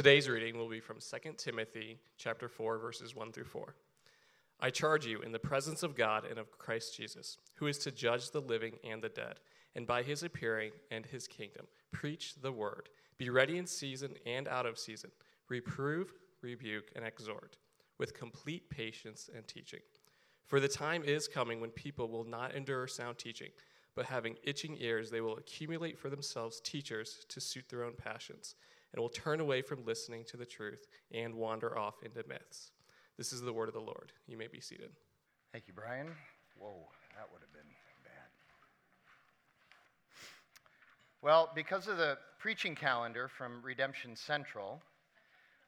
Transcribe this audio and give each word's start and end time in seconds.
Today's 0.00 0.30
reading 0.30 0.56
will 0.56 0.70
be 0.70 0.80
from 0.80 0.96
2 0.96 1.34
Timothy 1.36 1.98
chapter 2.16 2.48
4 2.48 2.78
verses 2.78 3.14
1 3.14 3.32
through 3.32 3.44
4. 3.44 3.74
I 4.58 4.70
charge 4.70 5.04
you 5.04 5.20
in 5.20 5.30
the 5.30 5.38
presence 5.38 5.82
of 5.82 5.94
God 5.94 6.24
and 6.24 6.38
of 6.38 6.56
Christ 6.56 6.96
Jesus, 6.96 7.36
who 7.56 7.66
is 7.66 7.76
to 7.80 7.90
judge 7.90 8.30
the 8.30 8.40
living 8.40 8.78
and 8.82 9.02
the 9.02 9.10
dead, 9.10 9.40
and 9.74 9.86
by 9.86 10.02
his 10.02 10.22
appearing 10.22 10.70
and 10.90 11.04
his 11.04 11.28
kingdom, 11.28 11.66
preach 11.92 12.36
the 12.40 12.50
word. 12.50 12.88
Be 13.18 13.28
ready 13.28 13.58
in 13.58 13.66
season 13.66 14.14
and 14.24 14.48
out 14.48 14.64
of 14.64 14.78
season. 14.78 15.10
Reprove, 15.50 16.14
rebuke, 16.40 16.90
and 16.96 17.04
exhort 17.04 17.58
with 17.98 18.14
complete 18.14 18.70
patience 18.70 19.28
and 19.36 19.46
teaching. 19.46 19.80
For 20.46 20.60
the 20.60 20.68
time 20.68 21.02
is 21.04 21.28
coming 21.28 21.60
when 21.60 21.72
people 21.72 22.08
will 22.08 22.24
not 22.24 22.54
endure 22.54 22.86
sound 22.86 23.18
teaching, 23.18 23.50
but 23.94 24.06
having 24.06 24.36
itching 24.44 24.78
ears, 24.80 25.10
they 25.10 25.20
will 25.20 25.36
accumulate 25.36 25.98
for 25.98 26.08
themselves 26.08 26.58
teachers 26.58 27.26
to 27.28 27.38
suit 27.38 27.68
their 27.68 27.84
own 27.84 27.92
passions, 27.98 28.54
and 28.92 29.00
will 29.00 29.08
turn 29.08 29.40
away 29.40 29.62
from 29.62 29.84
listening 29.84 30.24
to 30.24 30.36
the 30.36 30.46
truth 30.46 30.86
and 31.12 31.34
wander 31.34 31.78
off 31.78 32.02
into 32.04 32.22
myths. 32.28 32.72
This 33.16 33.32
is 33.32 33.40
the 33.40 33.52
word 33.52 33.68
of 33.68 33.74
the 33.74 33.80
Lord. 33.80 34.12
You 34.26 34.36
may 34.36 34.46
be 34.46 34.60
seated. 34.60 34.90
Thank 35.52 35.68
you, 35.68 35.74
Brian. 35.74 36.08
Whoa, 36.58 36.88
that 37.16 37.26
would 37.32 37.42
have 37.42 37.52
been 37.52 37.70
bad. 38.04 38.30
Well, 41.22 41.50
because 41.54 41.88
of 41.88 41.98
the 41.98 42.18
preaching 42.38 42.74
calendar 42.74 43.28
from 43.28 43.60
Redemption 43.62 44.16
Central, 44.16 44.80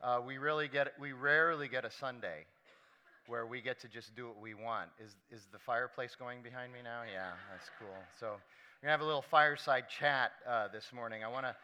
uh, 0.03 0.21
we 0.25 0.39
really 0.39 0.69
get 0.69 0.93
we 1.01 1.13
rarely 1.13 1.69
get 1.69 1.85
a 1.85 1.91
Sunday 1.91 2.47
where 3.27 3.47
we 3.47 3.61
get 3.61 3.81
to 3.81 3.89
just 3.89 4.17
do 4.17 4.27
what 4.27 4.41
we 4.41 4.55
want. 4.55 4.89
Is 4.99 5.15
is 5.31 5.47
the 5.53 5.59
fireplace 5.59 6.17
going 6.19 6.43
behind 6.43 6.73
me 6.73 6.81
now? 6.83 7.03
Yeah, 7.03 7.31
that's 7.51 7.71
cool. 7.79 7.97
So 8.19 8.27
we're 8.27 8.87
gonna 8.87 8.93
have 8.93 9.01
a 9.01 9.05
little 9.05 9.23
fireside 9.23 9.85
chat 9.89 10.33
uh, 10.49 10.69
this 10.73 10.93
morning. 10.93 11.23
I 11.23 11.29
wanna 11.29 11.55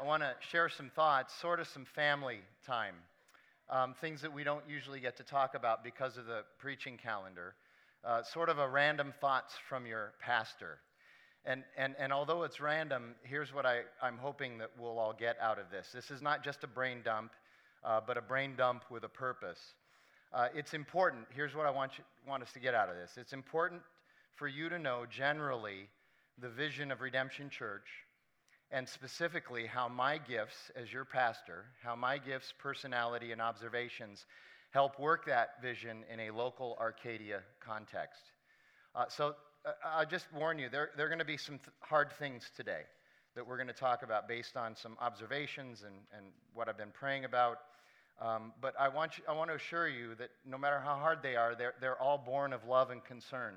I 0.00 0.04
wanna 0.04 0.34
share 0.50 0.68
some 0.68 0.90
thoughts, 0.90 1.34
sort 1.34 1.60
of 1.60 1.66
some 1.68 1.84
family 1.84 2.40
time, 2.66 2.94
um, 3.68 3.94
things 4.00 4.20
that 4.22 4.32
we 4.32 4.44
don't 4.44 4.64
usually 4.68 5.00
get 5.00 5.16
to 5.16 5.24
talk 5.24 5.54
about 5.54 5.82
because 5.82 6.16
of 6.16 6.26
the 6.26 6.42
preaching 6.58 6.96
calendar. 6.96 7.54
Uh, 8.04 8.22
sort 8.22 8.48
of 8.48 8.58
a 8.58 8.68
random 8.68 9.12
thoughts 9.20 9.54
from 9.68 9.84
your 9.84 10.12
pastor. 10.20 10.78
And, 11.44 11.64
and, 11.76 11.96
and 11.98 12.12
although 12.12 12.44
it's 12.44 12.60
random, 12.60 13.14
here's 13.22 13.52
what 13.52 13.66
I, 13.66 13.80
I'm 14.00 14.18
hoping 14.18 14.58
that 14.58 14.70
we'll 14.78 14.98
all 14.98 15.12
get 15.12 15.36
out 15.40 15.58
of 15.58 15.70
this. 15.70 15.88
This 15.92 16.10
is 16.10 16.22
not 16.22 16.44
just 16.44 16.62
a 16.62 16.68
brain 16.68 16.98
dump 17.04 17.32
uh, 17.84 18.00
but 18.04 18.16
a 18.16 18.22
brain 18.22 18.54
dump 18.56 18.84
with 18.90 19.04
a 19.04 19.08
purpose. 19.08 19.74
Uh, 20.32 20.48
it's 20.54 20.74
important. 20.74 21.26
Here's 21.34 21.54
what 21.54 21.66
I 21.66 21.70
want, 21.70 21.92
you, 21.98 22.04
want 22.26 22.42
us 22.42 22.52
to 22.52 22.60
get 22.60 22.74
out 22.74 22.88
of 22.88 22.96
this 22.96 23.12
it's 23.16 23.32
important 23.32 23.82
for 24.34 24.46
you 24.46 24.68
to 24.68 24.78
know 24.78 25.04
generally 25.10 25.88
the 26.38 26.48
vision 26.48 26.92
of 26.92 27.00
Redemption 27.00 27.50
Church 27.50 27.86
and 28.70 28.88
specifically 28.88 29.66
how 29.66 29.88
my 29.88 30.18
gifts 30.18 30.70
as 30.76 30.92
your 30.92 31.04
pastor, 31.04 31.64
how 31.82 31.96
my 31.96 32.18
gifts, 32.18 32.52
personality, 32.58 33.32
and 33.32 33.40
observations 33.40 34.26
help 34.70 34.98
work 35.00 35.26
that 35.26 35.62
vision 35.62 36.04
in 36.12 36.20
a 36.20 36.30
local 36.30 36.76
Arcadia 36.78 37.40
context. 37.60 38.22
Uh, 38.94 39.04
so 39.08 39.34
uh, 39.64 39.70
I'll 39.84 40.06
just 40.06 40.26
warn 40.34 40.58
you, 40.58 40.68
there, 40.68 40.90
there 40.96 41.06
are 41.06 41.08
going 41.08 41.18
to 41.18 41.24
be 41.24 41.38
some 41.38 41.58
th- 41.58 41.70
hard 41.80 42.12
things 42.18 42.50
today 42.56 42.82
that 43.34 43.46
we're 43.46 43.56
going 43.56 43.68
to 43.68 43.72
talk 43.72 44.02
about 44.02 44.28
based 44.28 44.56
on 44.56 44.76
some 44.76 44.96
observations 45.00 45.84
and, 45.86 45.94
and 46.16 46.26
what 46.54 46.68
I've 46.68 46.76
been 46.76 46.92
praying 46.92 47.24
about. 47.24 47.58
Um, 48.20 48.52
but 48.60 48.74
I 48.78 48.88
want, 48.88 49.16
you, 49.16 49.24
I 49.28 49.32
want 49.32 49.48
to 49.50 49.56
assure 49.56 49.88
you 49.88 50.14
that 50.16 50.30
no 50.44 50.58
matter 50.58 50.80
how 50.80 50.96
hard 50.96 51.22
they 51.22 51.36
are, 51.36 51.54
they're, 51.54 51.74
they're 51.80 52.00
all 52.00 52.18
born 52.18 52.52
of 52.52 52.66
love 52.66 52.90
and 52.90 53.02
concern 53.04 53.54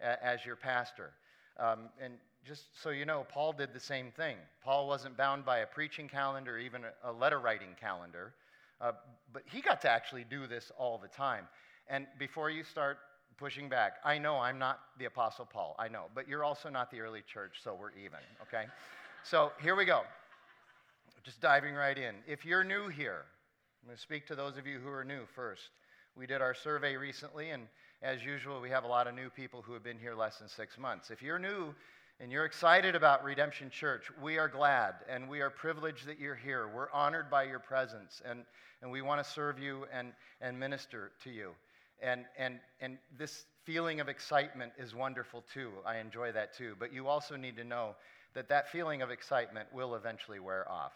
a, 0.00 0.24
as 0.24 0.44
your 0.44 0.56
pastor. 0.56 1.12
Um, 1.58 1.88
and 2.00 2.14
just 2.46 2.64
so 2.82 2.90
you 2.90 3.06
know, 3.06 3.26
Paul 3.28 3.52
did 3.52 3.72
the 3.72 3.80
same 3.80 4.10
thing. 4.10 4.36
Paul 4.62 4.86
wasn't 4.86 5.16
bound 5.16 5.44
by 5.44 5.58
a 5.58 5.66
preaching 5.66 6.08
calendar, 6.08 6.58
even 6.58 6.82
a, 7.02 7.12
letter 7.12 7.38
writing 7.38 7.74
calendar, 7.80 8.34
uh, 8.80 8.92
but 9.32 9.42
he 9.50 9.60
got 9.60 9.80
to 9.82 9.90
actually 9.90 10.24
do 10.28 10.46
this 10.46 10.70
all 10.78 10.98
the 10.98 11.08
time. 11.08 11.46
And 11.88 12.06
before 12.18 12.50
you 12.50 12.62
start 12.62 12.98
pushing 13.38 13.68
back, 13.68 13.94
I 14.04 14.18
know 14.18 14.36
I'm 14.36 14.58
not 14.58 14.80
the 14.98 15.06
Apostle 15.06 15.46
Paul, 15.46 15.74
I 15.78 15.88
know, 15.88 16.04
but 16.14 16.28
you're 16.28 16.44
also 16.44 16.68
not 16.68 16.90
the 16.90 17.00
early 17.00 17.22
church, 17.22 17.56
so 17.62 17.76
we're 17.78 17.92
even, 17.92 18.20
okay? 18.42 18.66
So 19.26 19.52
here 19.62 19.74
we 19.74 19.86
go. 19.86 20.02
Just 21.24 21.40
diving 21.40 21.74
right 21.74 21.96
in. 21.96 22.16
If 22.26 22.44
you're 22.44 22.62
new 22.62 22.88
here, 22.88 23.22
I'm 23.82 23.88
going 23.88 23.96
to 23.96 24.02
speak 24.02 24.26
to 24.26 24.34
those 24.34 24.58
of 24.58 24.66
you 24.66 24.78
who 24.80 24.90
are 24.90 25.02
new 25.02 25.22
first. 25.34 25.62
We 26.14 26.26
did 26.26 26.42
our 26.42 26.52
survey 26.52 26.96
recently, 26.96 27.48
and 27.48 27.62
as 28.02 28.22
usual, 28.22 28.60
we 28.60 28.68
have 28.68 28.84
a 28.84 28.86
lot 28.86 29.06
of 29.06 29.14
new 29.14 29.30
people 29.30 29.62
who 29.62 29.72
have 29.72 29.82
been 29.82 29.98
here 29.98 30.14
less 30.14 30.40
than 30.40 30.48
six 30.48 30.76
months. 30.76 31.10
If 31.10 31.22
you're 31.22 31.38
new 31.38 31.74
and 32.20 32.30
you're 32.30 32.44
excited 32.44 32.94
about 32.94 33.24
Redemption 33.24 33.70
Church, 33.70 34.10
we 34.22 34.38
are 34.38 34.48
glad 34.48 34.94
and 35.08 35.28
we 35.28 35.40
are 35.40 35.50
privileged 35.50 36.06
that 36.06 36.18
you're 36.18 36.34
here. 36.34 36.68
We're 36.68 36.90
honored 36.92 37.30
by 37.30 37.44
your 37.44 37.58
presence, 37.58 38.22
and, 38.24 38.44
and 38.82 38.90
we 38.90 39.02
want 39.02 39.24
to 39.24 39.28
serve 39.28 39.58
you 39.58 39.86
and, 39.92 40.12
and 40.40 40.58
minister 40.58 41.10
to 41.24 41.30
you. 41.30 41.50
And, 42.00 42.24
and, 42.38 42.60
and 42.80 42.98
this 43.18 43.46
feeling 43.64 44.00
of 44.00 44.08
excitement 44.08 44.72
is 44.78 44.94
wonderful 44.94 45.44
too. 45.52 45.70
I 45.86 45.98
enjoy 45.98 46.32
that 46.32 46.56
too. 46.56 46.76
But 46.78 46.92
you 46.92 47.08
also 47.08 47.36
need 47.36 47.56
to 47.56 47.64
know 47.64 47.96
that 48.34 48.48
that 48.48 48.70
feeling 48.70 49.02
of 49.02 49.10
excitement 49.10 49.68
will 49.72 49.94
eventually 49.94 50.40
wear 50.40 50.70
off. 50.70 50.92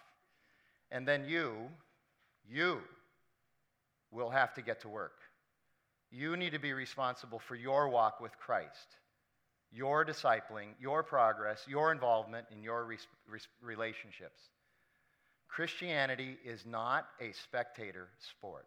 And 0.91 1.07
then 1.07 1.25
you, 1.27 1.55
you 2.49 2.79
will 4.11 4.31
have 4.31 4.55
to 4.55 4.63
get 4.63 4.81
to 4.83 4.89
work. 4.89 5.15
You 6.11 6.37
need 6.37 6.53
to 6.53 6.59
be 6.59 6.73
responsible 6.73 7.39
for 7.39 7.55
your 7.55 7.89
walk 7.89 8.21
with 8.21 8.37
Christ, 8.39 8.97
your 9.73 10.05
discipling, 10.05 10.69
your 10.81 11.03
progress, 11.03 11.65
your 11.69 11.93
involvement 11.93 12.47
in 12.51 12.63
your 12.63 12.85
re- 12.85 12.97
re- 13.29 13.41
relationships. 13.61 14.41
Christianity 15.49 16.37
is 16.45 16.65
not 16.67 17.07
a 17.21 17.33
spectator 17.33 18.09
sport. 18.19 18.67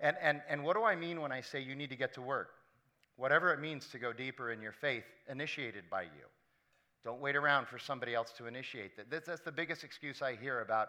And, 0.00 0.16
and, 0.20 0.42
and 0.48 0.62
what 0.62 0.76
do 0.76 0.84
I 0.84 0.94
mean 0.94 1.20
when 1.20 1.32
I 1.32 1.40
say 1.40 1.60
you 1.60 1.74
need 1.74 1.90
to 1.90 1.96
get 1.96 2.14
to 2.14 2.20
work? 2.20 2.50
Whatever 3.16 3.52
it 3.52 3.60
means 3.60 3.88
to 3.88 3.98
go 3.98 4.12
deeper 4.12 4.52
in 4.52 4.60
your 4.60 4.72
faith, 4.72 5.04
initiated 5.28 5.84
by 5.90 6.02
you. 6.02 6.26
Don't 7.04 7.20
wait 7.20 7.36
around 7.36 7.66
for 7.66 7.78
somebody 7.78 8.14
else 8.14 8.32
to 8.36 8.46
initiate 8.46 8.96
that. 8.96 9.24
That's 9.24 9.40
the 9.40 9.52
biggest 9.52 9.84
excuse 9.84 10.22
I 10.22 10.34
hear 10.36 10.60
about 10.60 10.88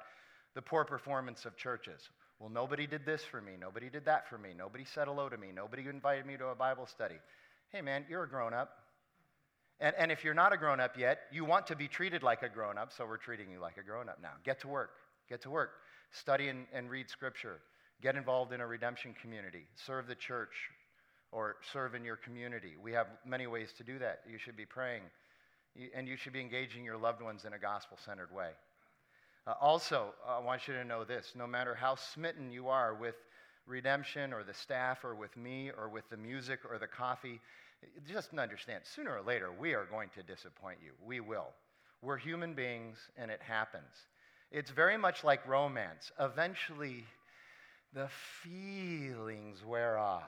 the 0.56 0.62
poor 0.62 0.84
performance 0.84 1.46
of 1.46 1.56
churches. 1.56 2.10
Well, 2.40 2.50
nobody 2.50 2.86
did 2.86 3.06
this 3.06 3.24
for 3.24 3.42
me. 3.42 3.54
Nobody 3.60 3.90
did 3.90 4.06
that 4.06 4.28
for 4.28 4.38
me. 4.38 4.50
Nobody 4.58 4.84
said 4.84 5.08
hello 5.08 5.30
to 5.30 5.38
me. 5.38 5.48
Nobody 5.54 5.88
invited 5.88 6.26
me 6.26 6.36
to 6.38 6.48
a 6.48 6.56
Bible 6.56 6.86
study. 6.86 7.16
Hey, 7.72 7.82
man, 7.82 8.06
you're 8.10 8.24
a 8.24 8.30
grown 8.30 8.54
up. 8.54 8.70
And, 9.80 9.96
and 9.98 10.12
if 10.12 10.24
you're 10.24 10.34
not 10.34 10.54
a 10.54 10.58
grown 10.58 10.80
up 10.80 10.98
yet, 10.98 11.20
you 11.32 11.46
want 11.46 11.68
to 11.68 11.76
be 11.76 11.88
treated 11.88 12.24
like 12.24 12.42
a 12.42 12.50
grown 12.50 12.78
up, 12.78 12.92
so 12.94 13.06
we're 13.06 13.18
treating 13.18 13.52
you 13.52 13.60
like 13.60 13.78
a 13.78 13.84
grown 13.84 14.10
up 14.10 14.20
now. 14.22 14.32
Get 14.44 14.62
to 14.62 14.68
work. 14.68 14.92
Get 15.30 15.42
to 15.42 15.50
work. 15.50 15.72
Study 16.12 16.48
and, 16.48 16.66
and 16.74 16.90
read 16.90 17.10
scripture. 17.10 17.60
Get 18.02 18.16
involved 18.16 18.54
in 18.54 18.62
a 18.62 18.68
redemption 18.68 19.14
community. 19.22 19.68
Serve 19.76 20.08
the 20.08 20.16
church 20.16 20.54
or 21.32 21.58
serve 21.74 21.94
in 21.94 22.06
your 22.06 22.16
community. 22.16 22.76
We 22.82 22.94
have 22.94 23.08
many 23.26 23.48
ways 23.48 23.74
to 23.78 23.84
do 23.84 24.00
that. 24.00 24.22
You 24.30 24.38
should 24.38 24.56
be 24.56 24.66
praying 24.66 25.04
and 25.96 26.08
you 26.08 26.16
should 26.16 26.34
be 26.34 26.42
engaging 26.42 26.84
your 26.84 26.98
loved 26.98 27.22
ones 27.22 27.46
in 27.46 27.54
a 27.54 27.60
gospel 27.60 27.98
centered 28.04 28.34
way. 28.34 28.50
Uh, 29.46 29.54
also, 29.62 30.14
I 30.28 30.40
want 30.40 30.68
you 30.68 30.74
to 30.74 30.84
know 30.84 31.04
this 31.04 31.34
no 31.36 31.46
matter 31.46 31.76
how 31.76 31.96
smitten 31.96 32.52
you 32.52 32.70
are 32.70 32.96
with 32.96 33.16
redemption 33.68 34.34
or 34.34 34.44
the 34.44 34.54
staff 34.54 35.04
or 35.04 35.16
with 35.16 35.36
me 35.38 35.72
or 35.78 35.90
with 35.90 36.10
the 36.10 36.18
music 36.18 36.60
or 36.70 36.78
the 36.78 36.88
coffee, 36.88 37.40
just 38.08 38.34
understand 38.38 38.84
sooner 38.84 39.16
or 39.16 39.22
later 39.22 39.52
we 39.52 39.74
are 39.74 39.86
going 39.86 40.10
to 40.16 40.24
disappoint 40.24 40.80
you. 40.84 40.92
We 41.06 41.20
will. 41.20 41.50
We're 42.02 42.18
human 42.18 42.54
beings 42.54 42.98
and 43.18 43.30
it 43.30 43.42
happens. 43.42 44.08
It's 44.52 44.72
very 44.72 44.98
much 44.98 45.24
like 45.24 45.48
romance. 45.48 46.12
Eventually, 46.20 47.04
the 47.94 48.08
feelings 48.42 49.64
wear 49.66 49.98
off 49.98 50.24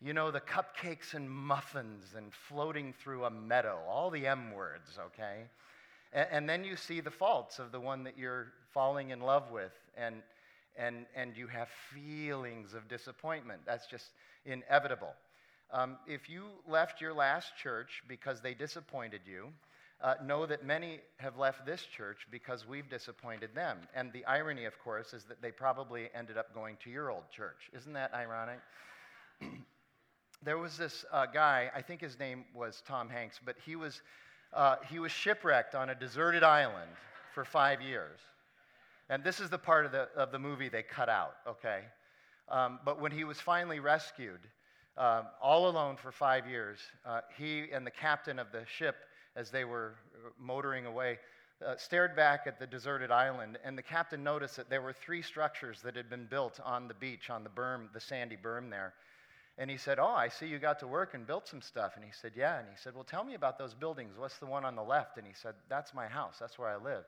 you 0.00 0.12
know, 0.12 0.30
the 0.30 0.40
cupcakes 0.40 1.14
and 1.14 1.28
muffins 1.28 2.14
and 2.16 2.32
floating 2.32 2.92
through 2.92 3.24
a 3.24 3.30
meadow, 3.30 3.78
all 3.88 4.10
the 4.10 4.26
M 4.26 4.52
words, 4.52 4.98
okay? 5.06 5.44
And, 6.12 6.28
and, 6.30 6.48
then 6.48 6.64
you 6.64 6.76
see 6.76 7.00
the 7.00 7.10
faults 7.10 7.58
of 7.58 7.72
the 7.72 7.80
one 7.80 8.04
that 8.04 8.16
you're 8.16 8.52
falling 8.72 9.10
in 9.10 9.20
love 9.20 9.50
with, 9.50 9.72
and, 9.96 10.22
and, 10.76 11.06
and 11.14 11.36
you 11.36 11.46
have 11.46 11.68
feelings 11.94 12.74
of 12.74 12.88
disappointment. 12.88 13.60
That's 13.66 13.86
just 13.86 14.06
inevitable. 14.44 15.14
Um, 15.70 15.98
if 16.06 16.30
you 16.30 16.44
left 16.66 17.00
your 17.00 17.12
last 17.12 17.52
church 17.62 18.02
because 18.08 18.40
they 18.40 18.54
disappointed 18.54 19.20
you, 19.26 19.48
uh, 20.00 20.14
know 20.24 20.46
that 20.46 20.64
many 20.64 21.00
have 21.16 21.36
left 21.36 21.66
this 21.66 21.82
church 21.82 22.26
because 22.30 22.66
we've 22.66 22.88
disappointed 22.88 23.50
them. 23.54 23.78
And 23.94 24.12
the 24.12 24.24
irony, 24.26 24.64
of 24.64 24.78
course, 24.78 25.12
is 25.12 25.24
that 25.24 25.42
they 25.42 25.50
probably 25.50 26.08
ended 26.14 26.38
up 26.38 26.54
going 26.54 26.76
to 26.84 26.90
your 26.90 27.10
old 27.10 27.28
church. 27.30 27.68
Isn't 27.76 27.92
that 27.94 28.14
ironic? 28.14 28.60
there 30.42 30.56
was 30.56 30.76
this 30.76 31.04
uh, 31.12 31.26
guy, 31.26 31.70
I 31.74 31.82
think 31.82 32.00
his 32.00 32.18
name 32.18 32.44
was 32.54 32.82
Tom 32.86 33.08
Hanks, 33.08 33.40
but 33.44 33.56
he 33.66 33.74
was, 33.74 34.00
uh, 34.54 34.76
he 34.88 35.00
was 35.00 35.10
shipwrecked 35.10 35.74
on 35.74 35.90
a 35.90 35.94
deserted 35.94 36.44
island 36.44 36.90
for 37.34 37.44
five 37.44 37.82
years. 37.82 38.20
And 39.10 39.24
this 39.24 39.40
is 39.40 39.50
the 39.50 39.58
part 39.58 39.86
of 39.86 39.92
the, 39.92 40.08
of 40.16 40.32
the 40.32 40.38
movie 40.38 40.68
they 40.68 40.82
cut 40.82 41.08
out, 41.08 41.34
okay? 41.46 41.80
Um, 42.50 42.78
but 42.84 43.00
when 43.00 43.12
he 43.12 43.24
was 43.24 43.40
finally 43.40 43.80
rescued, 43.80 44.40
uh, 44.96 45.22
all 45.40 45.68
alone 45.68 45.96
for 45.96 46.12
five 46.12 46.46
years, 46.46 46.78
uh, 47.06 47.20
he 47.36 47.66
and 47.72 47.86
the 47.86 47.90
captain 47.90 48.38
of 48.38 48.52
the 48.52 48.64
ship, 48.66 48.96
as 49.36 49.50
they 49.50 49.64
were 49.64 49.94
motoring 50.38 50.86
away, 50.86 51.18
uh, 51.64 51.76
stared 51.76 52.14
back 52.14 52.42
at 52.46 52.58
the 52.58 52.66
deserted 52.66 53.10
island, 53.10 53.58
and 53.64 53.76
the 53.76 53.82
captain 53.82 54.22
noticed 54.22 54.56
that 54.56 54.70
there 54.70 54.82
were 54.82 54.92
three 54.92 55.22
structures 55.22 55.80
that 55.82 55.96
had 55.96 56.10
been 56.10 56.26
built 56.26 56.60
on 56.64 56.88
the 56.88 56.94
beach, 56.94 57.30
on 57.30 57.42
the 57.44 57.50
berm, 57.50 57.92
the 57.92 58.00
sandy 58.00 58.36
berm 58.36 58.70
there. 58.70 58.92
And 59.56 59.68
he 59.68 59.76
said, 59.76 59.98
Oh, 59.98 60.14
I 60.14 60.28
see 60.28 60.46
you 60.46 60.60
got 60.60 60.78
to 60.80 60.86
work 60.86 61.14
and 61.14 61.26
built 61.26 61.48
some 61.48 61.60
stuff. 61.60 61.92
And 61.96 62.04
he 62.04 62.12
said, 62.12 62.32
Yeah. 62.36 62.60
And 62.60 62.68
he 62.68 62.76
said, 62.76 62.94
Well, 62.94 63.02
tell 63.02 63.24
me 63.24 63.34
about 63.34 63.58
those 63.58 63.74
buildings. 63.74 64.14
What's 64.16 64.38
the 64.38 64.46
one 64.46 64.64
on 64.64 64.76
the 64.76 64.84
left? 64.84 65.18
And 65.18 65.26
he 65.26 65.32
said, 65.34 65.54
That's 65.68 65.92
my 65.92 66.06
house. 66.06 66.36
That's 66.38 66.58
where 66.58 66.68
I 66.68 66.76
live. 66.76 67.04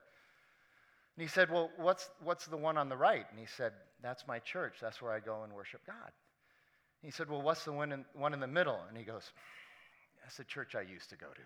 And 1.21 1.29
he 1.29 1.31
said, 1.31 1.51
Well, 1.51 1.69
what's, 1.77 2.09
what's 2.23 2.47
the 2.47 2.57
one 2.57 2.79
on 2.79 2.89
the 2.89 2.97
right? 2.97 3.27
And 3.29 3.39
he 3.39 3.45
said, 3.45 3.73
That's 4.01 4.25
my 4.27 4.39
church. 4.39 4.77
That's 4.81 5.03
where 5.03 5.11
I 5.11 5.19
go 5.19 5.43
and 5.43 5.53
worship 5.53 5.81
God. 5.85 5.95
And 6.03 6.11
he 7.03 7.11
said, 7.11 7.29
Well, 7.29 7.43
what's 7.43 7.63
the 7.63 7.71
one 7.71 7.91
in, 7.91 8.05
one 8.13 8.33
in 8.33 8.39
the 8.39 8.47
middle? 8.47 8.79
And 8.89 8.97
he 8.97 9.03
goes, 9.03 9.21
That's 10.23 10.37
the 10.37 10.43
church 10.45 10.73
I 10.73 10.81
used 10.81 11.11
to 11.11 11.15
go 11.15 11.27
to. 11.27 11.41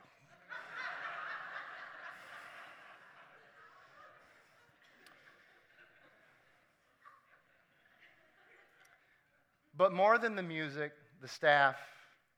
But 9.78 9.92
more 9.92 10.18
than 10.18 10.38
the 10.38 10.44
music, 10.44 10.94
the 11.22 11.28
staff, 11.28 11.76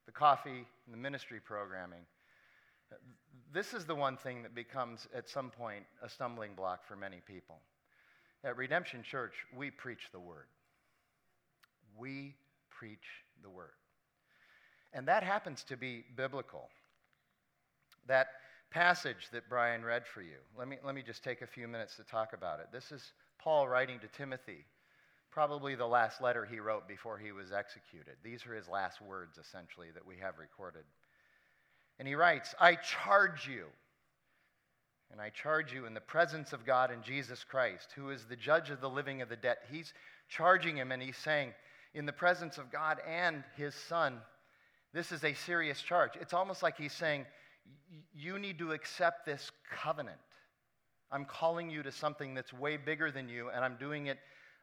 the 0.07 0.11
coffee, 0.11 0.65
and 0.85 0.91
the 0.91 0.97
ministry 0.97 1.39
programming, 1.39 2.01
this 3.53 3.73
is 3.73 3.85
the 3.85 3.95
one 3.95 4.17
thing 4.17 4.43
that 4.43 4.53
becomes, 4.53 5.07
at 5.15 5.29
some 5.29 5.49
point, 5.49 5.83
a 6.01 6.09
stumbling 6.09 6.53
block 6.55 6.85
for 6.85 6.95
many 6.95 7.21
people. 7.25 7.59
At 8.43 8.57
Redemption 8.57 9.03
Church, 9.03 9.33
we 9.55 9.71
preach 9.71 10.09
the 10.11 10.19
Word. 10.19 10.47
We 11.97 12.35
preach 12.69 13.23
the 13.41 13.49
Word. 13.49 13.71
And 14.93 15.07
that 15.07 15.23
happens 15.23 15.63
to 15.65 15.77
be 15.77 16.05
biblical. 16.15 16.69
That 18.07 18.27
passage 18.69 19.29
that 19.31 19.49
Brian 19.49 19.83
read 19.83 20.05
for 20.05 20.21
you, 20.21 20.37
let 20.57 20.67
me, 20.67 20.77
let 20.83 20.95
me 20.95 21.01
just 21.01 21.23
take 21.23 21.41
a 21.41 21.47
few 21.47 21.67
minutes 21.67 21.95
to 21.97 22.03
talk 22.03 22.33
about 22.33 22.59
it. 22.59 22.67
This 22.71 22.91
is 22.91 23.11
Paul 23.39 23.67
writing 23.67 23.99
to 23.99 24.07
Timothy 24.07 24.65
probably 25.37 25.75
the 25.75 25.85
last 25.85 26.19
letter 26.19 26.45
he 26.45 26.59
wrote 26.59 26.87
before 26.87 27.15
he 27.15 27.31
was 27.31 27.51
executed. 27.51 28.15
These 28.23 28.47
are 28.47 28.55
his 28.55 28.67
last 28.67 29.01
words, 29.03 29.37
essentially, 29.37 29.89
that 29.93 30.03
we 30.03 30.15
have 30.17 30.39
recorded. 30.39 30.81
And 31.99 32.07
he 32.07 32.15
writes, 32.15 32.53
I 32.59 32.75
charge 32.75 33.47
you, 33.47 33.65
and 35.11 35.19
I 35.19 35.29
charge 35.29 35.73
you 35.73 35.85
in 35.85 35.93
the 35.93 36.01
presence 36.01 36.53
of 36.53 36.65
God 36.65 36.91
and 36.91 37.03
Jesus 37.03 37.43
Christ, 37.43 37.89
who 37.95 38.09
is 38.09 38.25
the 38.25 38.35
judge 38.35 38.69
of 38.69 38.81
the 38.81 38.89
living 38.89 39.21
and 39.21 39.31
the 39.31 39.35
dead. 39.35 39.57
He's 39.71 39.93
charging 40.29 40.77
him, 40.77 40.91
and 40.91 41.01
he's 41.01 41.17
saying, 41.17 41.53
in 41.93 42.05
the 42.05 42.13
presence 42.13 42.57
of 42.57 42.71
God 42.71 42.99
and 43.07 43.43
his 43.55 43.73
son, 43.73 44.19
this 44.93 45.11
is 45.11 45.23
a 45.23 45.33
serious 45.33 45.81
charge. 45.81 46.11
It's 46.19 46.33
almost 46.33 46.61
like 46.61 46.77
he's 46.77 46.93
saying, 46.93 47.25
You 48.15 48.37
need 48.37 48.59
to 48.59 48.71
accept 48.71 49.25
this 49.25 49.51
covenant. 49.71 50.17
I'm 51.11 51.25
calling 51.25 51.69
you 51.69 51.83
to 51.83 51.91
something 51.91 52.33
that's 52.33 52.53
way 52.53 52.77
bigger 52.77 53.11
than 53.11 53.29
you, 53.29 53.49
and 53.49 53.63
I'm 53.63 53.77
doing 53.77 54.07
it 54.07 54.19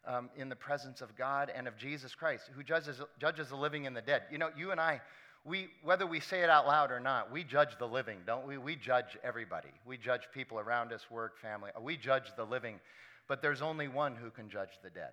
um, 0.06 0.30
in 0.36 0.48
the 0.48 0.56
presence 0.56 1.00
of 1.00 1.16
God 1.16 1.50
and 1.54 1.66
of 1.66 1.76
Jesus 1.76 2.14
Christ, 2.14 2.50
who 2.54 2.62
judges, 2.62 3.00
judges 3.18 3.48
the 3.48 3.56
living 3.56 3.86
and 3.86 3.96
the 3.96 4.02
dead. 4.02 4.22
You 4.30 4.38
know, 4.38 4.50
you 4.56 4.70
and 4.70 4.80
I, 4.80 5.00
we, 5.44 5.68
whether 5.82 6.06
we 6.06 6.20
say 6.20 6.40
it 6.40 6.48
out 6.48 6.66
loud 6.66 6.90
or 6.90 7.00
not, 7.00 7.30
we 7.30 7.44
judge 7.44 7.76
the 7.78 7.86
living, 7.86 8.18
don't 8.26 8.46
we? 8.46 8.56
We 8.56 8.76
judge 8.76 9.18
everybody. 9.22 9.68
We 9.84 9.98
judge 9.98 10.22
people 10.32 10.58
around 10.58 10.92
us, 10.92 11.10
work, 11.10 11.38
family. 11.38 11.70
We 11.80 11.98
judge 11.98 12.34
the 12.36 12.44
living, 12.44 12.80
but 13.28 13.42
there's 13.42 13.60
only 13.60 13.88
one 13.88 14.16
who 14.16 14.30
can 14.30 14.48
judge 14.48 14.78
the 14.82 14.88
dead. 14.88 15.10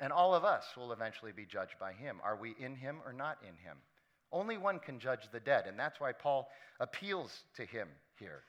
And 0.00 0.12
all 0.12 0.34
of 0.34 0.44
us 0.44 0.64
will 0.76 0.92
eventually 0.92 1.32
be 1.32 1.44
judged 1.44 1.74
by 1.78 1.92
him. 1.92 2.16
Are 2.24 2.36
we 2.36 2.56
in 2.58 2.74
him 2.74 2.96
or 3.04 3.12
not 3.12 3.38
in 3.42 3.54
him? 3.64 3.76
Only 4.32 4.58
one 4.58 4.80
can 4.80 4.98
judge 4.98 5.30
the 5.32 5.40
dead, 5.40 5.66
and 5.66 5.78
that's 5.78 6.00
why 6.00 6.12
Paul 6.12 6.48
appeals 6.80 7.44
to 7.56 7.64
him 7.64 7.88
here. 8.18 8.42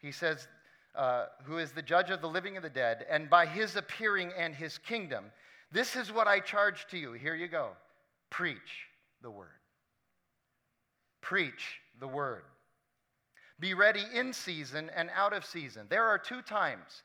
He 0.00 0.12
says, 0.12 0.48
uh, 0.94 1.26
who 1.44 1.58
is 1.58 1.72
the 1.72 1.82
judge 1.82 2.10
of 2.10 2.20
the 2.20 2.28
living 2.28 2.56
and 2.56 2.64
the 2.64 2.70
dead, 2.70 3.06
and 3.08 3.30
by 3.30 3.46
his 3.46 3.76
appearing 3.76 4.32
and 4.36 4.54
his 4.54 4.78
kingdom, 4.78 5.24
this 5.72 5.96
is 5.96 6.12
what 6.12 6.26
I 6.26 6.40
charge 6.40 6.86
to 6.90 6.98
you. 6.98 7.12
Here 7.12 7.34
you 7.34 7.48
go. 7.48 7.70
Preach 8.30 8.88
the 9.22 9.30
word. 9.30 9.48
Preach 11.24 11.80
the 11.98 12.06
word. 12.06 12.42
Be 13.58 13.74
ready 13.74 14.04
in 14.14 14.32
season 14.32 14.90
and 14.94 15.10
out 15.14 15.32
of 15.32 15.44
season. 15.44 15.86
There 15.88 16.06
are 16.06 16.18
two 16.18 16.42
times 16.42 17.02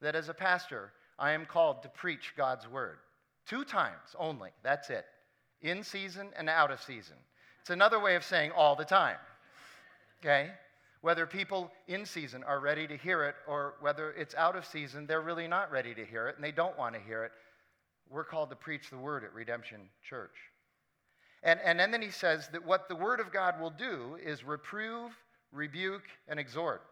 that 0.00 0.14
as 0.14 0.28
a 0.28 0.34
pastor, 0.34 0.92
I 1.18 1.32
am 1.32 1.44
called 1.44 1.82
to 1.82 1.88
preach 1.88 2.32
God's 2.36 2.66
word. 2.66 2.98
Two 3.46 3.64
times 3.64 4.16
only. 4.18 4.50
That's 4.62 4.90
it. 4.90 5.04
In 5.62 5.82
season 5.82 6.28
and 6.36 6.48
out 6.48 6.70
of 6.70 6.80
season. 6.82 7.16
It's 7.60 7.70
another 7.70 8.00
way 8.00 8.16
of 8.16 8.24
saying 8.24 8.52
all 8.56 8.74
the 8.74 8.84
time. 8.84 9.18
Okay? 10.20 10.50
whether 11.00 11.26
people 11.26 11.70
in 11.86 12.04
season 12.04 12.42
are 12.44 12.60
ready 12.60 12.86
to 12.86 12.96
hear 12.96 13.24
it 13.24 13.36
or 13.46 13.74
whether 13.80 14.10
it's 14.12 14.34
out 14.34 14.56
of 14.56 14.66
season, 14.66 15.06
they're 15.06 15.20
really 15.20 15.46
not 15.46 15.70
ready 15.70 15.94
to 15.94 16.04
hear 16.04 16.28
it 16.28 16.36
and 16.36 16.44
they 16.44 16.52
don't 16.52 16.76
want 16.76 16.94
to 16.94 17.00
hear 17.00 17.24
it. 17.24 17.32
We're 18.10 18.24
called 18.24 18.50
to 18.50 18.56
preach 18.56 18.90
the 18.90 18.96
word 18.96 19.22
at 19.22 19.32
Redemption 19.32 19.80
Church. 20.02 20.34
And, 21.42 21.60
and, 21.64 21.80
and 21.80 21.92
then 21.92 22.02
he 22.02 22.10
says 22.10 22.48
that 22.52 22.64
what 22.64 22.88
the 22.88 22.96
word 22.96 23.20
of 23.20 23.32
God 23.32 23.60
will 23.60 23.70
do 23.70 24.16
is 24.24 24.44
reprove, 24.44 25.12
rebuke, 25.52 26.04
and 26.26 26.38
exhort. 26.38 26.82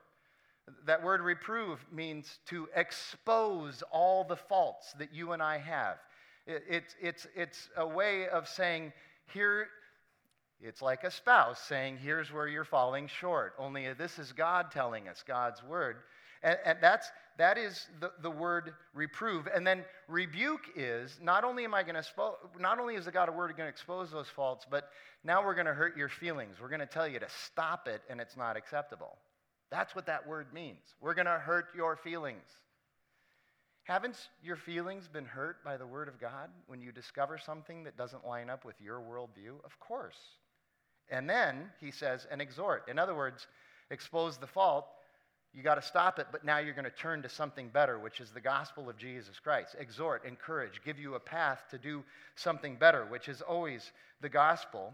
That 0.84 1.02
word 1.02 1.20
reprove 1.20 1.84
means 1.92 2.38
to 2.46 2.68
expose 2.74 3.82
all 3.90 4.24
the 4.24 4.36
faults 4.36 4.92
that 4.98 5.14
you 5.14 5.32
and 5.32 5.42
I 5.42 5.58
have. 5.58 5.98
It, 6.46 6.62
it's, 6.68 6.94
it's, 7.00 7.26
it's 7.34 7.68
a 7.76 7.86
way 7.86 8.28
of 8.28 8.48
saying, 8.48 8.92
here, 9.32 9.68
it's 10.60 10.82
like 10.82 11.04
a 11.04 11.10
spouse 11.10 11.60
saying, 11.60 11.98
Here's 11.98 12.32
where 12.32 12.48
you're 12.48 12.64
falling 12.64 13.08
short. 13.08 13.54
Only 13.58 13.92
this 13.92 14.18
is 14.18 14.32
God 14.32 14.70
telling 14.70 15.08
us, 15.08 15.22
God's 15.26 15.62
word. 15.62 15.98
And, 16.42 16.58
and 16.64 16.78
that's, 16.80 17.10
that 17.38 17.58
is 17.58 17.86
the, 18.00 18.12
the 18.22 18.30
word 18.30 18.72
reprove. 18.94 19.48
And 19.54 19.66
then 19.66 19.84
rebuke 20.08 20.64
is 20.74 21.18
not 21.22 21.44
only 21.44 21.64
am 21.64 21.74
I 21.74 21.82
going 21.82 21.96
to, 21.96 22.04
not 22.58 22.78
only 22.78 22.94
is 22.94 23.04
the 23.04 23.10
God 23.10 23.28
of 23.28 23.34
word 23.34 23.48
going 23.56 23.66
to 23.66 23.72
expose 23.72 24.10
those 24.10 24.28
faults, 24.28 24.66
but 24.70 24.90
now 25.24 25.44
we're 25.44 25.54
going 25.54 25.66
to 25.66 25.74
hurt 25.74 25.96
your 25.96 26.08
feelings. 26.08 26.56
We're 26.60 26.68
going 26.68 26.80
to 26.80 26.86
tell 26.86 27.06
you 27.06 27.18
to 27.18 27.28
stop 27.44 27.88
it 27.88 28.02
and 28.08 28.20
it's 28.20 28.36
not 28.36 28.56
acceptable. 28.56 29.16
That's 29.70 29.94
what 29.94 30.06
that 30.06 30.26
word 30.26 30.52
means. 30.54 30.78
We're 31.00 31.14
going 31.14 31.26
to 31.26 31.32
hurt 31.32 31.66
your 31.76 31.96
feelings. 31.96 32.44
Haven't 33.86 34.16
your 34.42 34.56
feelings 34.56 35.06
been 35.06 35.24
hurt 35.24 35.62
by 35.64 35.76
the 35.76 35.86
Word 35.86 36.08
of 36.08 36.20
God 36.20 36.50
when 36.66 36.80
you 36.80 36.90
discover 36.90 37.38
something 37.38 37.84
that 37.84 37.96
doesn't 37.96 38.26
line 38.26 38.50
up 38.50 38.64
with 38.64 38.74
your 38.80 38.98
worldview? 38.98 39.64
Of 39.64 39.78
course. 39.78 40.18
And 41.08 41.30
then 41.30 41.70
he 41.80 41.92
says, 41.92 42.26
and 42.30 42.42
exhort. 42.42 42.88
In 42.88 42.98
other 42.98 43.14
words, 43.14 43.46
expose 43.92 44.38
the 44.38 44.46
fault. 44.46 44.86
You 45.56 45.62
got 45.62 45.76
to 45.76 45.82
stop 45.82 46.18
it, 46.18 46.26
but 46.30 46.44
now 46.44 46.58
you're 46.58 46.74
going 46.74 46.84
to 46.84 46.90
turn 46.90 47.22
to 47.22 47.30
something 47.30 47.70
better, 47.70 47.98
which 47.98 48.20
is 48.20 48.30
the 48.30 48.42
gospel 48.42 48.90
of 48.90 48.98
Jesus 48.98 49.38
Christ. 49.38 49.74
Exhort, 49.78 50.26
encourage, 50.26 50.82
give 50.84 50.98
you 50.98 51.14
a 51.14 51.20
path 51.20 51.62
to 51.70 51.78
do 51.78 52.04
something 52.34 52.76
better, 52.76 53.06
which 53.06 53.26
is 53.26 53.40
always 53.40 53.90
the 54.20 54.28
gospel. 54.28 54.92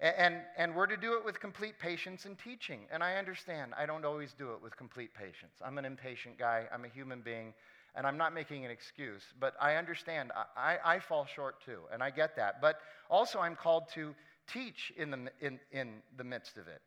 And, 0.00 0.36
and, 0.56 0.74
we're 0.74 0.86
to 0.86 0.96
do 0.96 1.18
it 1.18 1.24
with 1.26 1.40
complete 1.40 1.78
patience 1.78 2.24
and 2.24 2.38
teaching. 2.38 2.80
And 2.90 3.02
I 3.02 3.16
understand 3.16 3.74
I 3.78 3.84
don't 3.84 4.04
always 4.06 4.32
do 4.38 4.52
it 4.52 4.62
with 4.62 4.74
complete 4.78 5.12
patience. 5.12 5.52
I'm 5.62 5.76
an 5.76 5.84
impatient 5.84 6.38
guy, 6.38 6.64
I'm 6.72 6.86
a 6.86 6.88
human 6.88 7.20
being, 7.20 7.52
and 7.94 8.06
I'm 8.06 8.16
not 8.16 8.32
making 8.32 8.64
an 8.64 8.70
excuse, 8.70 9.22
but 9.38 9.54
I 9.60 9.74
understand 9.74 10.32
I, 10.34 10.78
I, 10.84 10.94
I 10.96 10.98
fall 11.00 11.26
short 11.26 11.62
too, 11.64 11.80
and 11.92 12.02
I 12.02 12.10
get 12.10 12.36
that. 12.36 12.62
But 12.62 12.76
also, 13.10 13.40
I'm 13.40 13.56
called 13.56 13.84
to 13.94 14.14
teach 14.50 14.92
in 14.96 15.10
the, 15.10 15.18
in, 15.40 15.60
in 15.70 16.02
the 16.16 16.24
midst 16.24 16.56
of 16.56 16.66
it 16.66 16.80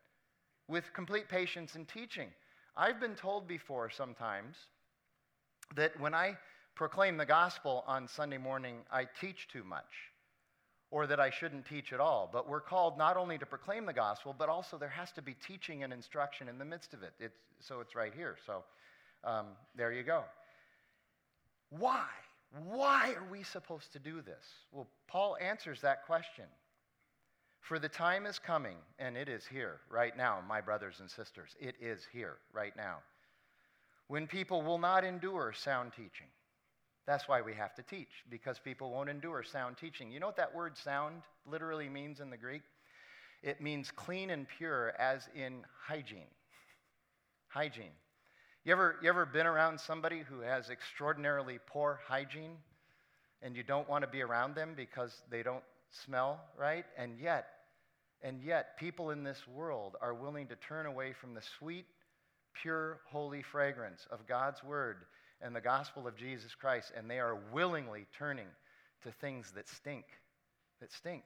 with 0.67 0.91
complete 0.93 1.29
patience 1.29 1.75
and 1.75 1.87
teaching. 1.87 2.29
I've 2.75 2.99
been 2.99 3.15
told 3.15 3.47
before 3.47 3.89
sometimes 3.89 4.55
that 5.75 5.99
when 5.99 6.13
I 6.13 6.37
proclaim 6.75 7.17
the 7.17 7.25
gospel 7.25 7.83
on 7.87 8.07
Sunday 8.07 8.37
morning, 8.37 8.77
I 8.91 9.07
teach 9.19 9.47
too 9.51 9.63
much 9.63 9.83
or 10.91 11.05
that 11.07 11.19
I 11.19 11.29
shouldn't 11.29 11.65
teach 11.65 11.93
at 11.93 11.99
all. 11.99 12.29
But 12.31 12.49
we're 12.49 12.61
called 12.61 12.97
not 12.97 13.17
only 13.17 13.37
to 13.37 13.45
proclaim 13.45 13.85
the 13.85 13.93
gospel, 13.93 14.35
but 14.37 14.49
also 14.49 14.77
there 14.77 14.89
has 14.89 15.11
to 15.13 15.21
be 15.21 15.35
teaching 15.45 15.83
and 15.83 15.93
instruction 15.93 16.47
in 16.47 16.57
the 16.57 16.65
midst 16.65 16.93
of 16.93 17.03
it. 17.03 17.13
It's, 17.19 17.37
so 17.59 17.79
it's 17.79 17.95
right 17.95 18.13
here. 18.15 18.37
So 18.45 18.63
um, 19.23 19.47
there 19.75 19.91
you 19.91 20.03
go. 20.03 20.23
Why? 21.69 22.05
Why 22.65 23.13
are 23.15 23.29
we 23.29 23.43
supposed 23.43 23.93
to 23.93 23.99
do 23.99 24.21
this? 24.21 24.43
Well, 24.71 24.87
Paul 25.07 25.37
answers 25.39 25.81
that 25.81 26.05
question 26.05 26.45
for 27.61 27.79
the 27.79 27.89
time 27.89 28.25
is 28.25 28.39
coming, 28.39 28.77
and 28.97 29.15
it 29.15 29.29
is 29.29 29.45
here 29.45 29.79
right 29.89 30.15
now, 30.15 30.39
my 30.47 30.61
brothers 30.61 30.99
and 30.99 31.09
sisters. 31.09 31.55
It 31.59 31.75
is 31.79 32.07
here 32.11 32.37
right 32.53 32.75
now. 32.75 32.97
When 34.07 34.27
people 34.27 34.61
will 34.61 34.79
not 34.79 35.03
endure 35.03 35.53
sound 35.55 35.91
teaching. 35.93 36.27
That's 37.05 37.27
why 37.27 37.41
we 37.41 37.53
have 37.53 37.75
to 37.75 37.83
teach, 37.83 38.23
because 38.29 38.59
people 38.59 38.91
won't 38.91 39.09
endure 39.09 39.43
sound 39.43 39.77
teaching. 39.77 40.11
You 40.11 40.19
know 40.19 40.27
what 40.27 40.37
that 40.37 40.53
word 40.53 40.77
sound 40.77 41.21
literally 41.49 41.89
means 41.89 42.19
in 42.19 42.29
the 42.29 42.37
Greek? 42.37 42.61
It 43.41 43.61
means 43.61 43.91
clean 43.91 44.29
and 44.29 44.47
pure, 44.57 44.93
as 44.99 45.27
in 45.35 45.63
hygiene. 45.87 46.29
hygiene. 47.47 47.95
You 48.63 48.73
ever, 48.73 48.97
you 49.01 49.09
ever 49.09 49.25
been 49.25 49.47
around 49.47 49.79
somebody 49.79 50.21
who 50.27 50.41
has 50.41 50.69
extraordinarily 50.69 51.59
poor 51.65 51.99
hygiene 52.05 52.57
and 53.41 53.55
you 53.55 53.63
don't 53.63 53.87
want 53.87 54.03
to 54.03 54.09
be 54.09 54.21
around 54.21 54.55
them 54.55 54.73
because 54.75 55.23
they 55.31 55.43
don't 55.43 55.63
smell 55.91 56.41
right, 56.57 56.85
and 56.97 57.19
yet, 57.19 57.47
and 58.21 58.41
yet, 58.41 58.77
people 58.77 59.11
in 59.11 59.23
this 59.23 59.47
world 59.47 59.95
are 60.01 60.13
willing 60.13 60.47
to 60.47 60.55
turn 60.55 60.85
away 60.85 61.13
from 61.13 61.33
the 61.33 61.41
sweet, 61.57 61.85
pure, 62.61 62.99
holy 63.05 63.41
fragrance 63.41 64.07
of 64.11 64.27
God's 64.27 64.63
word 64.63 65.05
and 65.41 65.55
the 65.55 65.61
gospel 65.61 66.07
of 66.07 66.17
Jesus 66.17 66.53
Christ, 66.53 66.91
and 66.97 67.09
they 67.09 67.19
are 67.19 67.37
willingly 67.53 68.05
turning 68.17 68.47
to 69.03 69.11
things 69.11 69.51
that 69.55 69.69
stink, 69.69 70.05
that 70.81 70.91
stink. 70.91 71.23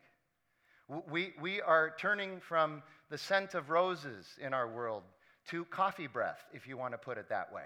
We, 1.09 1.33
we 1.41 1.61
are 1.61 1.95
turning 1.97 2.39
from 2.39 2.83
the 3.09 3.17
scent 3.17 3.55
of 3.55 3.69
roses 3.69 4.27
in 4.39 4.53
our 4.53 4.67
world 4.67 5.03
to 5.49 5.65
coffee 5.65 6.07
breath, 6.07 6.43
if 6.53 6.67
you 6.67 6.77
want 6.77 6.93
to 6.93 6.97
put 6.97 7.17
it 7.17 7.29
that 7.29 7.51
way. 7.51 7.65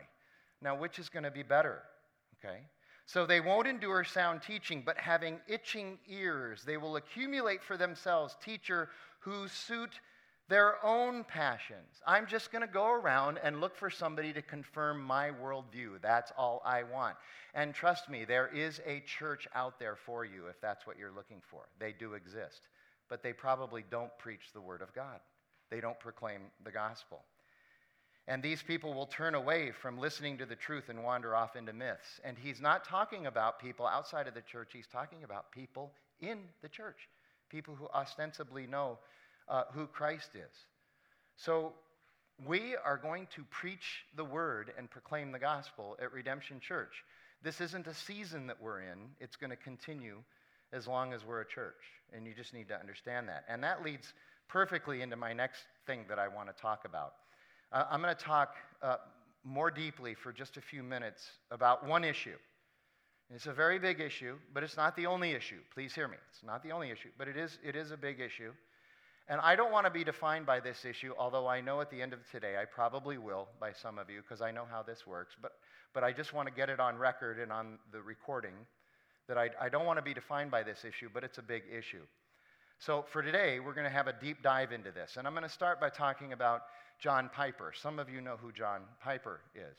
Now, 0.61 0.75
which 0.75 0.99
is 0.99 1.09
going 1.09 1.23
to 1.23 1.31
be 1.31 1.43
better? 1.43 1.81
Okay? 2.39 2.59
So 3.07 3.25
they 3.25 3.39
won't 3.39 3.67
endure 3.67 4.03
sound 4.03 4.41
teaching, 4.41 4.83
but 4.85 4.97
having 4.97 5.39
itching 5.47 5.97
ears, 6.09 6.63
they 6.65 6.75
will 6.75 6.97
accumulate 6.97 7.63
for 7.63 7.77
themselves 7.77 8.35
teacher 8.43 8.89
who 9.19 9.47
suit 9.47 10.01
their 10.49 10.83
own 10.85 11.23
passions. 11.23 12.01
I'm 12.05 12.27
just 12.27 12.51
going 12.51 12.67
to 12.67 12.71
go 12.71 12.91
around 12.91 13.39
and 13.41 13.61
look 13.61 13.77
for 13.77 13.89
somebody 13.89 14.33
to 14.33 14.41
confirm 14.41 15.01
my 15.01 15.31
worldview. 15.41 16.01
That's 16.01 16.33
all 16.37 16.61
I 16.65 16.83
want. 16.83 17.15
And 17.53 17.73
trust 17.73 18.09
me, 18.09 18.25
there 18.25 18.49
is 18.53 18.81
a 18.85 19.01
church 19.01 19.47
out 19.55 19.79
there 19.79 19.95
for 19.95 20.25
you 20.25 20.47
if 20.47 20.59
that's 20.59 20.85
what 20.85 20.97
you're 20.97 21.11
looking 21.11 21.41
for. 21.49 21.61
They 21.79 21.93
do 21.97 22.13
exist. 22.13 22.67
But 23.09 23.23
they 23.23 23.31
probably 23.31 23.85
don't 23.89 24.15
preach 24.17 24.51
the 24.53 24.61
Word 24.61 24.81
of 24.81 24.93
God, 24.93 25.21
they 25.69 25.79
don't 25.79 25.99
proclaim 25.99 26.41
the 26.65 26.71
gospel. 26.71 27.23
And 28.27 28.43
these 28.43 28.61
people 28.61 28.93
will 28.93 29.05
turn 29.05 29.35
away 29.35 29.71
from 29.71 29.97
listening 29.97 30.37
to 30.39 30.45
the 30.45 30.55
truth 30.55 30.89
and 30.89 31.03
wander 31.03 31.33
off 31.35 31.55
into 31.55 31.71
myths. 31.71 32.19
And 32.25 32.37
he's 32.37 32.59
not 32.59 32.83
talking 32.83 33.25
about 33.25 33.59
people 33.59 33.87
outside 33.87 34.27
of 34.27 34.33
the 34.33 34.41
church, 34.41 34.71
he's 34.73 34.87
talking 34.87 35.23
about 35.23 35.51
people 35.51 35.93
in 36.19 36.39
the 36.61 36.67
church, 36.67 37.07
people 37.49 37.75
who 37.75 37.87
ostensibly 37.87 38.67
know 38.67 38.99
uh, 39.47 39.63
who 39.71 39.87
Christ 39.87 40.31
is. 40.35 40.65
So 41.37 41.71
we 42.45 42.75
are 42.83 42.97
going 42.97 43.27
to 43.35 43.43
preach 43.49 44.03
the 44.15 44.25
word 44.25 44.73
and 44.77 44.89
proclaim 44.89 45.31
the 45.31 45.39
gospel 45.39 45.97
at 46.01 46.11
Redemption 46.11 46.59
Church. 46.59 47.03
This 47.43 47.61
isn't 47.61 47.87
a 47.87 47.93
season 47.93 48.47
that 48.47 48.61
we're 48.61 48.81
in, 48.81 48.97
it's 49.21 49.35
going 49.35 49.51
to 49.51 49.55
continue 49.55 50.17
as 50.73 50.85
long 50.85 51.13
as 51.13 51.23
we're 51.23 51.41
a 51.41 51.47
church. 51.47 51.81
And 52.13 52.25
you 52.25 52.33
just 52.33 52.53
need 52.53 52.67
to 52.69 52.79
understand 52.79 53.29
that. 53.29 53.45
And 53.47 53.63
that 53.63 53.83
leads 53.83 54.13
perfectly 54.47 55.01
into 55.01 55.15
my 55.15 55.33
next 55.33 55.63
thing 55.85 56.05
that 56.09 56.19
I 56.19 56.27
want 56.27 56.53
to 56.53 56.61
talk 56.61 56.83
about. 56.85 57.13
Uh, 57.71 57.85
I'm 57.89 58.01
going 58.01 58.15
to 58.15 58.23
talk 58.23 58.55
uh, 58.81 58.97
more 59.43 59.69
deeply 59.69 60.13
for 60.13 60.31
just 60.31 60.57
a 60.57 60.61
few 60.61 60.83
minutes 60.83 61.31
about 61.51 61.85
one 61.85 62.03
issue. 62.03 62.37
It's 63.29 63.47
a 63.47 63.53
very 63.53 63.77
big 63.77 63.99
issue, 63.99 64.37
but 64.53 64.63
it's 64.63 64.77
not 64.77 64.95
the 64.95 65.05
only 65.05 65.31
issue. 65.31 65.59
Please 65.73 65.93
hear 65.93 66.07
me. 66.07 66.15
It's 66.29 66.43
not 66.43 66.63
the 66.63 66.71
only 66.71 66.91
issue, 66.91 67.09
but 67.17 67.27
it 67.27 67.35
is, 67.35 67.59
it 67.63 67.75
is 67.75 67.91
a 67.91 67.97
big 67.97 68.21
issue. 68.21 68.51
And 69.27 69.41
I 69.41 69.57
don't 69.57 69.73
want 69.73 69.85
to 69.85 69.91
be 69.91 70.05
defined 70.05 70.45
by 70.45 70.61
this 70.61 70.85
issue, 70.85 71.13
although 71.17 71.47
I 71.47 71.59
know 71.59 71.81
at 71.81 71.91
the 71.91 72.01
end 72.01 72.13
of 72.13 72.19
today 72.31 72.55
I 72.61 72.63
probably 72.63 73.17
will 73.17 73.49
by 73.59 73.73
some 73.73 73.99
of 73.99 74.09
you 74.09 74.21
because 74.21 74.41
I 74.41 74.51
know 74.51 74.63
how 74.69 74.81
this 74.81 75.05
works. 75.05 75.35
But, 75.41 75.51
but 75.93 76.05
I 76.05 76.13
just 76.13 76.33
want 76.33 76.47
to 76.47 76.53
get 76.53 76.69
it 76.69 76.79
on 76.79 76.97
record 76.97 77.37
and 77.37 77.51
on 77.51 77.79
the 77.91 78.01
recording 78.01 78.53
that 79.27 79.37
I, 79.37 79.49
I 79.59 79.67
don't 79.67 79.85
want 79.85 79.97
to 79.97 80.03
be 80.03 80.13
defined 80.13 80.49
by 80.49 80.63
this 80.63 80.85
issue, 80.85 81.09
but 81.13 81.25
it's 81.25 81.37
a 81.37 81.41
big 81.41 81.63
issue. 81.69 82.03
So 82.79 83.05
for 83.11 83.23
today, 83.23 83.59
we're 83.59 83.73
going 83.73 83.85
to 83.85 83.91
have 83.91 84.07
a 84.07 84.13
deep 84.13 84.43
dive 84.43 84.71
into 84.71 84.91
this. 84.91 85.17
And 85.17 85.25
I'm 85.25 85.33
going 85.33 85.43
to 85.43 85.49
start 85.49 85.79
by 85.81 85.89
talking 85.89 86.33
about 86.33 86.63
John 86.99 87.29
Piper. 87.33 87.73
Some 87.75 87.97
of 87.99 88.09
you 88.09 88.21
know 88.21 88.37
who 88.37 88.51
John 88.51 88.81
Piper 89.01 89.41
is. 89.55 89.77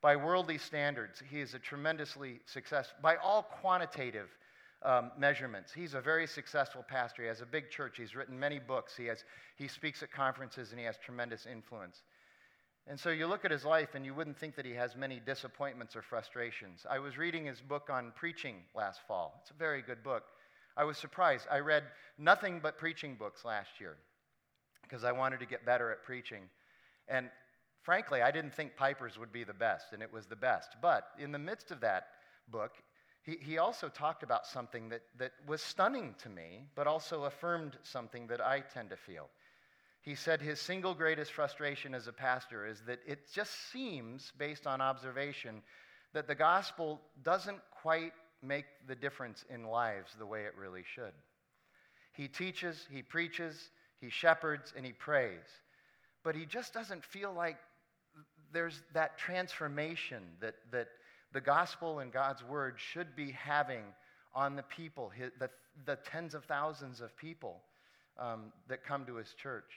By 0.00 0.16
worldly 0.16 0.58
standards, 0.58 1.22
he 1.30 1.40
is 1.40 1.54
a 1.54 1.58
tremendously 1.58 2.40
successful, 2.46 2.96
by 3.02 3.16
all 3.16 3.42
quantitative 3.42 4.28
um, 4.82 5.12
measurements. 5.16 5.72
He's 5.72 5.94
a 5.94 6.00
very 6.00 6.26
successful 6.26 6.84
pastor. 6.88 7.22
He 7.22 7.28
has 7.28 7.40
a 7.40 7.46
big 7.46 7.70
church. 7.70 7.98
He's 7.98 8.16
written 8.16 8.38
many 8.38 8.58
books. 8.58 8.96
He, 8.96 9.06
has, 9.06 9.24
he 9.56 9.68
speaks 9.68 10.02
at 10.02 10.10
conferences 10.10 10.70
and 10.70 10.80
he 10.80 10.86
has 10.86 10.96
tremendous 10.98 11.46
influence. 11.46 12.02
And 12.88 12.98
so 12.98 13.10
you 13.10 13.28
look 13.28 13.44
at 13.44 13.52
his 13.52 13.64
life 13.64 13.90
and 13.94 14.04
you 14.04 14.12
wouldn't 14.12 14.38
think 14.38 14.56
that 14.56 14.66
he 14.66 14.72
has 14.72 14.96
many 14.96 15.20
disappointments 15.24 15.94
or 15.94 16.02
frustrations. 16.02 16.84
I 16.90 16.98
was 16.98 17.16
reading 17.16 17.44
his 17.44 17.60
book 17.60 17.90
on 17.90 18.12
preaching 18.16 18.56
last 18.74 19.00
fall. 19.06 19.38
It's 19.42 19.50
a 19.50 19.54
very 19.54 19.82
good 19.82 20.02
book. 20.02 20.24
I 20.76 20.84
was 20.84 20.98
surprised. 20.98 21.46
I 21.50 21.58
read 21.58 21.84
nothing 22.18 22.60
but 22.62 22.78
preaching 22.78 23.16
books 23.16 23.44
last 23.44 23.80
year 23.80 23.96
because 24.82 25.04
I 25.04 25.12
wanted 25.12 25.40
to 25.40 25.46
get 25.46 25.64
better 25.64 25.90
at 25.90 26.02
preaching. 26.02 26.42
And 27.08 27.28
frankly, 27.82 28.22
I 28.22 28.30
didn't 28.30 28.54
think 28.54 28.76
Piper's 28.76 29.18
would 29.18 29.32
be 29.32 29.44
the 29.44 29.54
best, 29.54 29.92
and 29.92 30.02
it 30.02 30.12
was 30.12 30.26
the 30.26 30.36
best. 30.36 30.76
But 30.80 31.08
in 31.18 31.32
the 31.32 31.38
midst 31.38 31.70
of 31.70 31.80
that 31.80 32.08
book, 32.48 32.72
he, 33.22 33.36
he 33.40 33.58
also 33.58 33.88
talked 33.88 34.22
about 34.22 34.46
something 34.46 34.88
that, 34.88 35.02
that 35.18 35.32
was 35.46 35.62
stunning 35.62 36.14
to 36.22 36.28
me, 36.28 36.66
but 36.74 36.86
also 36.86 37.24
affirmed 37.24 37.76
something 37.82 38.26
that 38.28 38.40
I 38.40 38.60
tend 38.60 38.90
to 38.90 38.96
feel. 38.96 39.28
He 40.02 40.16
said 40.16 40.42
his 40.42 40.60
single 40.60 40.94
greatest 40.94 41.32
frustration 41.32 41.94
as 41.94 42.08
a 42.08 42.12
pastor 42.12 42.66
is 42.66 42.80
that 42.86 42.98
it 43.06 43.32
just 43.32 43.52
seems, 43.70 44.32
based 44.36 44.66
on 44.66 44.80
observation, 44.80 45.62
that 46.12 46.26
the 46.26 46.34
gospel 46.34 47.00
doesn't 47.22 47.60
quite 47.70 48.12
make 48.42 48.64
the 48.86 48.94
difference 48.94 49.44
in 49.48 49.64
lives 49.64 50.12
the 50.18 50.26
way 50.26 50.44
it 50.44 50.54
really 50.58 50.82
should. 50.94 51.12
He 52.12 52.28
teaches, 52.28 52.86
he 52.90 53.02
preaches, 53.02 53.70
he 54.00 54.10
shepherds, 54.10 54.72
and 54.76 54.84
he 54.84 54.92
prays. 54.92 55.38
But 56.24 56.34
he 56.34 56.44
just 56.44 56.74
doesn't 56.74 57.04
feel 57.04 57.32
like 57.32 57.56
there's 58.52 58.82
that 58.92 59.18
transformation 59.18 60.22
that, 60.40 60.54
that 60.70 60.88
the 61.32 61.40
gospel 61.40 62.00
and 62.00 62.12
God's 62.12 62.44
word 62.44 62.74
should 62.76 63.16
be 63.16 63.30
having 63.30 63.84
on 64.34 64.56
the 64.56 64.62
people, 64.62 65.10
the, 65.38 65.50
the 65.86 65.96
tens 66.04 66.34
of 66.34 66.44
thousands 66.44 67.00
of 67.00 67.16
people 67.16 67.60
um, 68.18 68.52
that 68.68 68.84
come 68.84 69.06
to 69.06 69.16
his 69.16 69.34
church. 69.34 69.70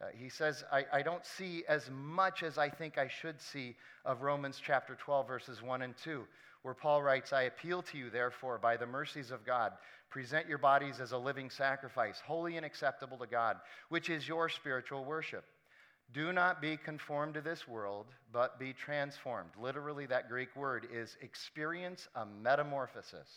Uh, 0.00 0.06
he 0.16 0.28
says, 0.28 0.64
I, 0.72 0.84
I 0.92 1.02
don't 1.02 1.24
see 1.24 1.64
as 1.68 1.88
much 1.90 2.42
as 2.42 2.58
I 2.58 2.68
think 2.68 2.98
I 2.98 3.08
should 3.08 3.40
see 3.40 3.76
of 4.04 4.22
Romans 4.22 4.60
chapter 4.64 4.96
12, 4.96 5.26
verses 5.26 5.62
1 5.62 5.82
and 5.82 5.94
2, 6.02 6.24
where 6.64 6.72
Paul 6.72 7.02
writes, 7.02 7.30
I 7.30 7.42
appeal 7.42 7.82
to 7.82 7.98
you, 7.98 8.08
therefore, 8.08 8.58
by 8.58 8.78
the 8.78 8.86
mercies 8.86 9.30
of 9.30 9.44
God, 9.44 9.72
present 10.08 10.48
your 10.48 10.56
bodies 10.56 10.98
as 10.98 11.12
a 11.12 11.18
living 11.18 11.50
sacrifice, 11.50 12.22
holy 12.24 12.56
and 12.56 12.64
acceptable 12.64 13.18
to 13.18 13.26
God, 13.26 13.58
which 13.90 14.08
is 14.08 14.26
your 14.26 14.48
spiritual 14.48 15.04
worship. 15.04 15.44
Do 16.14 16.32
not 16.32 16.62
be 16.62 16.78
conformed 16.78 17.34
to 17.34 17.42
this 17.42 17.68
world, 17.68 18.06
but 18.32 18.58
be 18.58 18.72
transformed. 18.72 19.50
Literally, 19.60 20.06
that 20.06 20.30
Greek 20.30 20.56
word 20.56 20.88
is 20.90 21.18
experience 21.20 22.08
a 22.14 22.24
metamorphosis 22.24 23.28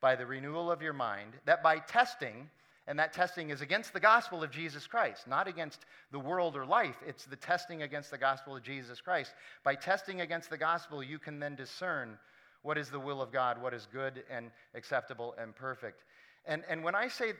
by 0.00 0.14
the 0.14 0.26
renewal 0.26 0.70
of 0.70 0.80
your 0.80 0.92
mind, 0.92 1.32
that 1.44 1.60
by 1.60 1.80
testing, 1.80 2.48
and 2.88 2.98
that 2.98 3.12
testing 3.12 3.50
is 3.50 3.60
against 3.60 3.92
the 3.92 4.00
gospel 4.00 4.42
of 4.42 4.50
Jesus 4.50 4.86
Christ, 4.86 5.28
not 5.28 5.46
against 5.46 5.86
the 6.10 6.18
world 6.18 6.56
or 6.56 6.66
life. 6.66 6.96
It's 7.06 7.24
the 7.24 7.36
testing 7.36 7.82
against 7.82 8.10
the 8.10 8.18
gospel 8.18 8.56
of 8.56 8.64
Jesus 8.64 9.00
Christ. 9.00 9.32
By 9.62 9.76
testing 9.76 10.22
against 10.22 10.50
the 10.50 10.58
gospel, 10.58 11.02
you 11.02 11.20
can 11.20 11.38
then 11.38 11.54
discern 11.54 12.18
what 12.62 12.76
is 12.76 12.90
the 12.90 12.98
will 12.98 13.22
of 13.22 13.30
God, 13.30 13.62
what 13.62 13.72
is 13.72 13.86
good 13.92 14.24
and 14.28 14.50
acceptable 14.74 15.36
and 15.40 15.54
perfect. 15.54 16.02
And, 16.46 16.64
and 16.68 16.82
when 16.82 16.96
I 16.96 17.06
say 17.06 17.34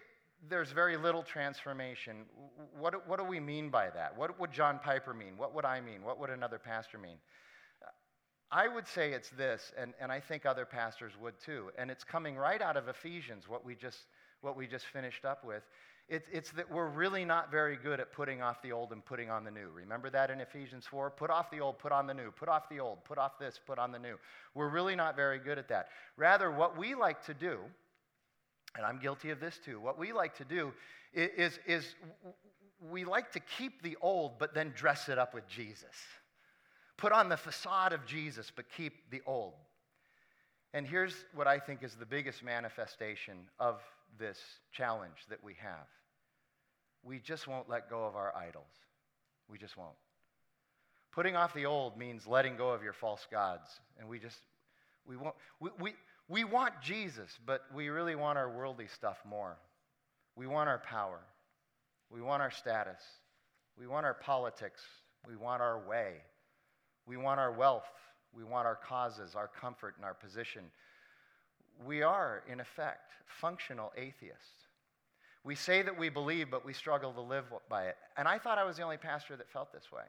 there's 0.49 0.71
very 0.71 0.97
little 0.97 1.23
transformation. 1.23 2.25
What, 2.78 3.09
what 3.09 3.19
do 3.19 3.25
we 3.25 3.40
mean 3.40 3.71
by 3.71 3.90
that? 3.90 4.17
What 4.17 4.38
would 4.38 4.52
John 4.52 4.78
Piper 4.78 5.12
mean? 5.12 5.37
What 5.37 5.55
would 5.55 5.64
I 5.64 5.81
mean? 5.81 6.02
What 6.02 6.21
would 6.21 6.31
another 6.31 6.59
pastor 6.59 6.99
mean? 6.99 7.17
I 8.50 8.67
would 8.67 8.87
say 8.87 9.12
it's 9.12 9.28
this, 9.31 9.73
and, 9.76 9.93
and 10.00 10.11
I 10.11 10.21
think 10.21 10.47
other 10.47 10.64
pastors 10.64 11.12
would 11.21 11.35
too, 11.45 11.71
and 11.76 11.90
it's 11.90 12.02
coming 12.02 12.35
right 12.35 12.62
out 12.62 12.78
of 12.78 12.88
Ephesians, 12.88 13.47
what 13.47 13.62
we 13.62 13.75
just, 13.75 14.07
what 14.40 14.57
we 14.57 14.66
just 14.66 14.87
finished 14.87 15.25
up 15.25 15.45
with. 15.45 15.62
It, 16.09 16.25
it's 16.33 16.52
that 16.52 16.71
we're 16.71 16.88
really 16.88 17.25
not 17.25 17.50
very 17.50 17.76
good 17.76 18.00
at 18.00 18.12
putting 18.12 18.40
off 18.40 18.62
the 18.62 18.73
old 18.73 18.92
and 18.92 19.04
putting 19.04 19.28
on 19.30 19.45
the 19.45 19.50
new. 19.50 19.68
Remember 19.75 20.09
that 20.09 20.30
in 20.30 20.40
Ephesians 20.40 20.87
4? 20.90 21.11
Put 21.11 21.28
off 21.30 21.50
the 21.50 21.61
old, 21.61 21.78
put 21.78 21.92
on 21.92 22.07
the 22.07 22.14
new. 22.14 22.30
Put 22.30 22.49
off 22.49 22.68
the 22.71 22.80
old, 22.80 23.04
put 23.04 23.18
off 23.18 23.38
this, 23.38 23.61
put 23.66 23.78
on 23.78 23.92
the 23.92 23.99
new. 23.99 24.16
We're 24.54 24.71
really 24.71 24.97
not 24.97 25.16
very 25.16 25.38
good 25.38 25.59
at 25.59 25.68
that. 25.68 25.88
Rather, 26.16 26.50
what 26.50 26.78
we 26.78 26.95
like 26.95 27.25
to 27.26 27.35
do, 27.35 27.59
and 28.75 28.87
I'm 28.87 28.99
guilty 28.99 29.30
of 29.30 29.40
this 29.40 29.61
too. 29.62 29.80
What 29.80 29.99
we 29.99 30.12
like 30.12 30.35
to 30.38 30.45
do 30.45 30.73
is, 31.12 31.59
is 31.66 31.95
we 32.90 33.04
like 33.04 33.33
to 33.33 33.40
keep 33.40 33.83
the 33.83 33.97
old, 34.00 34.38
but 34.38 34.54
then 34.54 34.73
dress 34.75 35.11
it 35.11 35.18
up 35.18 35.35
with 35.35 35.47
Jesus. 35.47 35.85
Put 36.97 37.12
on 37.12 37.28
the 37.28 37.37
facade 37.37 37.92
of 37.92 38.07
Jesus, 38.07 38.50
but 38.54 38.64
keep 38.75 39.11
the 39.11 39.21
old. 39.26 39.54
And 40.73 40.87
here's 40.87 41.14
what 41.35 41.47
I 41.47 41.59
think 41.59 41.83
is 41.83 41.95
the 41.95 42.07
biggest 42.07 42.42
manifestation 42.42 43.37
of 43.59 43.80
this 44.19 44.38
challenge 44.73 45.27
that 45.29 45.43
we 45.43 45.55
have 45.61 45.87
we 47.03 47.19
just 47.19 47.47
won't 47.47 47.69
let 47.69 47.88
go 47.88 48.05
of 48.05 48.17
our 48.17 48.35
idols. 48.37 48.65
We 49.49 49.59
just 49.59 49.77
won't. 49.77 49.97
Putting 51.12 51.37
off 51.37 51.55
the 51.55 51.67
old 51.67 51.97
means 51.97 52.27
letting 52.27 52.57
go 52.57 52.71
of 52.71 52.83
your 52.83 52.93
false 52.93 53.27
gods. 53.31 53.69
And 53.99 54.09
we 54.09 54.19
just, 54.19 54.38
we 55.07 55.17
won't, 55.17 55.35
we, 55.59 55.71
we, 55.81 55.93
we 56.29 56.45
want 56.45 56.75
Jesus, 56.83 57.31
but 57.47 57.62
we 57.75 57.88
really 57.88 58.15
want 58.15 58.38
our 58.38 58.50
worldly 58.50 58.88
stuff 58.88 59.17
more. 59.29 59.57
We 60.37 60.47
want 60.47 60.69
our 60.69 60.79
power. 60.79 61.21
We 62.11 62.21
want 62.21 62.43
our 62.43 62.50
status. 62.50 63.00
We 63.79 63.87
want 63.87 64.07
our 64.07 64.15
politics. 64.15 64.83
We 65.27 65.37
want 65.37 65.62
our 65.62 65.81
way. 65.88 66.17
We 67.07 67.17
want 67.17 67.41
our 67.41 67.53
wealth. 67.53 67.88
We 68.35 68.45
want 68.45 68.67
our 68.67 68.77
causes, 68.77 69.35
our 69.35 69.49
comfort, 69.49 69.95
and 69.97 70.05
our 70.05 70.15
position. 70.15 70.65
We 71.87 72.02
are, 72.02 72.42
in 72.50 72.61
effect, 72.61 73.12
functional 73.40 73.92
atheists. 73.97 74.66
We 75.44 75.54
say 75.54 75.82
that 75.82 75.99
we 75.99 76.08
believe, 76.08 76.50
but 76.50 76.64
we 76.64 76.73
struggle 76.73 77.12
to 77.12 77.20
live 77.20 77.44
by 77.68 77.85
it. 77.85 77.97
And 78.16 78.26
I 78.26 78.38
thought 78.38 78.58
I 78.58 78.64
was 78.64 78.76
the 78.76 78.82
only 78.82 78.97
pastor 78.97 79.37
that 79.37 79.50
felt 79.50 79.73
this 79.73 79.90
way. 79.92 80.02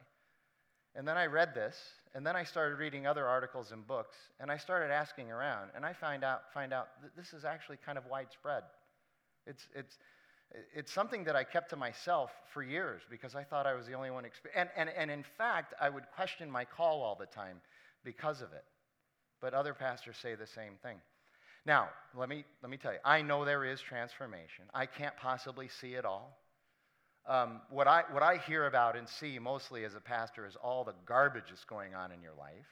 And 0.96 1.08
then 1.08 1.18
I 1.18 1.28
read 1.28 1.54
this, 1.54 1.78
and 2.16 2.26
then 2.26 2.36
I 2.36 2.44
started 2.44 2.80
reading 2.80 3.06
other 3.06 3.28
articles 3.28 3.72
and 3.72 3.86
books, 3.86 4.16
and 4.40 4.52
I 4.52 4.58
started 4.58 4.92
asking 4.92 5.32
around, 5.32 5.70
and 5.76 5.86
I 5.86 5.94
find 5.94 6.24
out, 6.24 6.52
find 6.54 6.74
out 6.74 6.88
that 7.04 7.16
this 7.16 7.34
is 7.34 7.46
actually 7.46 7.78
kind 7.86 7.98
of 7.98 8.06
widespread. 8.08 8.64
It's, 9.46 9.68
it's, 9.76 10.00
it's 10.74 10.92
something 10.92 11.24
that 11.26 11.36
I 11.36 11.44
kept 11.44 11.70
to 11.70 11.76
myself 11.76 12.32
for 12.52 12.64
years 12.64 13.04
because 13.10 13.36
I 13.36 13.44
thought 13.44 13.68
I 13.68 13.76
was 13.76 13.86
the 13.86 13.94
only 13.94 14.10
one. 14.10 14.24
Exper- 14.24 14.52
and, 14.56 14.70
and, 14.76 14.90
and 14.90 15.12
in 15.12 15.24
fact, 15.38 15.74
I 15.80 15.90
would 15.90 16.06
question 16.16 16.50
my 16.50 16.66
call 16.66 17.02
all 17.02 17.16
the 17.16 17.28
time 17.28 17.62
because 18.04 18.42
of 18.42 18.52
it. 18.54 18.66
But 19.42 19.54
other 19.54 19.74
pastors 19.74 20.18
say 20.18 20.36
the 20.36 20.48
same 20.48 20.74
thing. 20.82 20.98
Now, 21.70 21.90
let 22.18 22.30
me, 22.30 22.46
let 22.64 22.72
me 22.72 22.78
tell 22.78 22.94
you, 22.94 22.98
I 23.06 23.22
know 23.22 23.46
there 23.46 23.64
is 23.64 23.80
transformation. 23.80 24.66
I 24.74 24.88
can't 24.88 25.16
possibly 25.18 25.68
see 25.68 25.94
it 25.94 26.04
all. 26.04 26.36
Um, 27.28 27.62
what, 27.70 27.88
I, 27.88 28.06
what 28.10 28.24
I 28.24 28.38
hear 28.38 28.66
about 28.66 28.98
and 28.98 29.08
see 29.08 29.38
mostly 29.38 29.86
as 29.86 29.94
a 29.94 30.00
pastor 30.00 30.48
is 30.48 30.56
all 30.64 30.84
the 30.84 30.96
garbage 31.06 31.44
that's 31.50 31.66
going 31.66 31.94
on 31.94 32.12
in 32.12 32.24
your 32.24 32.34
life. 32.40 32.66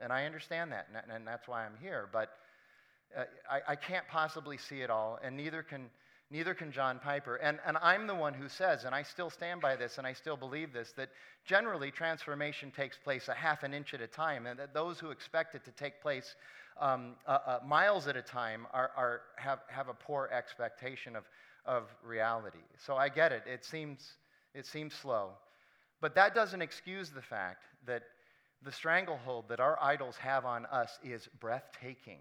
And 0.00 0.12
I 0.12 0.24
understand 0.24 0.72
that, 0.72 0.88
and, 0.88 1.12
and 1.12 1.24
that's 1.24 1.46
why 1.46 1.64
I'm 1.64 1.76
here. 1.80 2.08
But 2.12 2.30
uh, 3.16 3.22
I, 3.48 3.74
I 3.74 3.76
can't 3.76 4.08
possibly 4.08 4.58
see 4.58 4.80
it 4.80 4.90
all, 4.90 5.20
and 5.22 5.36
neither 5.36 5.62
can, 5.62 5.88
neither 6.28 6.52
can 6.52 6.72
John 6.72 6.98
Piper. 6.98 7.36
And, 7.36 7.60
and 7.64 7.76
I'm 7.80 8.08
the 8.08 8.16
one 8.16 8.34
who 8.34 8.48
says, 8.48 8.82
and 8.82 8.92
I 8.92 9.04
still 9.04 9.30
stand 9.30 9.60
by 9.60 9.76
this, 9.76 9.96
and 9.96 10.04
I 10.04 10.12
still 10.12 10.36
believe 10.36 10.72
this, 10.72 10.90
that 10.96 11.10
generally 11.46 11.92
transformation 11.92 12.72
takes 12.72 12.98
place 12.98 13.28
a 13.28 13.34
half 13.34 13.62
an 13.62 13.74
inch 13.74 13.94
at 13.94 14.00
a 14.00 14.08
time, 14.08 14.46
and 14.46 14.58
that 14.58 14.74
those 14.74 14.98
who 14.98 15.10
expect 15.10 15.54
it 15.54 15.64
to 15.66 15.70
take 15.70 16.02
place 16.02 16.34
um, 16.78 17.14
uh, 17.26 17.38
uh, 17.46 17.58
miles 17.66 18.06
at 18.06 18.16
a 18.16 18.22
time 18.22 18.66
are, 18.72 18.90
are, 18.96 19.20
have, 19.36 19.60
have 19.68 19.88
a 19.88 19.94
poor 19.94 20.30
expectation 20.32 21.16
of, 21.16 21.24
of 21.66 21.84
reality. 22.04 22.58
So 22.84 22.96
I 22.96 23.08
get 23.08 23.32
it. 23.32 23.42
It 23.46 23.64
seems, 23.64 24.14
it 24.54 24.66
seems 24.66 24.94
slow. 24.94 25.30
But 26.00 26.14
that 26.14 26.34
doesn't 26.34 26.62
excuse 26.62 27.10
the 27.10 27.22
fact 27.22 27.64
that 27.86 28.02
the 28.62 28.72
stranglehold 28.72 29.48
that 29.48 29.60
our 29.60 29.78
idols 29.82 30.16
have 30.16 30.44
on 30.44 30.66
us 30.66 30.98
is 31.02 31.28
breathtaking. 31.40 32.18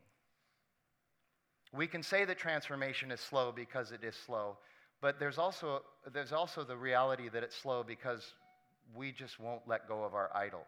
We 1.74 1.88
can 1.88 2.02
say 2.02 2.26
that 2.26 2.38
transformation 2.38 3.12
is 3.12 3.20
slow 3.20 3.52
because 3.52 3.92
it 3.92 4.04
is 4.04 4.16
slow, 4.16 4.58
but 5.02 5.20
there's 5.20 5.38
also, 5.38 5.84
there's 6.12 6.32
also 6.32 6.64
the 6.64 6.76
reality 6.76 7.30
that 7.30 7.44
it's 7.44 7.56
slow 7.56 7.84
because 7.84 8.34
we 8.96 9.12
just 9.12 9.40
won't 9.40 9.62
let 9.68 9.88
go 9.88 10.04
of 10.04 10.14
our 10.14 10.36
idols. 10.36 10.68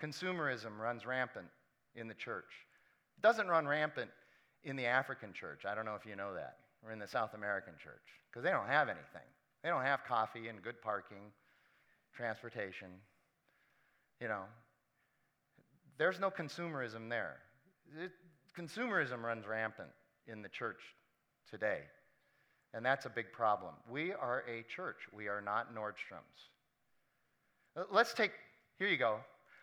Consumerism 0.00 0.78
runs 0.78 1.06
rampant 1.06 1.46
in 1.94 2.06
the 2.08 2.14
church. 2.14 2.52
Doesn't 3.22 3.48
run 3.48 3.66
rampant 3.66 4.10
in 4.64 4.76
the 4.76 4.86
African 4.86 5.32
church. 5.32 5.64
I 5.66 5.74
don't 5.74 5.84
know 5.84 5.94
if 5.94 6.06
you 6.06 6.16
know 6.16 6.34
that, 6.34 6.56
or 6.84 6.92
in 6.92 6.98
the 6.98 7.08
South 7.08 7.34
American 7.34 7.74
church, 7.82 8.02
because 8.30 8.44
they 8.44 8.50
don't 8.50 8.66
have 8.66 8.88
anything. 8.88 9.26
They 9.62 9.68
don't 9.68 9.82
have 9.82 10.04
coffee 10.04 10.48
and 10.48 10.62
good 10.62 10.80
parking, 10.80 11.32
transportation. 12.14 12.88
You 14.20 14.28
know, 14.28 14.42
there's 15.98 16.20
no 16.20 16.30
consumerism 16.30 17.08
there. 17.08 17.36
It, 18.02 18.12
consumerism 18.58 19.22
runs 19.22 19.46
rampant 19.46 19.90
in 20.26 20.42
the 20.42 20.48
church 20.48 20.80
today. 21.50 21.80
And 22.72 22.84
that's 22.84 23.04
a 23.04 23.10
big 23.10 23.32
problem. 23.32 23.74
We 23.90 24.12
are 24.12 24.44
a 24.48 24.62
church, 24.74 24.98
we 25.12 25.28
are 25.28 25.40
not 25.40 25.74
Nordstrom's. 25.74 26.48
Let's 27.90 28.14
take, 28.14 28.32
here 28.78 28.88
you 28.88 28.96
go. 28.96 29.18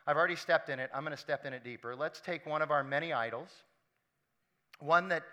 I've 0.07 0.15
already 0.15 0.37
stepped 0.37 0.69
in 0.69 0.79
it. 0.79 0.89
I'm 0.93 1.03
going 1.03 1.15
to 1.15 1.21
step 1.21 1.45
in 1.45 1.51
it 1.51 1.65
deeper. 1.65 1.93
Let's 1.93 2.21
take 2.21 2.45
one 2.45 2.61
of 2.61 2.71
our 2.71 2.81
many 2.81 3.11
idols, 3.11 3.49
one 4.79 5.09
that, 5.09 5.23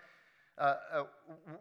uh, 0.57 0.75
uh, 0.93 1.03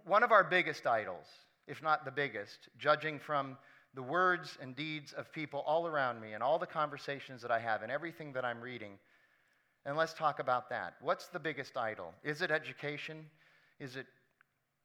one 0.05 0.25
of 0.25 0.33
our 0.33 0.43
biggest 0.43 0.85
idols, 0.85 1.27
if 1.69 1.81
not 1.81 2.05
the 2.05 2.11
biggest, 2.11 2.69
judging 2.77 3.21
from 3.21 3.57
the 3.95 4.03
words 4.03 4.59
and 4.61 4.75
deeds 4.75 5.13
of 5.13 5.33
people 5.33 5.61
all 5.61 5.87
around 5.87 6.21
me 6.21 6.33
and 6.33 6.43
all 6.43 6.59
the 6.59 6.67
conversations 6.67 7.41
that 7.43 7.53
I 7.53 7.61
have 7.61 7.83
and 7.83 7.93
everything 7.93 8.33
that 8.33 8.45
I'm 8.45 8.61
reading. 8.61 8.99
And 9.87 9.97
let's 9.97 10.13
talk 10.13 10.41
about 10.41 10.69
that. 10.71 10.95
What's 11.01 11.29
the 11.29 11.39
biggest 11.39 11.77
idol? 11.77 12.13
Is 12.25 12.43
it 12.43 12.51
education? 12.51 13.27
Is 13.79 13.95
it 13.95 14.07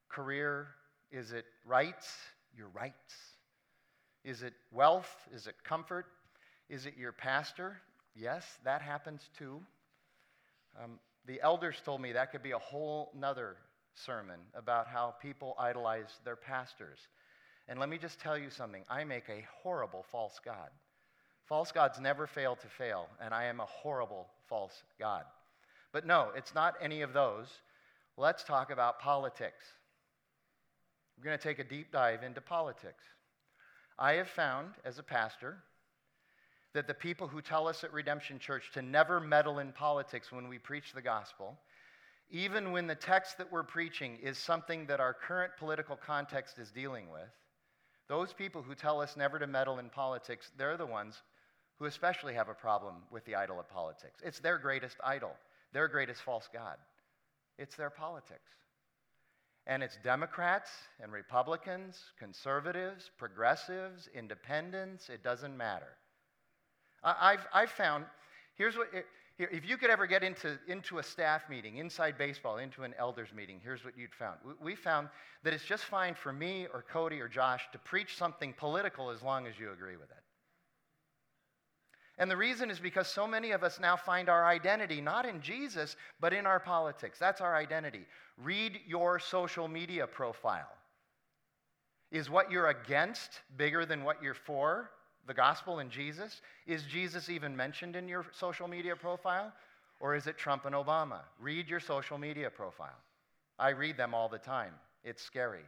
career? 0.08 0.68
Is 1.12 1.32
it 1.32 1.46
rights? 1.66 2.14
Your 2.56 2.68
rights? 2.68 3.16
Is 4.24 4.44
it 4.44 4.54
wealth? 4.72 5.10
Is 5.34 5.48
it 5.48 5.56
comfort? 5.64 6.06
Is 6.70 6.86
it 6.86 6.94
your 6.96 7.12
pastor? 7.12 7.82
Yes, 8.16 8.46
that 8.64 8.82
happens 8.82 9.30
too. 9.38 9.62
Um, 10.82 11.00
the 11.26 11.42
elders 11.42 11.82
told 11.84 12.02
me 12.02 12.14
that 12.14 12.32
could 12.32 12.44
be 12.44 12.52
a 12.52 12.60
whole 12.60 13.12
nother 13.16 13.58
sermon 13.94 14.40
about 14.54 14.88
how 14.88 15.16
people 15.22 15.56
idolize 15.60 16.20
their 16.24 16.36
pastors. 16.36 17.00
And 17.68 17.80
let 17.80 17.90
me 17.90 17.98
just 17.98 18.20
tell 18.20 18.38
you 18.38 18.50
something 18.50 18.84
I 18.90 19.04
make 19.04 19.30
a 19.30 19.46
horrible 19.62 20.06
false 20.12 20.40
God. 20.44 20.70
False 21.46 21.72
gods 21.72 22.00
never 22.00 22.28
fail 22.28 22.56
to 22.56 22.68
fail, 22.68 23.08
and 23.22 23.34
I 23.34 23.46
am 23.46 23.60
a 23.60 23.66
horrible 23.66 24.28
false 24.48 24.84
God. 25.00 25.24
But 25.92 26.06
no, 26.06 26.30
it's 26.36 26.54
not 26.54 26.76
any 26.82 27.02
of 27.02 27.14
those. 27.14 27.48
Let's 28.18 28.44
talk 28.44 28.72
about 28.72 29.00
politics. 29.00 29.66
We're 31.18 31.26
going 31.26 31.38
to 31.38 31.44
take 31.44 31.60
a 31.60 31.64
deep 31.64 31.92
dive 31.92 32.24
into 32.24 32.42
politics. 32.42 33.04
I 33.98 34.14
have 34.14 34.30
found, 34.30 34.76
as 34.86 35.00
a 35.00 35.04
pastor, 35.04 35.58
that 36.74 36.88
the 36.88 36.94
people 36.94 37.28
who 37.28 37.42
tell 37.42 37.68
us 37.68 37.84
at 37.84 37.94
Redemption 37.94 38.40
Church 38.40 38.72
to 38.74 38.82
never 38.82 39.20
meddle 39.20 39.60
in 39.60 39.72
politics 39.72 40.32
when 40.32 40.48
we 40.48 40.60
preach 40.60 40.94
the 40.94 41.02
gospel, 41.02 41.58
even 42.30 42.72
when 42.72 42.86
the 42.86 42.96
text 42.96 43.38
that 43.40 43.52
we're 43.52 43.64
preaching 43.64 44.18
is 44.22 44.38
something 44.38 44.86
that 44.86 45.00
our 45.00 45.14
current 45.14 45.54
political 45.58 45.96
context 45.96 46.60
is 46.60 46.70
dealing 46.72 47.10
with, 47.10 47.30
those 48.08 48.34
people 48.34 48.62
who 48.62 48.76
tell 48.76 49.02
us 49.02 49.18
never 49.18 49.40
to 49.40 49.48
meddle 49.48 49.80
in 49.80 49.90
politics, 49.90 50.52
they're 50.58 50.78
the 50.78 50.86
ones 50.86 51.22
who 51.78 51.86
especially 51.86 52.34
have 52.34 52.50
a 52.50 52.54
problem 52.54 52.96
with 53.10 53.26
the 53.26 53.36
idol 53.36 53.60
of 53.60 53.70
politics. 53.70 54.22
It's 54.24 54.40
their 54.40 54.58
greatest 54.58 54.98
idol, 55.04 55.32
their 55.74 55.88
greatest 55.88 56.22
false 56.22 56.50
God. 56.54 56.76
It's 57.58 57.76
their 57.76 57.90
politics. 57.90 58.52
And 59.66 59.84
it's 59.84 59.98
Democrats 60.04 60.72
and 61.02 61.12
Republicans, 61.12 62.00
conservatives, 62.18 63.12
progressives, 63.18 64.10
independents, 64.14 65.10
it 65.10 65.24
doesn't 65.24 65.56
matter. 65.56 65.98
I've, 67.04 67.48
I've 67.54 67.72
found, 67.72 68.06
here's 68.56 68.78
what, 68.78 68.88
if 69.38 69.66
you 69.66 69.78
could 69.78 69.90
ever 69.90 70.06
get 70.06 70.24
into, 70.24 70.58
into 70.68 71.00
a 71.00 71.04
staff 71.04 71.50
meeting, 71.50 71.78
inside 71.78 72.18
baseball, 72.18 72.58
into 72.58 72.84
an 72.84 72.94
elders 73.00 73.30
meeting, 73.34 73.60
here's 73.64 73.86
what 73.86 73.98
you'd 73.98 74.14
found. 74.14 74.40
We 74.62 74.76
found 74.76 75.08
that 75.44 75.54
it's 75.54 75.64
just 75.64 75.86
fine 75.86 76.14
for 76.14 76.34
me 76.34 76.68
or 76.74 76.84
Cody 76.92 77.22
or 77.22 77.30
Josh 77.30 77.64
to 77.72 77.80
preach 77.80 78.18
something 78.18 78.54
political 78.58 79.10
as 79.10 79.22
long 79.22 79.48
as 79.48 79.58
you 79.58 79.72
agree 79.72 79.96
with 79.96 80.12
it. 80.12 80.24
And 82.18 82.30
the 82.30 82.36
reason 82.36 82.70
is 82.70 82.80
because 82.80 83.08
so 83.08 83.26
many 83.26 83.52
of 83.52 83.64
us 83.64 83.80
now 83.80 83.96
find 83.96 84.28
our 84.28 84.46
identity 84.46 85.00
not 85.00 85.26
in 85.26 85.40
Jesus, 85.40 85.96
but 86.20 86.34
in 86.34 86.46
our 86.46 86.60
politics. 86.60 87.18
That's 87.18 87.40
our 87.40 87.56
identity. 87.56 88.06
Read 88.38 88.80
your 88.86 89.20
social 89.20 89.70
media 89.70 90.06
profile. 90.06 90.68
Is 92.12 92.30
what 92.30 92.52
you're 92.52 92.68
against 92.68 93.40
bigger 93.56 93.86
than 93.86 94.04
what 94.04 94.22
you're 94.22 94.34
for? 94.34 94.90
The 95.28 95.34
gospel 95.34 95.80
and 95.80 95.92
Jesus? 95.92 96.42
Is 96.66 96.84
Jesus 96.84 97.30
even 97.30 97.56
mentioned 97.56 97.96
in 97.96 98.08
your 98.08 98.26
social 98.32 98.68
media 98.68 98.96
profile? 98.96 99.54
Or 100.00 100.16
is 100.16 100.28
it 100.28 100.38
Trump 100.38 100.66
and 100.66 100.74
Obama? 100.76 101.20
Read 101.40 101.68
your 101.68 101.80
social 101.80 102.18
media 102.18 102.50
profile. 102.50 102.98
I 103.58 103.70
read 103.70 103.98
them 103.98 104.14
all 104.14 104.30
the 104.30 104.38
time. 104.38 104.74
It's 105.04 105.22
scary. 105.22 105.66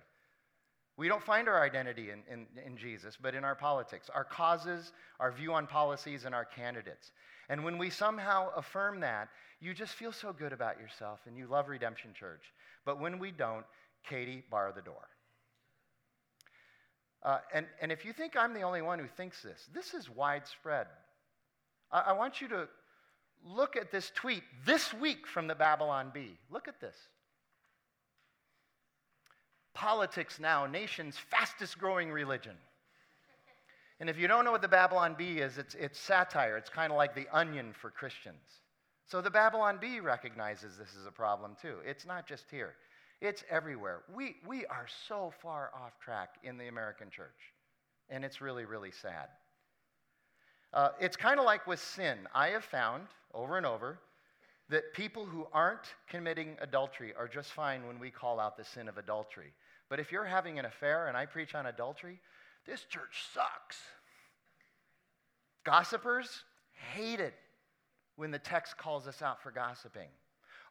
We 0.97 1.07
don't 1.07 1.23
find 1.23 1.47
our 1.47 1.61
identity 1.61 2.09
in, 2.11 2.19
in, 2.31 2.45
in, 2.65 2.77
Jesus, 2.77 3.17
but 3.21 3.33
in 3.33 3.43
our 3.43 3.55
politics, 3.55 4.09
our 4.13 4.23
causes, 4.23 4.91
our 5.19 5.31
view 5.31 5.53
on 5.53 5.67
policies, 5.67 6.25
and 6.25 6.35
our 6.35 6.45
candidates. 6.45 7.11
And 7.49 7.63
when 7.63 7.77
we 7.77 7.89
somehow 7.89 8.49
affirm 8.55 8.99
that, 9.01 9.29
you 9.59 9.73
just 9.73 9.93
feel 9.93 10.11
so 10.11 10.33
good 10.33 10.53
about 10.53 10.79
yourself 10.79 11.19
and 11.25 11.37
you 11.37 11.47
love 11.47 11.69
Redemption 11.69 12.11
Church. 12.13 12.43
But 12.85 12.99
when 12.99 13.19
we 13.19 13.31
don't, 13.31 13.65
Katie, 14.07 14.43
bar 14.49 14.73
the 14.75 14.81
door. 14.81 15.07
Uh, 17.23 17.39
and, 17.53 17.65
and 17.81 17.91
if 17.91 18.03
you 18.03 18.13
think 18.13 18.35
I'm 18.35 18.53
the 18.53 18.61
only 18.61 18.81
one 18.81 18.99
who 18.99 19.07
thinks 19.07 19.41
this, 19.41 19.67
this 19.73 19.93
is 19.93 20.09
widespread. 20.09 20.87
I, 21.91 21.99
I 22.07 22.11
want 22.13 22.41
you 22.41 22.47
to 22.49 22.67
look 23.45 23.75
at 23.75 23.91
this 23.91 24.11
tweet 24.15 24.43
this 24.65 24.93
week 24.93 25.27
from 25.27 25.47
the 25.47 25.55
Babylon 25.55 26.11
Bee. 26.13 26.37
Look 26.49 26.67
at 26.67 26.79
this. 26.79 26.95
Politics 29.73 30.39
now, 30.39 30.65
nation's 30.65 31.15
fastest 31.29 31.77
growing 31.77 32.11
religion. 32.11 32.55
And 33.99 34.09
if 34.09 34.17
you 34.17 34.27
don't 34.27 34.43
know 34.43 34.51
what 34.51 34.63
the 34.63 34.67
Babylon 34.67 35.15
Bee 35.17 35.39
is, 35.39 35.59
it's, 35.59 35.75
it's 35.75 35.99
satire. 35.99 36.57
It's 36.57 36.69
kind 36.69 36.91
of 36.91 36.97
like 36.97 37.13
the 37.13 37.27
onion 37.31 37.71
for 37.79 37.91
Christians. 37.91 38.41
So 39.05 39.21
the 39.21 39.29
Babylon 39.29 39.77
Bee 39.79 39.99
recognizes 39.99 40.77
this 40.77 40.95
is 40.95 41.05
a 41.05 41.11
problem 41.11 41.55
too. 41.61 41.75
It's 41.85 42.05
not 42.05 42.25
just 42.25 42.45
here, 42.49 42.73
it's 43.21 43.43
everywhere. 43.49 44.01
We, 44.13 44.37
we 44.47 44.65
are 44.65 44.87
so 45.07 45.31
far 45.41 45.69
off 45.75 45.99
track 45.99 46.35
in 46.43 46.57
the 46.57 46.67
American 46.67 47.09
church, 47.09 47.53
and 48.09 48.25
it's 48.25 48.41
really, 48.41 48.65
really 48.65 48.91
sad. 48.91 49.27
Uh, 50.73 50.89
it's 50.99 51.15
kind 51.15 51.39
of 51.39 51.45
like 51.45 51.67
with 51.67 51.79
sin. 51.79 52.17
I 52.33 52.49
have 52.49 52.63
found 52.63 53.03
over 53.33 53.57
and 53.57 53.65
over 53.65 53.99
that 54.69 54.93
people 54.93 55.25
who 55.25 55.45
aren't 55.53 55.93
committing 56.09 56.55
adultery 56.61 57.13
are 57.17 57.27
just 57.27 57.51
fine 57.51 57.85
when 57.85 57.99
we 57.99 58.09
call 58.09 58.39
out 58.39 58.57
the 58.57 58.63
sin 58.63 58.87
of 58.87 58.97
adultery. 58.97 59.53
But 59.89 59.99
if 59.99 60.11
you're 60.11 60.25
having 60.25 60.57
an 60.57 60.65
affair 60.65 61.07
and 61.07 61.17
I 61.17 61.25
preach 61.25 61.53
on 61.53 61.65
adultery, 61.65 62.19
this 62.65 62.85
church 62.85 63.25
sucks. 63.33 63.77
Gossipers 65.63 66.43
hate 66.93 67.19
it 67.19 67.33
when 68.15 68.31
the 68.31 68.39
text 68.39 68.77
calls 68.77 69.07
us 69.07 69.21
out 69.21 69.43
for 69.43 69.51
gossiping. 69.51 70.07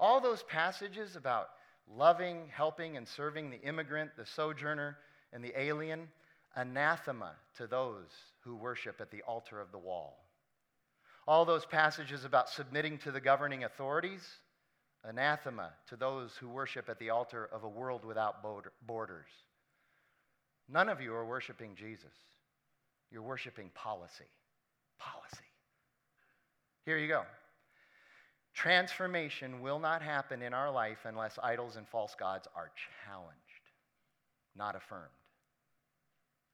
All 0.01 0.21
those 0.21 0.43
passages 0.45 1.15
about 1.15 1.51
loving, 1.96 2.48
helping, 2.55 2.96
and 2.96 3.07
serving 3.07 3.50
the 3.50 3.61
immigrant, 3.61 4.11
the 4.16 4.26
sojourner, 4.26 4.96
and 5.33 5.44
the 5.44 5.59
alien, 5.61 6.09
anathema 6.57 7.33
to 7.57 7.66
those 7.66 8.09
who 8.40 8.57
worship 8.57 9.00
at 9.00 9.11
the 9.11 9.22
altar 9.22 9.61
of 9.61 9.72
the 9.72 9.79
wall. 9.79 10.24
All 11.26 11.44
those 11.44 11.66
passages 11.66 12.24
about 12.24 12.48
submitting 12.48 12.98
to 12.98 13.12
the 13.12 13.20
governing 13.20 13.64
authorities, 13.64 14.22
anathema 15.05 15.70
to 15.88 15.96
those 15.96 16.33
who 16.40 16.48
worship 16.48 16.88
at 16.88 16.98
the 16.98 17.11
altar 17.11 17.48
of 17.53 17.64
a 17.64 17.68
world 17.68 18.05
without 18.05 18.37
borders. 18.87 19.29
None 20.68 20.88
of 20.88 21.00
you 21.00 21.12
are 21.14 21.24
worshiping 21.24 21.74
Jesus. 21.74 22.07
You're 23.11 23.22
worshiping 23.22 23.70
policy. 23.74 24.24
Policy. 24.98 25.44
Here 26.85 26.98
you 26.98 27.09
go. 27.09 27.22
Transformation 28.55 29.61
will 29.61 29.79
not 29.79 30.03
happen 30.03 30.43
in 30.43 30.53
our 30.53 30.71
life 30.71 30.99
unless 31.05 31.39
idols 31.43 31.77
and 31.77 31.87
false 31.89 32.15
gods 32.15 32.49
are 32.55 32.71
challenged, 33.07 33.39
not 34.57 34.77
affirmed. 34.77 35.09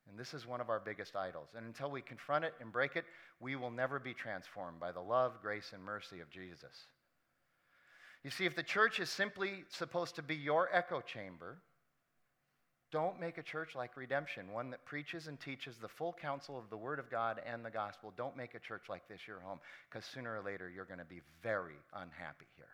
And 0.08 0.18
this 0.18 0.34
is 0.34 0.46
one 0.46 0.60
of 0.60 0.68
our 0.68 0.78
biggest 0.78 1.16
idols. 1.16 1.48
And 1.56 1.66
until 1.66 1.90
we 1.90 2.00
confront 2.00 2.44
it 2.44 2.54
and 2.60 2.72
break 2.72 2.96
it, 2.96 3.04
we 3.40 3.56
will 3.56 3.70
never 3.70 3.98
be 3.98 4.14
transformed 4.14 4.78
by 4.78 4.92
the 4.92 5.00
love, 5.00 5.40
grace, 5.42 5.72
and 5.74 5.82
mercy 5.82 6.20
of 6.20 6.30
Jesus. 6.30 6.86
You 8.22 8.30
see, 8.30 8.44
if 8.44 8.54
the 8.54 8.62
church 8.62 9.00
is 9.00 9.10
simply 9.10 9.64
supposed 9.68 10.16
to 10.16 10.22
be 10.22 10.34
your 10.34 10.68
echo 10.72 11.00
chamber, 11.00 11.58
don't 12.92 13.20
make 13.20 13.36
a 13.38 13.42
church 13.42 13.74
like 13.74 13.96
Redemption, 13.96 14.52
one 14.52 14.70
that 14.70 14.84
preaches 14.84 15.26
and 15.26 15.40
teaches 15.40 15.76
the 15.76 15.88
full 15.88 16.12
counsel 16.12 16.58
of 16.58 16.70
the 16.70 16.76
Word 16.76 16.98
of 16.98 17.10
God 17.10 17.40
and 17.44 17.64
the 17.64 17.70
gospel. 17.70 18.12
Don't 18.16 18.36
make 18.36 18.54
a 18.54 18.60
church 18.60 18.84
like 18.88 19.08
this 19.08 19.26
your 19.26 19.40
home, 19.40 19.58
because 19.90 20.04
sooner 20.06 20.38
or 20.38 20.42
later 20.42 20.70
you're 20.70 20.84
going 20.84 21.00
to 21.00 21.04
be 21.04 21.20
very 21.42 21.76
unhappy 21.94 22.46
here. 22.56 22.66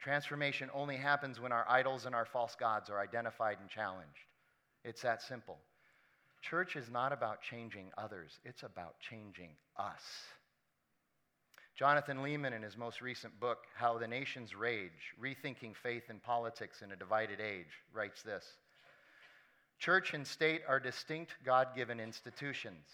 Transformation 0.00 0.70
only 0.74 0.96
happens 0.96 1.38
when 1.38 1.52
our 1.52 1.66
idols 1.68 2.06
and 2.06 2.14
our 2.14 2.24
false 2.24 2.56
gods 2.56 2.90
are 2.90 3.00
identified 3.00 3.58
and 3.60 3.68
challenged. 3.68 4.26
It's 4.84 5.02
that 5.02 5.22
simple. 5.22 5.58
Church 6.42 6.74
is 6.74 6.90
not 6.90 7.12
about 7.12 7.42
changing 7.42 7.90
others, 7.98 8.38
it's 8.44 8.62
about 8.62 8.94
changing 9.00 9.50
us. 9.76 10.02
Jonathan 11.76 12.18
Leeman, 12.18 12.54
in 12.54 12.62
his 12.62 12.76
most 12.76 13.00
recent 13.00 13.38
book, 13.40 13.58
How 13.74 13.98
the 13.98 14.08
Nations 14.08 14.54
Rage 14.54 15.14
Rethinking 15.22 15.76
Faith 15.76 16.04
and 16.08 16.22
Politics 16.22 16.82
in 16.82 16.92
a 16.92 16.96
Divided 16.96 17.40
Age, 17.40 17.72
writes 17.94 18.22
this 18.22 18.44
Church 19.80 20.12
and 20.12 20.26
state 20.26 20.60
are 20.68 20.78
distinct 20.78 21.36
God 21.42 21.68
given 21.74 21.98
institutions. 22.00 22.86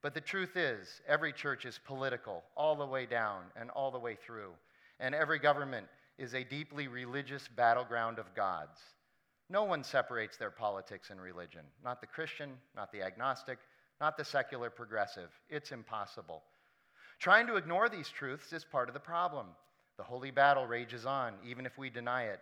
But 0.00 0.14
the 0.14 0.20
truth 0.20 0.56
is, 0.56 1.00
every 1.08 1.32
church 1.32 1.64
is 1.64 1.80
political, 1.84 2.44
all 2.56 2.76
the 2.76 2.86
way 2.86 3.04
down 3.04 3.42
and 3.56 3.68
all 3.70 3.90
the 3.90 3.98
way 3.98 4.16
through. 4.24 4.52
And 5.00 5.12
every 5.12 5.40
government 5.40 5.88
is 6.16 6.34
a 6.34 6.44
deeply 6.44 6.86
religious 6.86 7.48
battleground 7.48 8.20
of 8.20 8.32
gods. 8.36 8.78
No 9.50 9.64
one 9.64 9.82
separates 9.82 10.36
their 10.36 10.52
politics 10.52 11.10
and 11.10 11.20
religion. 11.20 11.62
Not 11.82 12.00
the 12.00 12.06
Christian, 12.06 12.52
not 12.76 12.92
the 12.92 13.02
agnostic, 13.02 13.58
not 14.00 14.16
the 14.16 14.24
secular 14.24 14.70
progressive. 14.70 15.30
It's 15.50 15.72
impossible. 15.72 16.44
Trying 17.18 17.48
to 17.48 17.56
ignore 17.56 17.88
these 17.88 18.08
truths 18.08 18.52
is 18.52 18.64
part 18.64 18.88
of 18.88 18.94
the 18.94 19.00
problem. 19.00 19.46
The 19.96 20.04
holy 20.04 20.30
battle 20.30 20.66
rages 20.66 21.06
on, 21.06 21.34
even 21.44 21.66
if 21.66 21.76
we 21.76 21.90
deny 21.90 22.24
it. 22.24 22.38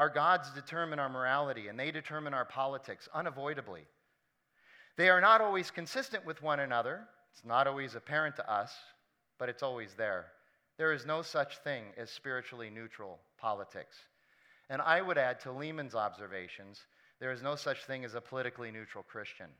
Our 0.00 0.08
gods 0.08 0.50
determine 0.52 0.98
our 0.98 1.10
morality 1.10 1.68
and 1.68 1.78
they 1.78 1.90
determine 1.90 2.32
our 2.32 2.46
politics 2.46 3.06
unavoidably. 3.12 3.82
They 4.96 5.10
are 5.10 5.20
not 5.20 5.42
always 5.42 5.70
consistent 5.70 6.24
with 6.24 6.42
one 6.42 6.58
another. 6.58 7.02
It's 7.34 7.44
not 7.44 7.66
always 7.66 7.94
apparent 7.94 8.34
to 8.36 8.50
us, 8.50 8.72
but 9.38 9.50
it's 9.50 9.62
always 9.62 9.92
there. 9.98 10.28
There 10.78 10.94
is 10.94 11.04
no 11.04 11.20
such 11.20 11.58
thing 11.58 11.84
as 11.98 12.08
spiritually 12.08 12.70
neutral 12.70 13.18
politics. 13.38 13.94
And 14.70 14.80
I 14.80 15.02
would 15.02 15.18
add 15.18 15.38
to 15.40 15.52
Leeman's 15.52 15.94
observations 15.94 16.80
there 17.20 17.30
is 17.30 17.42
no 17.42 17.54
such 17.54 17.84
thing 17.84 18.02
as 18.02 18.14
a 18.14 18.22
politically 18.22 18.70
neutral 18.70 19.04
Christian. 19.04 19.50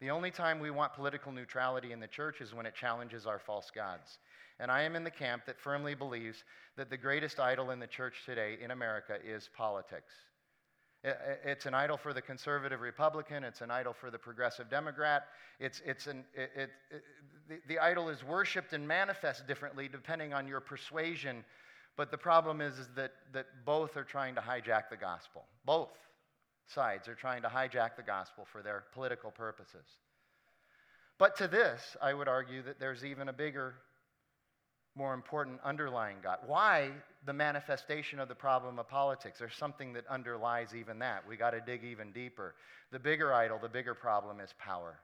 The 0.00 0.10
only 0.10 0.30
time 0.30 0.60
we 0.60 0.70
want 0.70 0.92
political 0.92 1.32
neutrality 1.32 1.92
in 1.92 2.00
the 2.00 2.06
church 2.06 2.40
is 2.40 2.52
when 2.52 2.66
it 2.66 2.74
challenges 2.74 3.26
our 3.26 3.38
false 3.38 3.70
gods. 3.70 4.18
And 4.60 4.70
I 4.70 4.82
am 4.82 4.96
in 4.96 5.04
the 5.04 5.10
camp 5.10 5.46
that 5.46 5.58
firmly 5.60 5.94
believes 5.94 6.44
that 6.76 6.90
the 6.90 6.96
greatest 6.96 7.40
idol 7.40 7.70
in 7.70 7.80
the 7.80 7.86
church 7.86 8.22
today 8.24 8.58
in 8.62 8.70
America 8.70 9.18
is 9.24 9.48
politics. 9.56 10.12
It's 11.44 11.66
an 11.66 11.74
idol 11.74 11.98
for 11.98 12.14
the 12.14 12.22
conservative 12.22 12.80
Republican. 12.80 13.44
It's 13.44 13.60
an 13.60 13.70
idol 13.70 13.92
for 13.92 14.10
the 14.10 14.18
progressive 14.18 14.70
Democrat. 14.70 15.26
It's, 15.60 15.82
it's 15.84 16.06
an, 16.06 16.24
it, 16.34 16.50
it, 16.56 16.70
it, 16.90 17.02
the, 17.46 17.60
the 17.68 17.78
idol 17.78 18.08
is 18.08 18.24
worshiped 18.24 18.72
and 18.72 18.88
manifests 18.88 19.42
differently 19.42 19.86
depending 19.86 20.32
on 20.32 20.48
your 20.48 20.60
persuasion. 20.60 21.44
But 21.96 22.10
the 22.10 22.16
problem 22.16 22.62
is, 22.62 22.78
is 22.78 22.88
that, 22.96 23.12
that 23.34 23.46
both 23.66 23.98
are 23.98 24.04
trying 24.04 24.34
to 24.36 24.40
hijack 24.40 24.88
the 24.88 24.96
gospel. 24.96 25.44
Both 25.66 25.90
sides 26.66 27.08
are 27.08 27.14
trying 27.14 27.42
to 27.42 27.48
hijack 27.48 27.96
the 27.96 28.02
gospel 28.02 28.46
for 28.52 28.62
their 28.62 28.84
political 28.92 29.30
purposes. 29.30 29.86
But 31.18 31.36
to 31.38 31.48
this, 31.48 31.96
I 32.02 32.12
would 32.12 32.28
argue 32.28 32.62
that 32.62 32.80
there's 32.80 33.04
even 33.04 33.28
a 33.28 33.32
bigger 33.32 33.74
more 34.96 35.14
important 35.14 35.60
underlying 35.64 36.18
God. 36.22 36.38
Why 36.46 36.90
the 37.26 37.32
manifestation 37.32 38.20
of 38.20 38.28
the 38.28 38.34
problem 38.34 38.78
of 38.78 38.88
politics? 38.88 39.38
There's 39.38 39.56
something 39.56 39.92
that 39.94 40.06
underlies 40.08 40.74
even 40.74 41.00
that. 41.00 41.26
We 41.28 41.36
got 41.36 41.50
to 41.50 41.60
dig 41.60 41.84
even 41.84 42.12
deeper. 42.12 42.54
The 42.92 42.98
bigger 42.98 43.32
idol, 43.32 43.58
the 43.60 43.68
bigger 43.68 43.94
problem 43.94 44.40
is 44.40 44.50
power. 44.58 44.98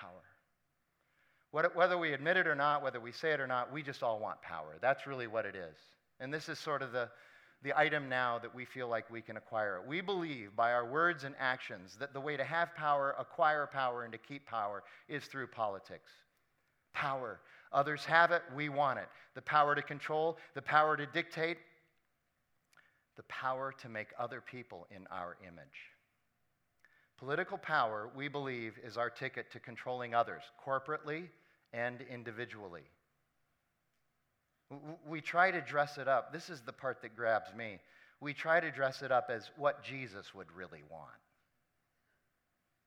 Power. 0.00 1.70
Whether 1.74 1.98
we 1.98 2.12
admit 2.12 2.36
it 2.36 2.46
or 2.46 2.54
not, 2.54 2.82
whether 2.82 3.00
we 3.00 3.10
say 3.10 3.32
it 3.32 3.40
or 3.40 3.46
not, 3.46 3.72
we 3.72 3.82
just 3.82 4.02
all 4.02 4.20
want 4.20 4.40
power. 4.40 4.76
That's 4.80 5.06
really 5.06 5.26
what 5.26 5.46
it 5.46 5.56
is. 5.56 5.76
And 6.20 6.32
this 6.32 6.48
is 6.48 6.58
sort 6.60 6.82
of 6.82 6.92
the, 6.92 7.08
the 7.62 7.78
item 7.78 8.08
now 8.08 8.38
that 8.38 8.54
we 8.54 8.64
feel 8.64 8.88
like 8.88 9.10
we 9.10 9.20
can 9.20 9.36
acquire 9.36 9.76
it. 9.76 9.86
We 9.86 10.00
believe 10.00 10.56
by 10.56 10.72
our 10.72 10.86
words 10.86 11.24
and 11.24 11.34
actions 11.38 11.96
that 12.00 12.14
the 12.14 12.20
way 12.20 12.36
to 12.36 12.44
have 12.44 12.74
power, 12.74 13.14
acquire 13.18 13.66
power, 13.66 14.04
and 14.04 14.12
to 14.12 14.18
keep 14.18 14.46
power 14.46 14.82
is 15.08 15.24
through 15.24 15.48
politics. 15.48 16.10
Power. 16.94 17.40
Others 17.72 18.04
have 18.06 18.30
it, 18.30 18.42
we 18.56 18.68
want 18.68 18.98
it. 18.98 19.08
The 19.34 19.42
power 19.42 19.74
to 19.74 19.82
control, 19.82 20.38
the 20.54 20.62
power 20.62 20.96
to 20.96 21.06
dictate, 21.06 21.58
the 23.16 23.22
power 23.24 23.74
to 23.82 23.88
make 23.88 24.08
other 24.18 24.40
people 24.40 24.86
in 24.90 25.06
our 25.10 25.36
image. 25.46 25.92
Political 27.18 27.58
power, 27.58 28.10
we 28.16 28.28
believe, 28.28 28.78
is 28.82 28.96
our 28.96 29.10
ticket 29.10 29.52
to 29.52 29.60
controlling 29.60 30.14
others, 30.14 30.42
corporately 30.66 31.28
and 31.74 32.00
individually. 32.10 32.84
We 35.06 35.20
try 35.20 35.50
to 35.50 35.60
dress 35.60 35.98
it 35.98 36.08
up. 36.08 36.32
This 36.32 36.48
is 36.48 36.60
the 36.60 36.72
part 36.72 37.02
that 37.02 37.16
grabs 37.16 37.54
me. 37.54 37.78
We 38.20 38.34
try 38.34 38.60
to 38.60 38.70
dress 38.70 39.02
it 39.02 39.10
up 39.10 39.30
as 39.30 39.50
what 39.56 39.82
Jesus 39.82 40.34
would 40.34 40.52
really 40.52 40.82
want. 40.90 41.10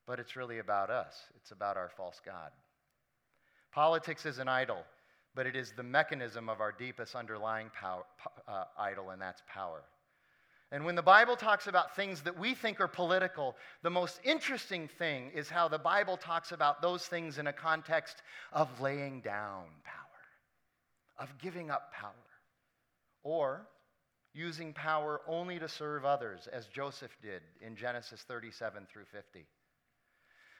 But 0.06 0.20
it's 0.20 0.36
really 0.36 0.60
about 0.60 0.90
us, 0.90 1.16
it's 1.36 1.52
about 1.52 1.78
our 1.78 1.90
false 1.96 2.22
God. 2.26 2.52
Politics 3.72 4.26
is 4.26 4.38
an 4.38 4.48
idol, 4.48 4.84
but 5.34 5.48
it 5.48 5.56
is 5.56 5.72
the 5.72 5.84
mechanism 5.84 6.50
of 6.50 6.62
our 6.62 6.72
deepest 6.72 7.16
underlying 7.16 7.72
power, 7.74 8.04
uh, 8.48 8.66
idol, 8.78 9.10
and 9.10 9.22
that's 9.22 9.42
power. 9.48 9.84
And 10.72 10.86
when 10.86 10.96
the 10.96 11.04
Bible 11.04 11.36
talks 11.36 11.68
about 11.68 11.96
things 11.96 12.22
that 12.22 12.38
we 12.38 12.56
think 12.56 12.82
are 12.82 12.88
political, 12.88 13.56
the 13.84 13.92
most 13.92 14.20
interesting 14.24 14.88
thing 14.88 15.32
is 15.34 15.48
how 15.48 15.68
the 15.68 15.78
Bible 15.78 16.18
talks 16.18 16.52
about 16.52 16.82
those 16.82 17.06
things 17.06 17.38
in 17.38 17.48
a 17.48 17.54
context 17.54 18.24
of 18.52 18.82
laying 18.82 19.22
down 19.22 19.66
power, 19.84 20.03
of 21.24 21.38
giving 21.40 21.72
up 21.72 21.94
power, 21.94 22.12
or 23.24 23.66
using 24.34 24.74
power 24.74 25.22
only 25.26 25.58
to 25.58 25.70
serve 25.70 26.04
others, 26.04 26.48
as 26.52 26.68
Joseph 26.68 27.16
did 27.22 27.42
in 27.62 27.78
Genesis 27.78 28.22
37 28.28 28.86
through 28.92 29.06
50. 29.06 29.46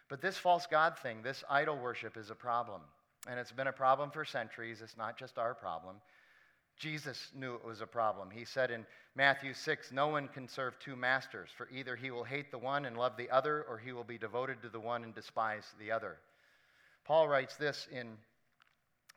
But 0.10 0.22
this 0.22 0.38
false 0.38 0.66
God 0.66 0.98
thing, 0.98 1.22
this 1.22 1.44
idol 1.50 1.78
worship, 1.78 2.16
is 2.16 2.30
a 2.30 2.36
problem. 2.36 2.82
And 3.28 3.40
it's 3.40 3.52
been 3.52 3.68
a 3.68 3.74
problem 3.74 4.10
for 4.10 4.24
centuries. 4.24 4.82
It's 4.82 4.98
not 4.98 5.18
just 5.18 5.38
our 5.38 5.54
problem. 5.54 5.98
Jesus 6.78 7.32
knew 7.36 7.56
it 7.56 7.66
was 7.66 7.82
a 7.82 7.88
problem. 7.88 8.30
He 8.32 8.46
said 8.46 8.72
in 8.72 8.86
Matthew 9.16 9.54
6 9.54 9.92
No 9.92 10.08
one 10.08 10.28
can 10.30 10.48
serve 10.48 10.80
two 10.80 10.96
masters, 10.96 11.50
for 11.56 11.68
either 11.70 11.96
he 11.96 12.10
will 12.10 12.24
hate 12.24 12.52
the 12.52 12.58
one 12.58 12.86
and 12.86 12.98
love 12.98 13.18
the 13.18 13.30
other, 13.30 13.64
or 13.64 13.78
he 13.78 13.92
will 13.92 14.04
be 14.04 14.18
devoted 14.18 14.62
to 14.62 14.70
the 14.70 14.80
one 14.80 15.04
and 15.04 15.14
despise 15.14 15.66
the 15.80 15.92
other. 15.92 16.18
Paul 17.06 17.28
writes 17.28 17.58
this 17.58 17.88
in 17.92 18.18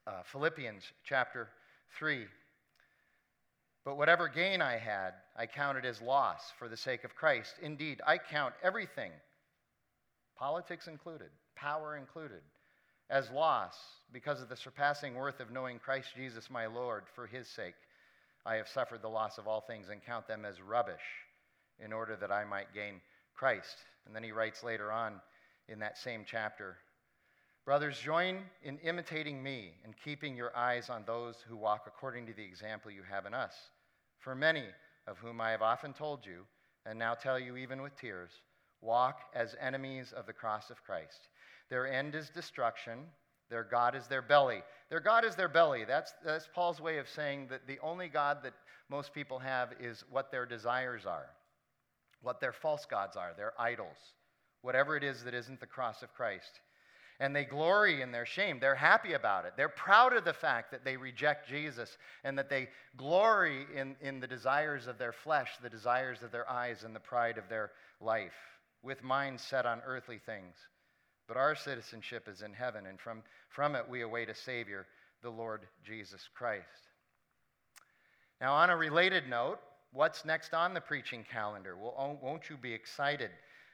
uh, 0.07 0.23
Philippians 0.31 0.85
chapter 1.05 1.49
3. 1.99 2.27
But 3.85 3.97
whatever 3.97 4.29
gain 4.29 4.61
I 4.61 4.77
had, 4.77 5.12
I 5.37 5.47
counted 5.47 5.85
as 5.85 6.01
loss 6.01 6.53
for 6.59 6.69
the 6.69 6.77
sake 6.77 7.05
of 7.05 7.14
Christ. 7.14 7.55
Indeed, 7.62 8.01
I 8.07 8.19
count 8.19 8.55
everything, 8.62 9.12
politics 10.37 10.88
included, 10.88 11.31
power 11.55 11.97
included, 11.97 12.42
as 13.11 13.31
loss 13.31 13.77
because 14.12 14.42
of 14.42 14.49
the 14.49 14.57
surpassing 14.57 15.14
worth 15.14 15.40
of 15.40 15.53
knowing 15.53 15.79
Christ 15.79 16.09
Jesus 16.16 16.51
my 16.51 16.66
Lord. 16.66 17.05
For 17.14 17.27
his 17.27 17.47
sake, 17.49 17.75
I 18.45 18.57
have 18.57 18.69
suffered 18.69 19.03
the 19.03 19.09
loss 19.09 19.38
of 19.38 19.47
all 19.47 19.61
things 19.61 19.88
and 19.88 20.05
count 20.05 20.27
them 20.27 20.45
as 20.45 20.61
rubbish 20.61 21.01
in 21.85 21.92
order 21.92 22.16
that 22.16 22.33
I 22.33 22.45
might 22.45 22.75
gain 22.75 23.01
Christ. 23.35 23.77
And 24.07 24.14
then 24.14 24.23
he 24.25 24.33
writes 24.33 24.64
later 24.64 24.90
on 24.90 25.21
in 25.69 25.79
that 25.81 25.99
same 25.99 26.25
chapter 26.27 26.77
Brothers, 27.66 27.98
join 27.98 28.44
in 28.62 28.79
imitating 28.79 29.42
me 29.42 29.72
and 29.85 29.92
keeping 30.05 30.37
your 30.37 30.57
eyes 30.57 30.88
on 30.88 31.02
those 31.05 31.35
who 31.48 31.57
walk 31.57 31.87
according 31.88 32.24
to 32.26 32.33
the 32.33 32.44
example 32.44 32.92
you 32.92 33.02
have 33.02 33.26
in 33.26 33.35
us. 33.35 33.55
For 34.20 34.37
many 34.37 34.66
of 35.09 35.18
whom 35.18 35.40
I 35.40 35.50
have 35.50 35.62
often 35.62 35.92
told 35.92 36.24
you, 36.24 36.46
and 36.88 36.96
now 36.96 37.14
tell 37.14 37.40
you 37.40 37.57
even 37.57 37.83
with 37.83 37.98
tears, 37.98 38.31
walk 38.81 39.22
as 39.35 39.57
enemies 39.61 40.14
of 40.16 40.26
the 40.26 40.33
cross 40.33 40.70
of 40.70 40.85
Christ. 40.85 41.26
Their 41.68 41.88
end 41.88 42.14
is 42.14 42.31
destruction, 42.31 43.00
their 43.50 43.64
God 43.64 43.96
is 43.96 44.07
their 44.07 44.22
belly. 44.22 44.62
Their 44.88 45.00
God 45.00 45.24
is 45.24 45.35
their 45.35 45.48
belly. 45.48 45.85
That's, 45.85 46.12
that's 46.24 46.48
Paul's 46.55 46.81
way 46.81 46.98
of 46.98 47.09
saying 47.09 47.48
that 47.50 47.66
the 47.66 47.81
only 47.81 48.07
God 48.07 48.44
that 48.44 48.55
most 48.88 49.12
people 49.12 49.40
have 49.40 49.74
is 49.81 50.05
what 50.09 50.31
their 50.31 50.46
desires 50.46 51.05
are, 51.05 51.31
what 52.22 52.40
their 52.40 52.52
false 52.52 52.87
gods 52.87 53.16
are, 53.16 53.33
their 53.37 53.55
idols, 53.59 54.14
whatever 54.62 54.96
it 54.96 55.02
is 55.02 55.24
that 55.24 55.35
isn't 55.35 55.59
the 55.59 55.66
cross 55.66 56.05
of 56.05 56.14
Christ 56.14 56.61
and 57.20 57.35
they 57.35 57.44
glory 57.44 58.02
in 58.02 58.12
their 58.12 58.26
shame. 58.26 58.59
They're 58.61 58.74
happy 58.74 59.14
about 59.14 59.46
it. 59.46 59.55
They're 59.57 59.68
proud 59.68 60.14
of 60.14 60.24
the 60.24 60.33
fact 60.33 60.70
that 60.70 60.85
they 60.85 60.96
reject 60.96 61.48
Jesus 61.48 61.96
and 62.24 62.38
that 62.38 62.50
they 62.50 62.68
glory 62.96 63.66
in, 63.74 63.96
in 64.00 64.20
the 64.20 64.26
desires 64.26 64.87
of 64.87 64.98
their 64.98 65.12
flesh, 65.12 65.52
the 65.62 65.70
desires 65.70 66.22
of 66.22 66.31
their 66.31 66.48
eyes, 66.50 66.85
and 66.85 66.94
the 66.94 67.00
pride 67.00 67.38
of 67.38 67.48
their 67.48 67.70
life, 68.00 68.35
with 68.83 69.02
minds 69.02 69.42
set 69.42 69.66
on 69.66 69.81
earthly 69.87 70.18
things. 70.18 70.55
But 71.26 71.37
our 71.37 71.55
citizenship 71.55 72.29
is 72.29 72.42
in 72.42 72.52
heaven, 72.52 72.87
and 72.87 73.00
from, 73.00 73.22
from 73.48 73.74
it 73.74 73.88
we 73.88 74.02
await 74.02 74.29
a 74.29 74.35
Savior, 74.35 74.87
the 75.22 75.31
Lord 75.31 75.62
Jesus 75.85 76.29
Christ. 76.35 76.66
Now, 78.40 78.55
on 78.55 78.70
a 78.70 78.76
related 78.76 79.29
note, 79.29 79.59
what's 79.92 80.24
next 80.24 80.52
on 80.52 80.74
the 80.74 80.81
preaching 80.81 81.24
calendar? 81.31 81.76
Well, 81.76 81.94
oh, 81.98 82.18
won't 82.22 82.50
you 82.50 82.57
be 82.57 82.72
excited? 82.72 83.31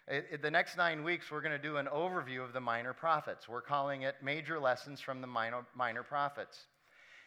It, 0.09 0.27
it, 0.33 0.43
the 0.43 0.51
next 0.51 0.77
nine 0.77 1.05
weeks, 1.05 1.31
we're 1.31 1.43
going 1.43 1.57
to 1.57 1.63
do 1.63 1.77
an 1.77 1.87
overview 1.87 2.45
of 2.45 2.53
the 2.53 2.61
minor 2.61 2.93
prophets. 2.93 3.49
We're 3.49 3.63
calling 3.63 4.03
it 4.03 4.17
Major 4.23 4.59
Lessons 4.59 5.01
from 5.01 5.21
the 5.21 5.27
Minor, 5.27 5.65
minor 5.77 6.03
Prophets. 6.03 6.59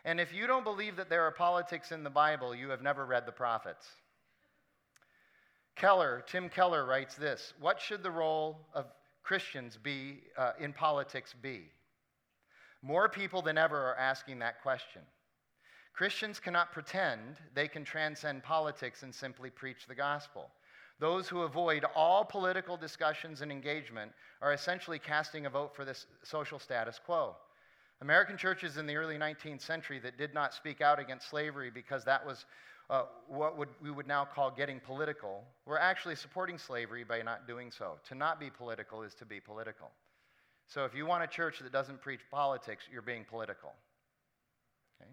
And 0.03 0.19
if 0.19 0.33
you 0.33 0.45
don't 0.45 0.63
believe 0.63 0.97
that 0.97 1.09
there 1.09 1.23
are 1.23 1.31
politics 1.31 1.91
in 1.91 2.03
the 2.03 2.09
Bible, 2.09 2.53
you 2.53 2.69
have 2.69 2.81
never 2.81 3.05
read 3.05 3.25
the 3.25 3.31
prophets. 3.31 3.87
Keller, 5.75 6.23
Tim 6.27 6.49
Keller 6.49 6.85
writes 6.85 7.15
this 7.15 7.53
What 7.59 7.79
should 7.81 8.03
the 8.03 8.11
role 8.11 8.59
of 8.73 8.85
Christians 9.23 9.77
be 9.81 10.21
uh, 10.37 10.51
in 10.59 10.73
politics 10.73 11.33
be? 11.41 11.71
More 12.81 13.09
people 13.09 13.41
than 13.41 13.57
ever 13.57 13.77
are 13.77 13.97
asking 13.97 14.39
that 14.39 14.61
question. 14.61 15.01
Christians 15.93 16.39
cannot 16.39 16.73
pretend 16.73 17.37
they 17.53 17.69
can 17.69 17.85
transcend 17.85 18.43
politics 18.43 19.01
and 19.03 19.15
simply 19.15 19.49
preach 19.49 19.87
the 19.87 19.95
gospel. 19.95 20.49
Those 20.99 21.27
who 21.27 21.41
avoid 21.41 21.85
all 21.95 22.23
political 22.23 22.77
discussions 22.77 23.41
and 23.41 23.51
engagement 23.51 24.11
are 24.41 24.53
essentially 24.53 24.99
casting 24.99 25.45
a 25.45 25.49
vote 25.49 25.75
for 25.75 25.83
this 25.83 26.05
social 26.23 26.59
status 26.59 26.99
quo. 27.05 27.35
American 28.01 28.37
churches 28.37 28.77
in 28.77 28.85
the 28.85 28.95
early 28.95 29.17
19th 29.17 29.61
century 29.61 29.99
that 29.99 30.17
did 30.17 30.33
not 30.33 30.53
speak 30.53 30.81
out 30.81 30.99
against 30.99 31.29
slavery 31.29 31.69
because 31.73 32.03
that 32.05 32.25
was 32.25 32.45
uh, 32.89 33.03
what 33.27 33.57
would, 33.57 33.69
we 33.81 33.89
would 33.89 34.07
now 34.07 34.23
call 34.23 34.51
getting 34.51 34.79
political 34.79 35.43
were 35.65 35.79
actually 35.79 36.15
supporting 36.15 36.57
slavery 36.57 37.03
by 37.03 37.21
not 37.21 37.47
doing 37.47 37.71
so. 37.71 37.97
To 38.09 38.15
not 38.15 38.39
be 38.39 38.49
political 38.49 39.01
is 39.01 39.15
to 39.15 39.25
be 39.25 39.39
political. 39.39 39.89
So 40.67 40.85
if 40.85 40.93
you 40.93 41.05
want 41.05 41.23
a 41.23 41.27
church 41.27 41.59
that 41.59 41.71
doesn't 41.71 42.01
preach 42.01 42.21
politics, 42.29 42.85
you're 42.91 43.01
being 43.01 43.25
political. 43.27 43.73
Okay? 45.01 45.09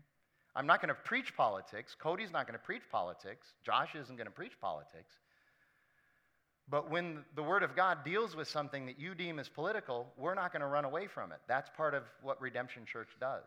I'm 0.55 0.66
not 0.66 0.83
going 0.83 0.90
to 0.90 1.01
preach 1.03 1.35
politics. 1.35 1.97
Cody's 1.99 2.31
not 2.31 2.47
going 2.47 2.59
to 2.59 2.64
preach 2.64 2.83
politics. 2.90 3.47
Josh 3.64 3.95
isn't 3.95 4.16
going 4.16 4.27
to 4.27 4.33
preach 4.33 4.61
politics. 4.61 5.14
But 6.68 6.90
when 6.90 7.25
the 7.35 7.42
Word 7.42 7.62
of 7.62 7.77
God 7.77 8.05
deals 8.05 8.35
with 8.37 8.48
something 8.48 8.87
that 8.87 8.98
you 8.98 9.14
deem 9.14 9.38
as 9.38 9.48
political, 9.48 10.07
we're 10.16 10.35
not 10.35 10.53
going 10.53 10.61
to 10.61 10.68
run 10.68 10.85
away 10.85 11.07
from 11.07 11.33
it. 11.33 11.38
That's 11.48 11.70
part 11.77 11.94
of 11.94 12.05
what 12.22 12.40
Redemption 12.40 12.87
Church 12.87 13.11
does. 13.20 13.44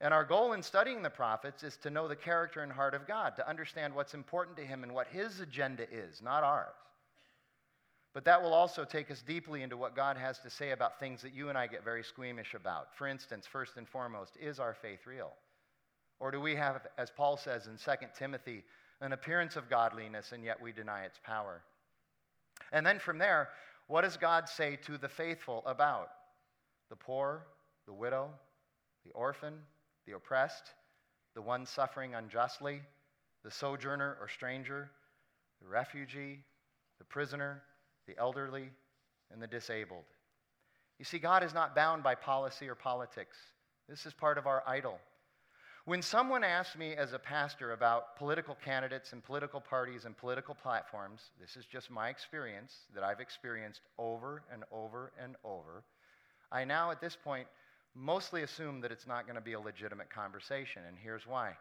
And 0.00 0.14
our 0.14 0.24
goal 0.24 0.52
in 0.52 0.62
studying 0.62 1.02
the 1.02 1.10
prophets 1.10 1.62
is 1.62 1.76
to 1.78 1.90
know 1.90 2.06
the 2.06 2.16
character 2.16 2.62
and 2.62 2.72
heart 2.72 2.94
of 2.94 3.06
God, 3.06 3.34
to 3.36 3.48
understand 3.48 3.94
what's 3.94 4.14
important 4.14 4.56
to 4.56 4.64
Him 4.64 4.82
and 4.84 4.92
what 4.92 5.08
His 5.08 5.40
agenda 5.40 5.84
is, 5.92 6.22
not 6.22 6.44
ours. 6.44 6.74
But 8.14 8.24
that 8.24 8.42
will 8.42 8.54
also 8.54 8.84
take 8.84 9.10
us 9.10 9.22
deeply 9.22 9.62
into 9.62 9.76
what 9.76 9.94
God 9.94 10.16
has 10.16 10.38
to 10.40 10.50
say 10.50 10.70
about 10.70 10.98
things 10.98 11.20
that 11.22 11.34
you 11.34 11.50
and 11.50 11.58
I 11.58 11.66
get 11.66 11.84
very 11.84 12.02
squeamish 12.02 12.54
about. 12.54 12.96
For 12.96 13.06
instance, 13.06 13.46
first 13.46 13.76
and 13.76 13.88
foremost, 13.88 14.36
is 14.40 14.58
our 14.58 14.74
faith 14.74 15.06
real? 15.06 15.32
Or 16.20 16.30
do 16.30 16.40
we 16.40 16.56
have, 16.56 16.86
as 16.96 17.10
Paul 17.10 17.36
says 17.36 17.66
in 17.66 17.76
2 17.76 18.06
Timothy, 18.18 18.64
an 19.00 19.12
appearance 19.12 19.56
of 19.56 19.70
godliness 19.70 20.32
and 20.32 20.42
yet 20.42 20.60
we 20.60 20.72
deny 20.72 21.04
its 21.04 21.20
power? 21.22 21.62
And 22.72 22.84
then 22.84 22.98
from 22.98 23.18
there, 23.18 23.48
what 23.86 24.02
does 24.02 24.16
God 24.16 24.48
say 24.48 24.76
to 24.84 24.98
the 24.98 25.08
faithful 25.08 25.62
about 25.66 26.08
the 26.90 26.96
poor, 26.96 27.46
the 27.86 27.92
widow, 27.92 28.30
the 29.04 29.12
orphan, 29.12 29.54
the 30.06 30.14
oppressed, 30.14 30.74
the 31.34 31.42
one 31.42 31.66
suffering 31.66 32.14
unjustly, 32.14 32.80
the 33.44 33.50
sojourner 33.50 34.16
or 34.20 34.28
stranger, 34.28 34.90
the 35.62 35.68
refugee, 35.68 36.40
the 36.98 37.04
prisoner, 37.04 37.62
the 38.06 38.18
elderly, 38.18 38.70
and 39.30 39.42
the 39.42 39.46
disabled? 39.46 40.04
You 40.98 41.04
see, 41.04 41.18
God 41.18 41.44
is 41.44 41.54
not 41.54 41.74
bound 41.74 42.02
by 42.02 42.14
policy 42.14 42.68
or 42.68 42.74
politics. 42.74 43.36
This 43.88 44.04
is 44.04 44.12
part 44.12 44.36
of 44.36 44.46
our 44.46 44.62
idol. 44.66 44.98
When 45.88 46.02
someone 46.02 46.44
asks 46.44 46.76
me 46.76 46.92
as 46.96 47.14
a 47.14 47.18
pastor 47.18 47.72
about 47.72 48.14
political 48.16 48.54
candidates 48.62 49.14
and 49.14 49.24
political 49.24 49.58
parties 49.58 50.04
and 50.04 50.14
political 50.14 50.54
platforms, 50.54 51.30
this 51.40 51.56
is 51.56 51.64
just 51.64 51.90
my 51.90 52.10
experience 52.10 52.80
that 52.94 53.02
I've 53.02 53.20
experienced 53.20 53.80
over 53.96 54.42
and 54.52 54.64
over 54.70 55.12
and 55.18 55.36
over. 55.44 55.84
I 56.52 56.66
now, 56.66 56.90
at 56.90 57.00
this 57.00 57.16
point, 57.16 57.46
mostly 57.94 58.42
assume 58.42 58.82
that 58.82 58.92
it's 58.92 59.06
not 59.06 59.24
going 59.24 59.36
to 59.36 59.40
be 59.40 59.54
a 59.54 59.60
legitimate 59.60 60.10
conversation. 60.10 60.82
And 60.86 60.98
here's 61.02 61.26
why 61.26 61.56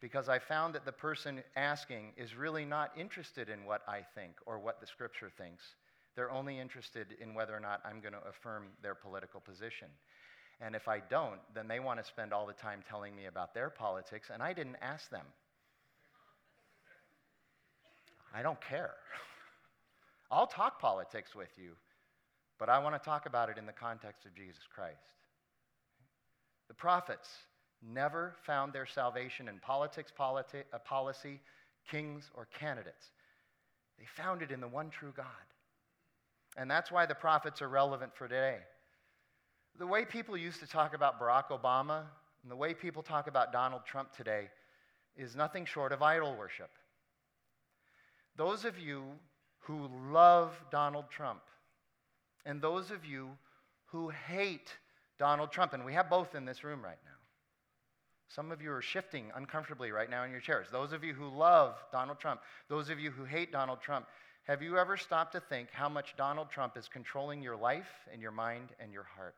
because 0.00 0.28
I 0.28 0.38
found 0.38 0.76
that 0.76 0.84
the 0.84 0.92
person 0.92 1.42
asking 1.56 2.12
is 2.16 2.36
really 2.36 2.64
not 2.64 2.92
interested 2.96 3.48
in 3.48 3.64
what 3.64 3.82
I 3.88 4.02
think 4.14 4.34
or 4.46 4.60
what 4.60 4.80
the 4.80 4.86
scripture 4.86 5.32
thinks. 5.36 5.64
They're 6.14 6.30
only 6.30 6.60
interested 6.60 7.16
in 7.20 7.34
whether 7.34 7.56
or 7.56 7.58
not 7.60 7.80
I'm 7.84 8.00
going 8.00 8.14
to 8.14 8.28
affirm 8.28 8.68
their 8.80 8.94
political 8.94 9.40
position. 9.40 9.88
And 10.64 10.76
if 10.76 10.86
I 10.86 11.00
don't, 11.00 11.40
then 11.54 11.66
they 11.66 11.80
want 11.80 11.98
to 11.98 12.04
spend 12.04 12.32
all 12.32 12.46
the 12.46 12.52
time 12.52 12.84
telling 12.88 13.16
me 13.16 13.26
about 13.26 13.52
their 13.52 13.68
politics, 13.68 14.30
and 14.32 14.40
I 14.40 14.52
didn't 14.52 14.76
ask 14.80 15.10
them. 15.10 15.26
I 18.32 18.42
don't 18.42 18.60
care. 18.60 18.94
I'll 20.30 20.46
talk 20.46 20.80
politics 20.80 21.34
with 21.34 21.50
you, 21.56 21.72
but 22.60 22.68
I 22.68 22.78
want 22.78 22.94
to 22.94 23.04
talk 23.04 23.26
about 23.26 23.50
it 23.50 23.58
in 23.58 23.66
the 23.66 23.72
context 23.72 24.24
of 24.24 24.34
Jesus 24.36 24.62
Christ. 24.72 24.96
The 26.68 26.74
prophets 26.74 27.28
never 27.82 28.36
found 28.46 28.72
their 28.72 28.86
salvation 28.86 29.48
in 29.48 29.58
politics, 29.58 30.12
politi- 30.16 30.64
uh, 30.72 30.78
policy, 30.78 31.40
kings, 31.90 32.30
or 32.34 32.46
candidates. 32.58 33.10
They 33.98 34.04
found 34.16 34.42
it 34.42 34.52
in 34.52 34.60
the 34.60 34.68
one 34.68 34.90
true 34.90 35.12
God. 35.16 35.26
And 36.56 36.70
that's 36.70 36.92
why 36.92 37.06
the 37.06 37.14
prophets 37.14 37.60
are 37.62 37.68
relevant 37.68 38.12
for 38.14 38.28
today. 38.28 38.58
The 39.78 39.86
way 39.86 40.04
people 40.04 40.36
used 40.36 40.60
to 40.60 40.66
talk 40.66 40.94
about 40.94 41.20
Barack 41.20 41.48
Obama 41.48 42.02
and 42.42 42.50
the 42.50 42.56
way 42.56 42.74
people 42.74 43.02
talk 43.02 43.26
about 43.26 43.52
Donald 43.52 43.82
Trump 43.86 44.14
today 44.14 44.48
is 45.16 45.34
nothing 45.34 45.64
short 45.64 45.92
of 45.92 46.02
idol 46.02 46.36
worship. 46.36 46.70
Those 48.36 48.64
of 48.64 48.78
you 48.78 49.04
who 49.60 49.88
love 50.10 50.52
Donald 50.70 51.06
Trump 51.10 51.42
and 52.44 52.60
those 52.60 52.90
of 52.90 53.04
you 53.04 53.30
who 53.86 54.08
hate 54.08 54.76
Donald 55.18 55.52
Trump, 55.52 55.72
and 55.72 55.84
we 55.84 55.92
have 55.92 56.10
both 56.10 56.34
in 56.34 56.44
this 56.44 56.64
room 56.64 56.82
right 56.82 56.98
now. 57.04 57.10
Some 58.28 58.50
of 58.50 58.62
you 58.62 58.72
are 58.72 58.82
shifting 58.82 59.30
uncomfortably 59.34 59.90
right 59.90 60.08
now 60.08 60.24
in 60.24 60.30
your 60.30 60.40
chairs. 60.40 60.66
Those 60.72 60.92
of 60.92 61.04
you 61.04 61.12
who 61.12 61.28
love 61.28 61.76
Donald 61.92 62.18
Trump, 62.18 62.40
those 62.68 62.88
of 62.88 62.98
you 62.98 63.10
who 63.10 63.24
hate 63.24 63.52
Donald 63.52 63.80
Trump, 63.80 64.06
have 64.44 64.62
you 64.62 64.78
ever 64.78 64.96
stopped 64.96 65.32
to 65.32 65.40
think 65.40 65.68
how 65.70 65.88
much 65.88 66.16
Donald 66.16 66.50
Trump 66.50 66.76
is 66.76 66.88
controlling 66.88 67.42
your 67.42 67.56
life 67.56 67.90
and 68.12 68.20
your 68.20 68.30
mind 68.32 68.70
and 68.80 68.92
your 68.92 69.04
heart? 69.04 69.36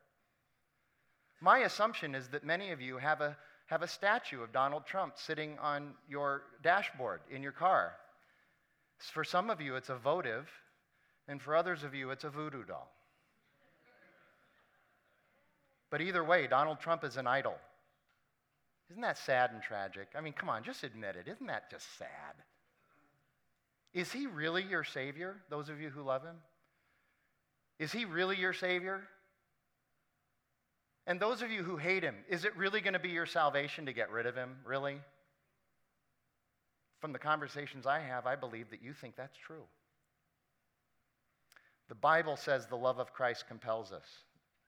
My 1.41 1.59
assumption 1.61 2.15
is 2.15 2.29
that 2.29 2.45
many 2.45 2.71
of 2.71 2.81
you 2.81 2.97
have 2.99 3.21
a, 3.21 3.37
have 3.67 3.83
a 3.83 3.89
statue 3.89 4.43
of 4.43 4.53
Donald 4.53 4.87
Trump 4.87 5.15
sitting 5.17 5.59
on 5.59 5.93
your 6.09 6.43
dashboard 6.63 7.21
in 7.31 7.43
your 7.43 7.53
car. 7.53 7.95
For 8.99 9.25
some 9.25 9.51
of 9.51 9.61
you, 9.61 9.77
it's 9.77 9.91
a 9.91 9.97
votive, 9.97 10.49
and 11.29 11.41
for 11.41 11.57
others 11.57 11.85
of 11.85 11.95
you, 11.95 12.11
it's 12.11 12.25
a 12.25 12.31
voodoo 12.31 12.65
doll. 12.65 12.91
But 15.91 16.01
either 16.01 16.25
way, 16.25 16.47
Donald 16.47 16.81
Trump 16.81 17.05
is 17.05 17.17
an 17.17 17.27
idol. 17.27 17.55
Isn't 18.91 19.03
that 19.03 19.19
sad 19.19 19.51
and 19.53 19.63
tragic? 19.63 20.09
I 20.17 20.21
mean, 20.21 20.33
come 20.33 20.49
on, 20.49 20.63
just 20.63 20.85
admit 20.85 21.17
it. 21.17 21.29
Isn't 21.29 21.47
that 21.47 21.71
just 21.71 21.99
sad? 21.99 22.35
Is 23.93 24.13
he 24.13 24.27
really 24.27 24.63
your 24.63 24.85
Savior, 24.85 25.37
those 25.51 25.69
of 25.69 25.81
you 25.81 25.89
who 25.89 26.03
love 26.03 26.23
him? 26.23 26.37
Is 27.79 27.93
he 27.93 28.05
really 28.05 28.37
your 28.37 28.53
Savior? 28.53 29.05
And 31.07 31.21
those 31.21 31.43
of 31.43 31.51
you 31.51 31.63
who 31.63 31.77
hate 31.77 32.03
him, 32.03 32.17
is 32.29 32.45
it 32.45 32.57
really 32.57 32.81
going 32.81 32.95
to 32.95 32.99
be 32.99 33.11
your 33.11 33.27
salvation 33.27 33.87
to 33.87 33.93
get 33.93 34.11
rid 34.11 34.27
of 34.27 34.35
him? 34.35 34.57
Really? 34.65 34.97
From 37.01 37.13
the 37.13 37.19
conversations 37.19 37.87
I 37.87 38.01
have, 38.01 38.27
I 38.27 38.37
believe 38.37 38.71
that 38.71 38.83
you 38.83 38.95
think 38.95 39.15
that's 39.15 39.37
true. 39.37 39.65
The 41.89 41.95
Bible 41.95 42.37
says 42.37 42.67
the 42.67 42.77
love 42.77 42.99
of 42.99 43.13
Christ 43.13 43.47
compels 43.47 43.93
us. 43.93 44.07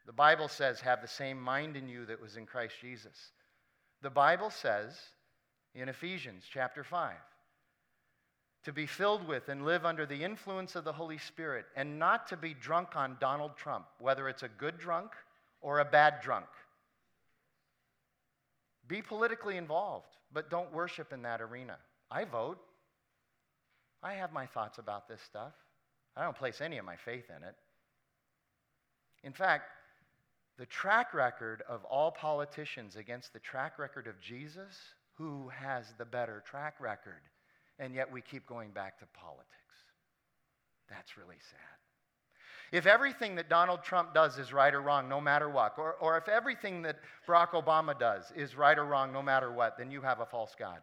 The 0.04 0.12
Bible 0.12 0.48
says, 0.48 0.80
have 0.80 1.00
the 1.00 1.08
same 1.08 1.40
mind 1.40 1.76
in 1.76 1.88
you 1.88 2.04
that 2.06 2.20
was 2.20 2.36
in 2.36 2.44
Christ 2.44 2.74
Jesus. 2.80 3.32
The 4.02 4.10
Bible 4.10 4.50
says 4.50 4.94
in 5.74 5.88
Ephesians 5.88 6.44
chapter 6.52 6.84
5 6.84 7.14
to 8.64 8.72
be 8.72 8.86
filled 8.86 9.26
with 9.26 9.48
and 9.48 9.64
live 9.64 9.84
under 9.84 10.04
the 10.06 10.22
influence 10.22 10.76
of 10.76 10.84
the 10.84 10.92
Holy 10.92 11.18
Spirit 11.18 11.66
and 11.74 11.98
not 11.98 12.26
to 12.28 12.36
be 12.36 12.52
drunk 12.52 12.96
on 12.96 13.16
Donald 13.20 13.56
Trump, 13.56 13.86
whether 13.98 14.28
it's 14.28 14.42
a 14.42 14.48
good 14.48 14.76
drunk 14.78 15.12
or 15.66 15.80
a 15.80 15.84
bad 15.84 16.20
drunk. 16.22 16.46
Be 18.86 19.02
politically 19.02 19.56
involved, 19.56 20.16
but 20.32 20.48
don't 20.48 20.72
worship 20.72 21.12
in 21.12 21.22
that 21.22 21.40
arena. 21.42 21.76
I 22.08 22.24
vote. 22.24 22.58
I 24.00 24.14
have 24.14 24.32
my 24.32 24.46
thoughts 24.46 24.78
about 24.78 25.08
this 25.08 25.20
stuff. 25.22 25.54
I 26.16 26.22
don't 26.22 26.36
place 26.36 26.60
any 26.60 26.78
of 26.78 26.84
my 26.84 26.94
faith 26.94 27.24
in 27.36 27.42
it. 27.42 27.56
In 29.24 29.32
fact, 29.32 29.64
the 30.56 30.66
track 30.66 31.12
record 31.12 31.64
of 31.68 31.84
all 31.84 32.12
politicians 32.12 32.94
against 32.94 33.32
the 33.32 33.40
track 33.40 33.76
record 33.76 34.06
of 34.06 34.20
Jesus, 34.20 34.76
who 35.14 35.48
has 35.48 35.94
the 35.98 36.04
better 36.04 36.44
track 36.46 36.76
record? 36.78 37.22
And 37.80 37.92
yet 37.92 38.12
we 38.12 38.20
keep 38.20 38.46
going 38.46 38.70
back 38.70 39.00
to 39.00 39.06
politics. 39.14 39.50
That's 40.88 41.16
really 41.16 41.40
sad. 41.50 41.85
If 42.72 42.86
everything 42.86 43.36
that 43.36 43.48
Donald 43.48 43.82
Trump 43.82 44.12
does 44.12 44.38
is 44.38 44.52
right 44.52 44.74
or 44.74 44.82
wrong, 44.82 45.08
no 45.08 45.20
matter 45.20 45.48
what, 45.48 45.74
or, 45.78 45.94
or 45.94 46.16
if 46.16 46.28
everything 46.28 46.82
that 46.82 46.98
Barack 47.26 47.50
Obama 47.50 47.98
does 47.98 48.32
is 48.36 48.56
right 48.56 48.76
or 48.76 48.84
wrong, 48.84 49.12
no 49.12 49.22
matter 49.22 49.52
what, 49.52 49.78
then 49.78 49.90
you 49.90 50.00
have 50.00 50.20
a 50.20 50.26
false 50.26 50.54
God. 50.58 50.78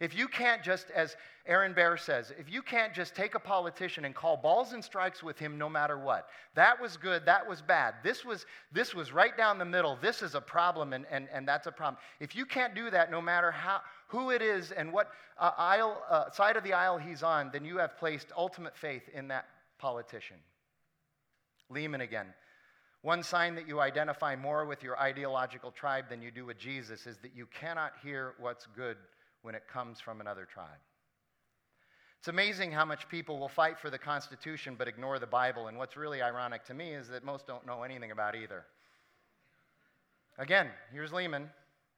If 0.00 0.14
you 0.14 0.26
can't 0.26 0.62
just, 0.62 0.90
as 0.90 1.16
Aaron 1.46 1.72
Bear 1.72 1.96
says, 1.96 2.32
if 2.38 2.52
you 2.52 2.62
can't 2.62 2.92
just 2.92 3.14
take 3.14 3.36
a 3.36 3.38
politician 3.38 4.04
and 4.04 4.14
call 4.14 4.36
balls 4.36 4.72
and 4.72 4.84
strikes 4.84 5.22
with 5.22 5.38
him 5.38 5.56
no 5.56 5.68
matter 5.68 5.98
what, 5.98 6.28
that 6.54 6.80
was 6.80 6.96
good, 6.96 7.24
that 7.26 7.48
was 7.48 7.62
bad, 7.62 7.94
this 8.02 8.24
was, 8.24 8.44
this 8.72 8.94
was 8.94 9.12
right 9.12 9.36
down 9.36 9.56
the 9.56 9.64
middle, 9.64 9.96
this 10.02 10.20
is 10.20 10.34
a 10.34 10.40
problem, 10.40 10.92
and, 10.92 11.06
and, 11.10 11.28
and 11.32 11.46
that's 11.46 11.68
a 11.68 11.72
problem. 11.72 11.96
If 12.18 12.34
you 12.34 12.44
can't 12.44 12.74
do 12.74 12.90
that 12.90 13.10
no 13.10 13.22
matter 13.22 13.52
how, 13.52 13.80
who 14.08 14.30
it 14.30 14.42
is 14.42 14.72
and 14.72 14.92
what 14.92 15.10
uh, 15.38 15.52
aisle, 15.56 16.02
uh, 16.10 16.30
side 16.30 16.56
of 16.56 16.64
the 16.64 16.72
aisle 16.72 16.98
he's 16.98 17.22
on, 17.22 17.50
then 17.52 17.64
you 17.64 17.78
have 17.78 17.96
placed 17.96 18.28
ultimate 18.36 18.76
faith 18.76 19.08
in 19.14 19.28
that 19.28 19.46
politician. 19.78 20.36
Leeman 21.72 22.02
again. 22.02 22.26
One 23.02 23.22
sign 23.22 23.54
that 23.56 23.68
you 23.68 23.80
identify 23.80 24.34
more 24.34 24.64
with 24.64 24.82
your 24.82 24.98
ideological 24.98 25.70
tribe 25.70 26.06
than 26.08 26.22
you 26.22 26.30
do 26.30 26.46
with 26.46 26.58
Jesus 26.58 27.06
is 27.06 27.18
that 27.18 27.36
you 27.36 27.46
cannot 27.46 27.92
hear 28.02 28.34
what's 28.38 28.66
good 28.74 28.96
when 29.42 29.54
it 29.54 29.68
comes 29.70 30.00
from 30.00 30.20
another 30.20 30.46
tribe. 30.46 30.80
It's 32.18 32.28
amazing 32.28 32.72
how 32.72 32.86
much 32.86 33.06
people 33.10 33.38
will 33.38 33.50
fight 33.50 33.78
for 33.78 33.90
the 33.90 33.98
Constitution 33.98 34.76
but 34.78 34.88
ignore 34.88 35.18
the 35.18 35.26
Bible, 35.26 35.68
and 35.68 35.76
what's 35.76 35.98
really 35.98 36.22
ironic 36.22 36.64
to 36.64 36.74
me 36.74 36.94
is 36.94 37.08
that 37.08 37.22
most 37.22 37.46
don't 37.46 37.66
know 37.66 37.82
anything 37.82 38.10
about 38.10 38.34
either. 38.34 38.64
Again, 40.38 40.70
here's 40.90 41.10
Leeman. 41.10 41.50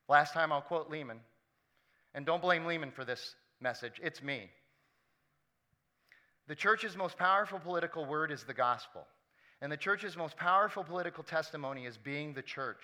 Last 0.08 0.34
time 0.34 0.50
I'll 0.50 0.60
quote 0.60 0.90
Leeman. 0.90 1.18
And 2.14 2.26
don't 2.26 2.42
blame 2.42 2.64
Leeman 2.64 2.92
for 2.92 3.04
this 3.04 3.36
message, 3.60 4.00
it's 4.02 4.22
me. 4.22 4.50
The 6.48 6.54
church's 6.54 6.96
most 6.96 7.16
powerful 7.16 7.58
political 7.58 8.04
word 8.04 8.32
is 8.32 8.42
the 8.42 8.54
gospel. 8.54 9.06
And 9.62 9.72
the 9.72 9.76
church's 9.76 10.16
most 10.16 10.36
powerful 10.36 10.84
political 10.84 11.24
testimony 11.24 11.86
is 11.86 11.96
being 11.96 12.34
the 12.34 12.42
church. 12.42 12.82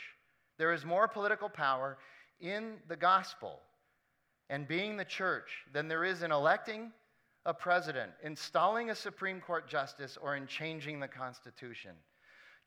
There 0.58 0.72
is 0.72 0.84
more 0.84 1.08
political 1.08 1.48
power 1.48 1.98
in 2.40 2.74
the 2.88 2.96
gospel 2.96 3.60
and 4.48 4.66
being 4.66 4.96
the 4.96 5.04
church 5.04 5.50
than 5.72 5.88
there 5.88 6.04
is 6.04 6.22
in 6.22 6.32
electing 6.32 6.92
a 7.44 7.54
president, 7.54 8.12
installing 8.22 8.90
a 8.90 8.94
Supreme 8.94 9.40
Court 9.40 9.68
justice, 9.68 10.16
or 10.20 10.36
in 10.36 10.46
changing 10.46 11.00
the 11.00 11.08
Constitution. 11.08 11.92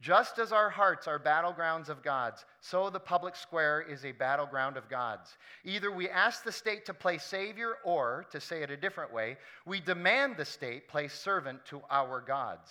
Just 0.01 0.39
as 0.39 0.51
our 0.51 0.69
hearts 0.69 1.07
are 1.07 1.17
battlegrounds 1.17 1.87
of 1.87 2.03
God's, 2.03 2.43
so 2.59 2.89
the 2.89 2.99
public 2.99 3.35
square 3.35 3.81
is 3.81 4.03
a 4.03 4.11
battleground 4.11 4.75
of 4.75 4.89
God's. 4.89 5.37
Either 5.63 5.89
we 5.89 6.09
ask 6.09 6.43
the 6.43 6.51
state 6.51 6.85
to 6.85 6.93
play 6.93 7.17
savior, 7.17 7.75
or, 7.85 8.25
to 8.31 8.41
say 8.41 8.61
it 8.61 8.69
a 8.69 8.77
different 8.77 9.13
way, 9.13 9.37
we 9.65 9.79
demand 9.79 10.35
the 10.35 10.43
state 10.43 10.89
play 10.89 11.07
servant 11.07 11.65
to 11.67 11.81
our 11.89 12.19
gods. 12.19 12.69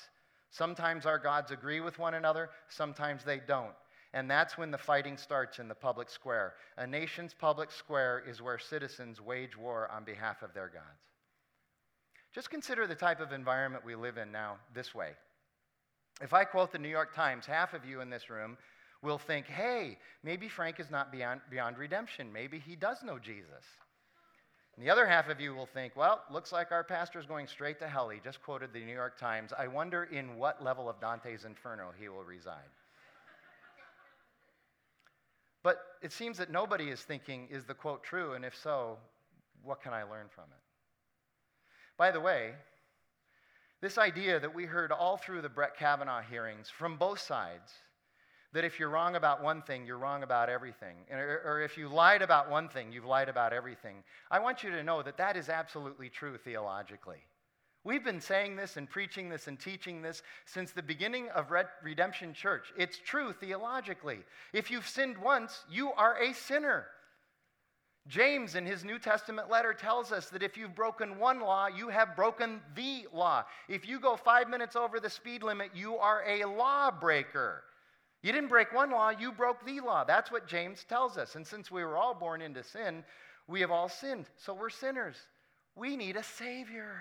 Sometimes 0.55 1.05
our 1.05 1.19
gods 1.19 1.51
agree 1.51 1.81
with 1.81 1.99
one 1.99 2.15
another, 2.15 2.49
sometimes 2.69 3.25
they 3.25 3.41
don't. 3.41 3.75
And 4.13 4.31
that's 4.31 4.57
when 4.57 4.71
the 4.71 4.79
fighting 4.79 5.17
starts 5.17 5.59
in 5.59 5.67
the 5.67 5.75
public 5.75 6.09
square. 6.09 6.55
A 6.79 6.87
nation's 6.87 7.35
public 7.35 7.73
square 7.73 8.23
is 8.25 8.41
where 8.41 8.57
citizens 8.61 9.21
wage 9.21 9.57
war 9.57 9.91
on 9.91 10.05
behalf 10.05 10.43
of 10.43 10.55
their 10.55 10.69
gods. 10.69 11.11
Just 12.33 12.51
consider 12.51 12.87
the 12.87 12.95
type 12.95 13.19
of 13.19 13.33
environment 13.33 13.85
we 13.85 13.97
live 13.97 14.17
in 14.17 14.31
now 14.31 14.59
this 14.73 14.95
way. 14.95 15.11
If 16.21 16.33
I 16.33 16.45
quote 16.45 16.71
the 16.71 16.79
New 16.79 16.89
York 16.89 17.17
Times, 17.17 17.47
half 17.47 17.75
of 17.75 17.85
you 17.85 18.01
in 18.01 18.09
this 18.09 18.31
room 18.31 18.57
will 19.03 19.19
think, 19.19 19.47
hey, 19.47 19.99
maybe 20.23 20.49
Frank 20.49 20.79
is 20.79 20.89
not 20.89 21.11
beyond, 21.11 21.41
beyond 21.51 21.79
redemption. 21.79 22.33
Maybe 22.33 22.61
he 22.61 22.77
does 22.77 23.03
know 23.03 23.19
Jesus. 23.19 23.65
And 24.77 24.85
the 24.85 24.91
other 24.91 25.07
half 25.07 25.29
of 25.29 25.41
you 25.41 25.55
will 25.55 25.67
think, 25.67 25.95
well, 25.95 26.23
looks 26.31 26.51
like 26.51 26.73
our 26.73 26.83
pastor 26.83 27.21
is 27.21 27.27
going 27.27 27.47
straight 27.47 27.79
to 27.79 27.89
hell. 27.89 28.09
He 28.09 28.19
just 28.19 28.43
quoted 28.43 28.73
the 28.73 28.85
New 28.85 28.93
York 28.93 29.19
Times. 29.19 29.53
I 29.57 29.69
wonder 29.69 30.05
in 30.05 30.37
what 30.37 30.65
level 30.65 30.89
of 30.89 31.01
Dante's 31.01 31.45
Inferno 31.45 31.93
he 31.99 32.09
will 32.09 32.25
reside. 32.25 32.71
But 35.63 35.79
it 36.03 36.13
seems 36.13 36.37
that 36.39 36.51
nobody 36.51 36.91
is 36.91 37.01
thinking, 37.03 37.49
is 37.51 37.65
the 37.65 37.73
quote 37.73 38.03
true? 38.03 38.35
And 38.35 38.45
if 38.45 38.55
so, 38.57 38.99
what 39.63 39.81
can 39.81 39.93
I 39.93 40.03
learn 40.03 40.27
from 40.29 40.45
it? 40.45 40.63
By 41.97 42.11
the 42.11 42.21
way, 42.21 42.53
this 43.81 43.97
idea 43.97 44.41
that 44.41 44.55
we 44.55 44.65
heard 44.65 44.93
all 44.93 45.17
through 45.17 45.43
the 45.43 45.49
Brett 45.49 45.77
Kavanaugh 45.77 46.21
hearings 46.21 46.69
from 46.69 46.97
both 46.97 47.21
sides 47.21 47.73
that 48.55 48.65
if 48.65 48.79
you're 48.79 48.89
wrong 48.89 49.17
about 49.17 49.43
one 49.43 49.61
thing, 49.63 49.85
you're 49.85 49.99
wrong 49.99 50.23
about 50.23 50.49
everything. 50.49 50.97
Or, 51.11 51.61
if 51.61 51.77
you 51.77 51.89
lied 51.89 52.23
about 52.23 52.49
one 52.49 52.69
thing, 52.69 52.93
you've 52.93 53.05
lied 53.05 53.29
about 53.29 53.53
everything. 53.53 53.97
I 54.31 54.39
want 54.39 54.63
you 54.63 54.71
to 54.71 54.83
know 54.83 55.03
that 55.03 55.19
that 55.19 55.37
is 55.37 55.49
absolutely 55.49 56.09
true 56.09 56.39
theologically. 56.39 57.19
We've 57.83 58.05
been 58.05 58.21
saying 58.21 58.57
this 58.57 58.77
and 58.77 58.89
preaching 58.89 59.29
this 59.29 59.49
and 59.49 59.59
teaching 59.59 60.01
this 60.01 60.23
since 60.47 60.71
the 60.71 60.83
beginning 60.83 61.29
of 61.31 61.53
Redemption 61.83 62.33
Church. 62.33 62.73
It's 62.79 62.99
true 63.05 63.33
theologically. 63.33 64.21
If 64.53 64.71
you've 64.71 64.89
sinned 64.89 65.19
once, 65.19 65.65
you 65.69 65.93
are 65.93 66.17
a 66.23 66.33
sinner. 66.33 66.87
James, 68.07 68.55
in 68.55 68.65
his 68.65 68.85
New 68.85 68.99
Testament 68.99 69.51
letter, 69.51 69.75
tells 69.75 70.13
us 70.13 70.29
that 70.31 70.43
if 70.43 70.57
you've 70.57 70.77
broken 70.77 71.19
one 71.19 71.41
law, 71.41 71.67
you 71.67 71.89
have 71.89 72.15
broken 72.15 72.61
the 72.77 73.07
law. 73.13 73.45
If 73.69 73.89
you 73.89 73.99
go 73.99 74.15
five 74.15 74.49
minutes 74.49 74.77
over 74.77 75.01
the 75.01 75.11
speed 75.11 75.43
limit, 75.43 75.71
you 75.75 75.97
are 75.97 76.23
a 76.27 76.45
lawbreaker. 76.45 77.65
You 78.25 78.33
didn't 78.33 78.49
break 78.49 78.73
one 78.73 78.91
law, 78.91 79.11
you 79.11 79.33
broke 79.33 79.67
the 79.67 79.81
law. 79.81 80.03
That's 80.03 80.33
what 80.33 80.47
James 80.47 80.83
tells 80.85 81.19
us. 81.19 81.35
And 81.35 81.47
since 81.47 81.71
we 81.71 81.85
were 81.85 81.99
all 81.99 82.15
born 82.15 82.41
into 82.41 82.65
sin, 82.65 83.05
we 83.47 83.61
have 83.61 83.71
all 83.71 83.91
sinned. 83.91 84.25
So 84.39 84.55
we're 84.55 84.71
sinners. 84.71 85.17
We 85.77 85.95
need 85.95 86.17
a 86.17 86.23
Savior. 86.23 86.97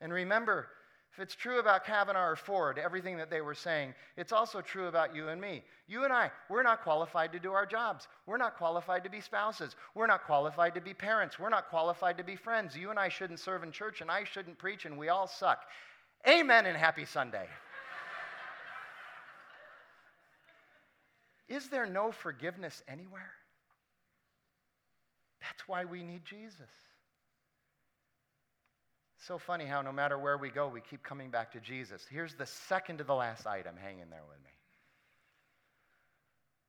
And 0.00 0.10
remember, 0.10 0.68
if 1.12 1.20
it's 1.20 1.34
true 1.34 1.58
about 1.58 1.84
Kavanaugh 1.84 2.28
or 2.28 2.34
Ford, 2.34 2.78
everything 2.78 3.18
that 3.18 3.28
they 3.28 3.42
were 3.42 3.54
saying, 3.54 3.92
it's 4.16 4.32
also 4.32 4.62
true 4.62 4.86
about 4.86 5.14
you 5.14 5.28
and 5.28 5.38
me. 5.38 5.62
You 5.86 6.04
and 6.04 6.14
I, 6.14 6.30
we're 6.48 6.62
not 6.62 6.82
qualified 6.82 7.30
to 7.32 7.38
do 7.38 7.52
our 7.52 7.66
jobs. 7.66 8.08
We're 8.24 8.38
not 8.38 8.56
qualified 8.56 9.04
to 9.04 9.10
be 9.10 9.20
spouses. 9.20 9.76
We're 9.94 10.06
not 10.06 10.24
qualified 10.24 10.74
to 10.76 10.80
be 10.80 10.94
parents. 10.94 11.38
We're 11.38 11.50
not 11.50 11.68
qualified 11.68 12.16
to 12.16 12.24
be 12.24 12.36
friends. 12.36 12.74
You 12.74 12.88
and 12.88 12.98
I 12.98 13.10
shouldn't 13.10 13.38
serve 13.38 13.62
in 13.62 13.70
church, 13.70 14.00
and 14.00 14.10
I 14.10 14.24
shouldn't 14.24 14.56
preach, 14.56 14.86
and 14.86 14.96
we 14.96 15.10
all 15.10 15.26
suck. 15.26 15.64
Amen 16.26 16.64
and 16.64 16.74
happy 16.74 17.04
Sunday. 17.04 17.48
Is 21.48 21.68
there 21.68 21.86
no 21.86 22.10
forgiveness 22.10 22.82
anywhere? 22.88 23.32
That's 25.40 25.68
why 25.68 25.84
we 25.84 26.02
need 26.02 26.24
Jesus. 26.24 26.70
So 29.26 29.38
funny 29.38 29.64
how 29.64 29.82
no 29.82 29.92
matter 29.92 30.18
where 30.18 30.36
we 30.36 30.50
go, 30.50 30.68
we 30.68 30.80
keep 30.80 31.02
coming 31.02 31.30
back 31.30 31.52
to 31.52 31.60
Jesus. 31.60 32.06
Here's 32.10 32.34
the 32.34 32.46
second 32.46 32.98
to 32.98 33.04
the 33.04 33.14
last 33.14 33.46
item. 33.46 33.74
Hang 33.82 34.00
in 34.00 34.10
there 34.10 34.22
with 34.28 34.42
me. 34.44 34.50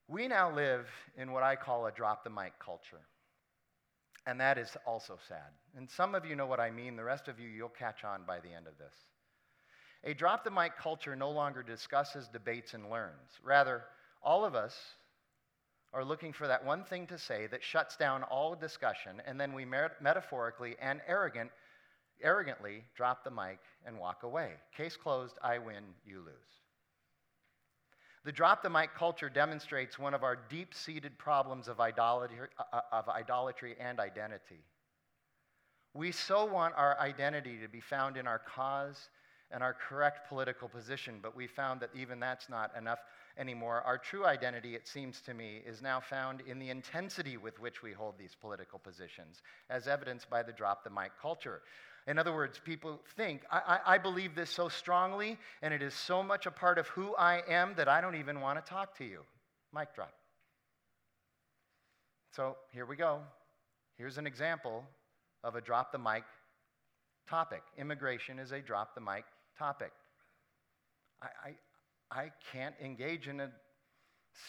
We 0.07 0.27
now 0.27 0.53
live 0.53 0.87
in 1.17 1.31
what 1.31 1.43
I 1.43 1.55
call 1.55 1.85
a 1.87 1.91
drop 1.91 2.23
the 2.23 2.29
mic 2.29 2.53
culture. 2.63 3.01
And 4.27 4.39
that 4.39 4.57
is 4.57 4.75
also 4.85 5.17
sad. 5.27 5.51
And 5.75 5.89
some 5.89 6.15
of 6.15 6.25
you 6.25 6.35
know 6.35 6.45
what 6.45 6.59
I 6.59 6.71
mean. 6.71 6.95
The 6.95 7.03
rest 7.03 7.27
of 7.27 7.39
you, 7.39 7.47
you'll 7.47 7.69
catch 7.69 8.03
on 8.03 8.21
by 8.25 8.39
the 8.39 8.53
end 8.53 8.67
of 8.67 8.77
this. 8.77 8.93
A 10.03 10.13
drop 10.13 10.43
the 10.43 10.51
mic 10.51 10.77
culture 10.77 11.15
no 11.15 11.31
longer 11.31 11.63
discusses, 11.63 12.27
debates, 12.27 12.73
and 12.73 12.89
learns. 12.89 13.39
Rather, 13.43 13.83
all 14.25 14.43
of 14.43 14.55
us 14.55 14.75
are 15.93 16.03
looking 16.03 16.33
for 16.33 16.47
that 16.47 16.65
one 16.65 16.83
thing 16.83 17.07
to 17.07 17.17
say 17.17 17.47
that 17.47 17.63
shuts 17.63 17.95
down 17.95 18.23
all 18.23 18.55
discussion, 18.55 19.21
and 19.25 19.39
then 19.39 19.53
we 19.53 19.63
mer- 19.63 19.93
metaphorically 20.01 20.75
and 20.81 20.99
arrogant, 21.07 21.51
arrogantly 22.21 22.83
drop 22.95 23.23
the 23.23 23.31
mic 23.31 23.59
and 23.85 23.97
walk 23.97 24.23
away. 24.23 24.53
Case 24.75 24.97
closed, 24.97 25.37
I 25.41 25.59
win, 25.59 25.83
you 26.05 26.17
lose. 26.17 26.33
The 28.25 28.31
drop 28.31 28.63
the 28.63 28.69
mic 28.69 28.95
culture 28.95 29.29
demonstrates 29.29 29.99
one 29.99 30.15
of 30.15 30.23
our 30.23 30.35
deep 30.35 30.73
seated 30.73 31.17
problems 31.19 31.67
of 31.67 31.79
idolatry, 31.79 32.47
uh, 32.73 32.81
of 32.91 33.07
idolatry 33.07 33.75
and 33.79 33.99
identity. 33.99 34.65
We 35.93 36.11
so 36.11 36.43
want 36.43 36.73
our 36.75 36.99
identity 36.99 37.59
to 37.61 37.69
be 37.69 37.79
found 37.79 38.17
in 38.17 38.27
our 38.27 38.39
cause 38.39 39.09
and 39.51 39.61
our 39.61 39.73
correct 39.73 40.27
political 40.27 40.67
position, 40.67 41.19
but 41.21 41.35
we 41.35 41.47
found 41.47 41.79
that 41.81 41.89
even 41.95 42.19
that's 42.19 42.49
not 42.49 42.71
enough 42.77 42.99
anymore. 43.37 43.81
Our 43.85 43.97
true 43.97 44.25
identity, 44.25 44.75
it 44.75 44.87
seems 44.87 45.21
to 45.21 45.33
me, 45.33 45.61
is 45.65 45.81
now 45.81 45.99
found 45.99 46.41
in 46.47 46.59
the 46.59 46.69
intensity 46.69 47.37
with 47.37 47.59
which 47.59 47.81
we 47.83 47.91
hold 47.91 48.17
these 48.17 48.35
political 48.39 48.79
positions, 48.79 49.41
as 49.69 49.87
evidenced 49.87 50.29
by 50.29 50.43
the 50.43 50.51
drop 50.51 50.83
the 50.83 50.89
mic 50.89 51.11
culture. 51.21 51.61
In 52.07 52.19
other 52.19 52.33
words, 52.33 52.59
people 52.63 52.99
think, 53.15 53.41
I, 53.51 53.79
I, 53.85 53.95
I, 53.95 53.97
believe 53.97 54.35
this 54.35 54.51
so 54.51 54.69
strongly, 54.69 55.39
and 55.63 55.73
it 55.73 55.81
is 55.81 55.93
so 55.93 56.21
much 56.21 56.45
a 56.45 56.51
part 56.51 56.77
of 56.77 56.87
who 56.89 57.15
I 57.15 57.41
am 57.47 57.73
that 57.77 57.87
I 57.87 57.99
don't 57.99 58.15
even 58.15 58.41
want 58.41 58.63
to 58.63 58.69
talk 58.69 58.95
to 58.99 59.05
you. 59.05 59.21
Mic 59.73 59.95
drop. 59.95 60.13
So 62.35 62.57
here 62.71 62.85
we 62.85 62.95
go. 62.95 63.21
Here's 63.97 64.17
an 64.17 64.27
example 64.27 64.83
of 65.43 65.55
a 65.55 65.61
drop 65.61 65.91
the 65.91 65.97
mic 65.97 66.23
topic. 67.27 67.63
Immigration 67.77 68.37
is 68.39 68.51
a 68.51 68.59
drop 68.59 68.93
the 68.93 69.01
mic 69.01 69.25
topic. 69.57 69.91
I, 71.21 71.27
I, 72.11 72.21
I 72.21 72.31
can't 72.51 72.75
engage 72.83 73.27
in 73.27 73.39
a 73.39 73.49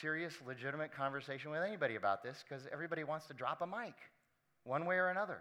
serious, 0.01 0.35
legitimate 0.47 0.93
conversation 0.93 1.51
with 1.51 1.63
anybody 1.63 1.97
about 1.97 2.23
this 2.23 2.45
because 2.47 2.67
everybody 2.73 3.05
wants 3.05 3.27
to 3.27 3.35
drop 3.35 3.63
a 3.63 3.67
mic 3.67 3.95
one 4.65 4.85
way 4.85 4.97
or 4.97 5.09
another. 5.09 5.39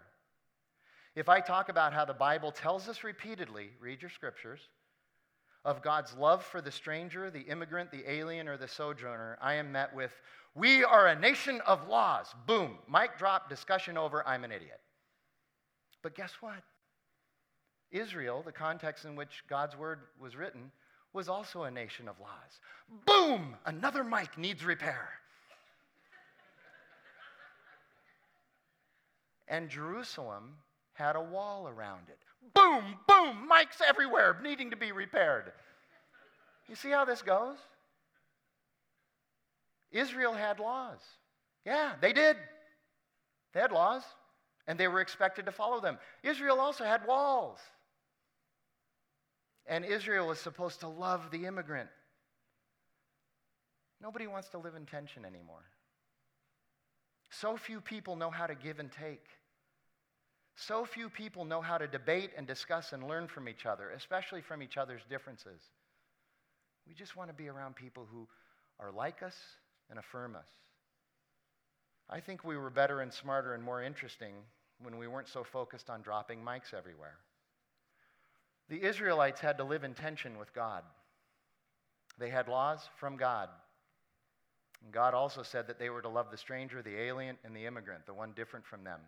If 1.14 1.28
I 1.28 1.40
talk 1.40 1.68
about 1.68 1.92
how 1.92 2.04
the 2.04 2.14
Bible 2.14 2.52
tells 2.52 2.88
us 2.88 3.02
repeatedly, 3.02 3.70
read 3.80 4.02
your 4.02 4.10
scriptures, 4.10 4.60
of 5.64 5.82
God's 5.82 6.14
love 6.14 6.44
for 6.44 6.60
the 6.60 6.70
stranger, 6.70 7.28
the 7.28 7.40
immigrant, 7.40 7.90
the 7.90 8.08
alien, 8.08 8.46
or 8.46 8.56
the 8.56 8.68
sojourner, 8.68 9.36
I 9.42 9.54
am 9.54 9.72
met 9.72 9.94
with, 9.94 10.12
We 10.54 10.84
are 10.84 11.08
a 11.08 11.18
nation 11.18 11.60
of 11.66 11.88
laws. 11.88 12.32
Boom, 12.46 12.78
mic 12.88 13.18
drop, 13.18 13.50
discussion 13.50 13.98
over, 13.98 14.26
I'm 14.26 14.44
an 14.44 14.52
idiot. 14.52 14.80
But 16.02 16.14
guess 16.14 16.32
what? 16.40 16.62
Israel, 17.90 18.42
the 18.44 18.52
context 18.52 19.04
in 19.04 19.16
which 19.16 19.44
God's 19.48 19.76
word 19.76 20.00
was 20.20 20.36
written, 20.36 20.70
was 21.12 21.28
also 21.28 21.62
a 21.62 21.70
nation 21.70 22.08
of 22.08 22.20
laws. 22.20 22.60
Boom! 23.06 23.56
Another 23.64 24.04
mic 24.04 24.36
needs 24.36 24.64
repair. 24.64 25.08
and 29.48 29.68
Jerusalem 29.68 30.54
had 30.94 31.16
a 31.16 31.20
wall 31.20 31.68
around 31.68 32.08
it. 32.08 32.18
Boom, 32.54 32.96
boom, 33.06 33.48
mics 33.50 33.80
everywhere 33.86 34.38
needing 34.42 34.70
to 34.70 34.76
be 34.76 34.92
repaired. 34.92 35.52
You 36.68 36.74
see 36.74 36.90
how 36.90 37.04
this 37.04 37.22
goes? 37.22 37.58
Israel 39.92 40.32
had 40.32 40.58
laws. 40.58 41.00
Yeah, 41.64 41.92
they 42.00 42.12
did. 42.12 42.36
They 43.52 43.60
had 43.60 43.72
laws, 43.72 44.02
and 44.66 44.78
they 44.78 44.88
were 44.88 45.00
expected 45.00 45.46
to 45.46 45.52
follow 45.52 45.80
them. 45.80 45.98
Israel 46.22 46.60
also 46.60 46.84
had 46.84 47.06
walls. 47.06 47.58
And 49.66 49.84
Israel 49.84 50.28
was 50.28 50.38
supposed 50.38 50.80
to 50.80 50.88
love 50.88 51.30
the 51.30 51.46
immigrant. 51.46 51.88
Nobody 54.00 54.26
wants 54.26 54.48
to 54.50 54.58
live 54.58 54.74
in 54.74 54.86
tension 54.86 55.24
anymore. 55.24 55.64
So 57.30 57.56
few 57.56 57.80
people 57.80 58.16
know 58.16 58.30
how 58.30 58.46
to 58.46 58.54
give 58.54 58.78
and 58.78 58.90
take. 58.92 59.26
So 60.56 60.84
few 60.84 61.10
people 61.10 61.44
know 61.44 61.60
how 61.60 61.76
to 61.78 61.86
debate 61.86 62.30
and 62.36 62.46
discuss 62.46 62.92
and 62.92 63.06
learn 63.06 63.28
from 63.28 63.48
each 63.48 63.66
other, 63.66 63.90
especially 63.90 64.40
from 64.40 64.62
each 64.62 64.76
other's 64.76 65.02
differences. 65.10 65.60
We 66.86 66.94
just 66.94 67.16
want 67.16 67.28
to 67.30 67.34
be 67.34 67.48
around 67.48 67.76
people 67.76 68.06
who 68.10 68.26
are 68.78 68.92
like 68.92 69.22
us 69.22 69.36
and 69.90 69.98
affirm 69.98 70.36
us. 70.36 70.48
I 72.08 72.20
think 72.20 72.44
we 72.44 72.56
were 72.56 72.70
better 72.70 73.00
and 73.00 73.12
smarter 73.12 73.54
and 73.54 73.62
more 73.62 73.82
interesting 73.82 74.34
when 74.80 74.96
we 74.96 75.08
weren't 75.08 75.28
so 75.28 75.42
focused 75.42 75.90
on 75.90 76.02
dropping 76.02 76.40
mics 76.40 76.72
everywhere. 76.72 77.16
The 78.68 78.82
Israelites 78.82 79.40
had 79.40 79.58
to 79.58 79.64
live 79.64 79.84
in 79.84 79.94
tension 79.94 80.38
with 80.38 80.52
God. 80.54 80.82
They 82.18 82.30
had 82.30 82.48
laws 82.48 82.80
from 82.98 83.16
God. 83.16 83.48
And 84.82 84.92
God 84.92 85.14
also 85.14 85.42
said 85.42 85.66
that 85.68 85.78
they 85.78 85.90
were 85.90 86.02
to 86.02 86.08
love 86.08 86.30
the 86.30 86.36
stranger, 86.36 86.82
the 86.82 86.98
alien, 86.98 87.36
and 87.44 87.54
the 87.54 87.66
immigrant, 87.66 88.06
the 88.06 88.14
one 88.14 88.32
different 88.34 88.66
from 88.66 88.84
them 88.84 89.00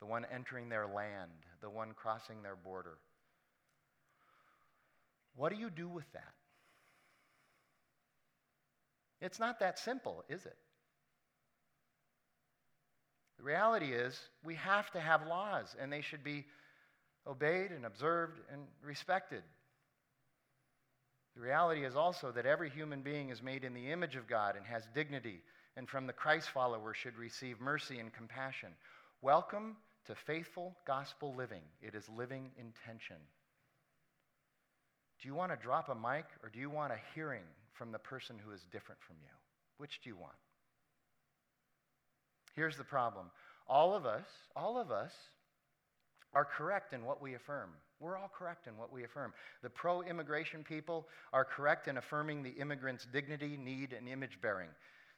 the 0.00 0.06
one 0.06 0.26
entering 0.32 0.68
their 0.68 0.86
land, 0.86 1.30
the 1.60 1.70
one 1.70 1.92
crossing 1.94 2.42
their 2.42 2.56
border. 2.56 2.98
What 5.34 5.52
do 5.52 5.58
you 5.58 5.70
do 5.70 5.88
with 5.88 6.10
that? 6.12 6.34
It's 9.20 9.40
not 9.40 9.60
that 9.60 9.78
simple, 9.78 10.24
is 10.28 10.46
it? 10.46 10.56
The 13.38 13.44
reality 13.44 13.92
is, 13.92 14.18
we 14.44 14.54
have 14.56 14.90
to 14.92 15.00
have 15.00 15.26
laws, 15.26 15.74
and 15.80 15.92
they 15.92 16.00
should 16.00 16.24
be 16.24 16.44
obeyed 17.28 17.70
and 17.70 17.84
observed 17.84 18.40
and 18.52 18.62
respected. 18.82 19.42
The 21.36 21.42
reality 21.42 21.84
is 21.84 21.94
also 21.94 22.32
that 22.32 22.46
every 22.46 22.70
human 22.70 23.02
being 23.02 23.28
is 23.30 23.42
made 23.42 23.64
in 23.64 23.74
the 23.74 23.92
image 23.92 24.16
of 24.16 24.26
God 24.26 24.56
and 24.56 24.66
has 24.66 24.82
dignity, 24.94 25.42
and 25.76 25.88
from 25.88 26.06
the 26.06 26.12
Christ 26.12 26.48
follower 26.50 26.94
should 26.94 27.16
receive 27.16 27.60
mercy 27.60 27.98
and 27.98 28.12
compassion. 28.12 28.70
Welcome 29.22 29.76
to 30.06 30.14
faithful 30.14 30.74
gospel 30.86 31.34
living. 31.36 31.62
It 31.82 31.94
is 31.94 32.08
living 32.08 32.50
intention. 32.56 33.16
Do 35.20 35.28
you 35.28 35.34
want 35.34 35.52
to 35.52 35.58
drop 35.58 35.88
a 35.88 35.94
mic 35.94 36.24
or 36.42 36.48
do 36.48 36.58
you 36.58 36.70
want 36.70 36.92
a 36.92 36.98
hearing 37.14 37.44
from 37.74 37.92
the 37.92 37.98
person 37.98 38.36
who 38.44 38.52
is 38.52 38.62
different 38.72 39.00
from 39.00 39.16
you? 39.20 39.30
Which 39.76 40.00
do 40.02 40.10
you 40.10 40.16
want? 40.16 40.34
Here's 42.54 42.76
the 42.76 42.84
problem. 42.84 43.26
All 43.68 43.94
of 43.94 44.06
us, 44.06 44.26
all 44.56 44.80
of 44.80 44.90
us 44.90 45.12
are 46.34 46.44
correct 46.44 46.92
in 46.92 47.04
what 47.04 47.22
we 47.22 47.34
affirm. 47.34 47.70
We're 48.00 48.16
all 48.16 48.30
correct 48.36 48.66
in 48.66 48.76
what 48.76 48.92
we 48.92 49.04
affirm. 49.04 49.32
The 49.62 49.70
pro 49.70 50.02
immigration 50.02 50.62
people 50.62 51.08
are 51.32 51.44
correct 51.44 51.88
in 51.88 51.96
affirming 51.96 52.42
the 52.42 52.50
immigrant's 52.50 53.06
dignity, 53.12 53.56
need, 53.56 53.92
and 53.92 54.08
image 54.08 54.38
bearing. 54.40 54.68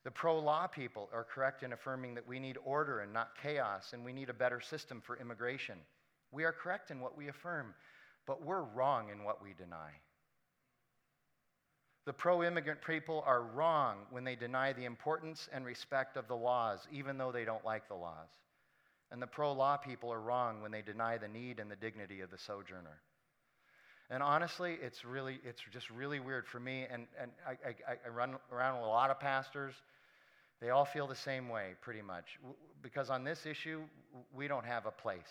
The 0.04 0.10
pro 0.10 0.38
law 0.38 0.66
people 0.66 1.10
are 1.12 1.24
correct 1.24 1.62
in 1.62 1.72
affirming 1.72 2.14
that 2.14 2.26
we 2.26 2.38
need 2.38 2.56
order 2.64 3.00
and 3.00 3.12
not 3.12 3.36
chaos, 3.42 3.92
and 3.92 4.04
we 4.04 4.14
need 4.14 4.30
a 4.30 4.34
better 4.34 4.60
system 4.60 5.02
for 5.04 5.18
immigration. 5.18 5.78
We 6.32 6.44
are 6.44 6.52
correct 6.52 6.90
in 6.90 7.00
what 7.00 7.18
we 7.18 7.28
affirm, 7.28 7.74
but 8.26 8.42
we're 8.42 8.62
wrong 8.62 9.10
in 9.10 9.24
what 9.24 9.42
we 9.42 9.52
deny. 9.52 9.90
The 12.06 12.14
pro 12.14 12.42
immigrant 12.42 12.80
people 12.86 13.22
are 13.26 13.42
wrong 13.42 13.98
when 14.10 14.24
they 14.24 14.36
deny 14.36 14.72
the 14.72 14.86
importance 14.86 15.50
and 15.52 15.66
respect 15.66 16.16
of 16.16 16.28
the 16.28 16.36
laws, 16.36 16.86
even 16.90 17.18
though 17.18 17.30
they 17.30 17.44
don't 17.44 17.64
like 17.64 17.88
the 17.88 17.94
laws. 17.94 18.28
And 19.12 19.20
the 19.20 19.26
pro 19.26 19.52
law 19.52 19.76
people 19.76 20.12
are 20.12 20.20
wrong 20.20 20.62
when 20.62 20.70
they 20.70 20.82
deny 20.82 21.18
the 21.18 21.28
need 21.28 21.58
and 21.58 21.70
the 21.70 21.76
dignity 21.76 22.20
of 22.20 22.30
the 22.30 22.38
sojourner. 22.38 23.00
And 24.10 24.22
honestly, 24.22 24.76
it's 24.82 25.04
really, 25.04 25.40
it's 25.44 25.60
just 25.72 25.88
really 25.90 26.20
weird 26.20 26.46
for 26.46 26.58
me. 26.58 26.86
And, 26.90 27.06
and 27.20 27.30
I, 27.46 27.68
I, 27.68 27.96
I 28.06 28.08
run 28.08 28.36
around 28.52 28.76
with 28.76 28.84
a 28.84 28.88
lot 28.88 29.10
of 29.10 29.20
pastors. 29.20 29.74
They 30.60 30.70
all 30.70 30.84
feel 30.84 31.06
the 31.06 31.14
same 31.14 31.48
way, 31.48 31.74
pretty 31.80 32.02
much. 32.02 32.38
Because 32.82 33.08
on 33.08 33.24
this 33.24 33.46
issue, 33.46 33.82
we 34.34 34.48
don't 34.48 34.66
have 34.66 34.86
a 34.86 34.90
place. 34.90 35.30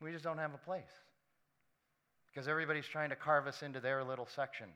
We 0.00 0.12
just 0.12 0.24
don't 0.24 0.38
have 0.38 0.54
a 0.54 0.58
place. 0.58 0.82
Because 2.32 2.48
everybody's 2.48 2.86
trying 2.86 3.10
to 3.10 3.16
carve 3.16 3.46
us 3.46 3.62
into 3.62 3.80
their 3.80 4.04
little 4.04 4.26
section. 4.26 4.66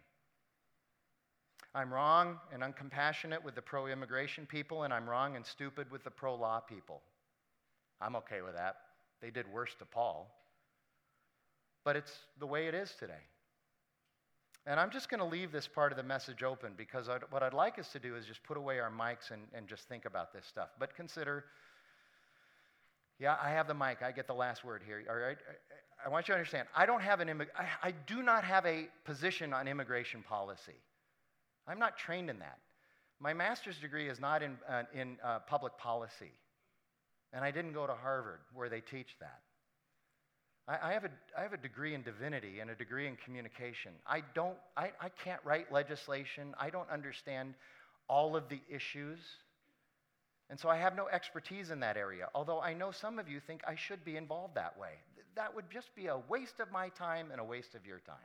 I'm 1.74 1.92
wrong 1.92 2.38
and 2.52 2.62
uncompassionate 2.62 3.44
with 3.44 3.54
the 3.54 3.62
pro 3.62 3.86
immigration 3.86 4.46
people, 4.46 4.84
and 4.84 4.94
I'm 4.94 5.08
wrong 5.08 5.36
and 5.36 5.44
stupid 5.44 5.90
with 5.90 6.04
the 6.04 6.10
pro 6.10 6.34
law 6.34 6.60
people. 6.60 7.02
I'm 8.00 8.16
okay 8.16 8.42
with 8.42 8.54
that. 8.54 8.76
They 9.20 9.30
did 9.30 9.52
worse 9.52 9.74
to 9.78 9.84
Paul 9.84 10.30
but 11.88 11.96
it's 11.96 12.12
the 12.38 12.46
way 12.46 12.66
it 12.66 12.74
is 12.74 12.92
today. 13.00 13.24
And 14.66 14.78
I'm 14.78 14.90
just 14.90 15.08
going 15.08 15.20
to 15.20 15.26
leave 15.26 15.52
this 15.52 15.66
part 15.66 15.90
of 15.90 15.96
the 15.96 16.02
message 16.02 16.42
open 16.42 16.74
because 16.76 17.08
I'd, 17.08 17.22
what 17.30 17.42
I'd 17.42 17.54
like 17.54 17.78
us 17.78 17.88
to 17.92 17.98
do 17.98 18.14
is 18.14 18.26
just 18.26 18.42
put 18.42 18.58
away 18.58 18.78
our 18.78 18.90
mics 18.90 19.30
and, 19.30 19.40
and 19.54 19.66
just 19.66 19.88
think 19.88 20.04
about 20.04 20.30
this 20.30 20.44
stuff. 20.44 20.68
But 20.78 20.94
consider 20.94 21.46
yeah, 23.18 23.36
I 23.42 23.48
have 23.52 23.66
the 23.66 23.74
mic. 23.74 24.02
I 24.02 24.12
get 24.12 24.26
the 24.26 24.34
last 24.34 24.64
word 24.64 24.82
here. 24.86 25.02
All 25.08 25.16
right. 25.16 25.38
I 26.04 26.10
want 26.10 26.28
you 26.28 26.34
to 26.34 26.38
understand. 26.38 26.68
I 26.76 26.84
don't 26.84 27.00
have 27.00 27.20
an 27.20 27.28
immig- 27.28 27.48
I, 27.58 27.88
I 27.88 27.94
do 28.06 28.22
not 28.22 28.44
have 28.44 28.66
a 28.66 28.88
position 29.06 29.54
on 29.54 29.66
immigration 29.66 30.22
policy. 30.22 30.76
I'm 31.66 31.78
not 31.78 31.96
trained 31.96 32.28
in 32.28 32.38
that. 32.40 32.58
My 33.18 33.32
master's 33.32 33.78
degree 33.78 34.10
is 34.10 34.20
not 34.20 34.42
in, 34.42 34.58
uh, 34.68 34.82
in 34.94 35.16
uh, 35.24 35.38
public 35.48 35.78
policy, 35.78 36.32
and 37.32 37.44
I 37.44 37.50
didn't 37.50 37.72
go 37.72 37.86
to 37.86 37.94
Harvard 37.94 38.40
where 38.54 38.68
they 38.68 38.80
teach 38.80 39.16
that. 39.20 39.40
I, 40.66 40.90
I, 40.90 40.92
have 40.92 41.04
a, 41.04 41.10
I 41.36 41.42
have 41.42 41.52
a 41.52 41.58
degree 41.58 41.94
in 41.94 42.02
divinity 42.02 42.60
and 42.60 42.70
a 42.70 42.74
degree 42.74 43.06
in 43.06 43.16
communication. 43.24 43.92
I, 44.06 44.22
don't, 44.34 44.56
I, 44.76 44.92
I 45.00 45.08
can't 45.24 45.40
write 45.44 45.72
legislation. 45.72 46.54
I 46.58 46.70
don't 46.70 46.88
understand 46.90 47.54
all 48.08 48.36
of 48.36 48.48
the 48.48 48.60
issues. 48.68 49.18
And 50.50 50.58
so 50.58 50.68
I 50.68 50.76
have 50.78 50.96
no 50.96 51.08
expertise 51.08 51.70
in 51.70 51.80
that 51.80 51.96
area, 51.96 52.28
although 52.34 52.60
I 52.60 52.72
know 52.72 52.90
some 52.90 53.18
of 53.18 53.28
you 53.28 53.40
think 53.40 53.62
I 53.66 53.74
should 53.74 54.04
be 54.04 54.16
involved 54.16 54.54
that 54.54 54.78
way. 54.78 54.92
That 55.36 55.54
would 55.54 55.70
just 55.70 55.94
be 55.94 56.06
a 56.06 56.18
waste 56.28 56.58
of 56.60 56.72
my 56.72 56.88
time 56.88 57.28
and 57.30 57.40
a 57.40 57.44
waste 57.44 57.74
of 57.74 57.86
your 57.86 57.98
time. 58.00 58.16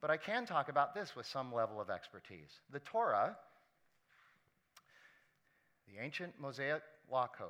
But 0.00 0.10
I 0.10 0.16
can 0.16 0.46
talk 0.46 0.68
about 0.68 0.94
this 0.94 1.14
with 1.16 1.26
some 1.26 1.52
level 1.52 1.80
of 1.80 1.90
expertise. 1.90 2.60
The 2.72 2.78
Torah, 2.80 3.36
the 5.88 6.02
ancient 6.02 6.32
Mosaic 6.40 6.82
law 7.10 7.28
code 7.36 7.48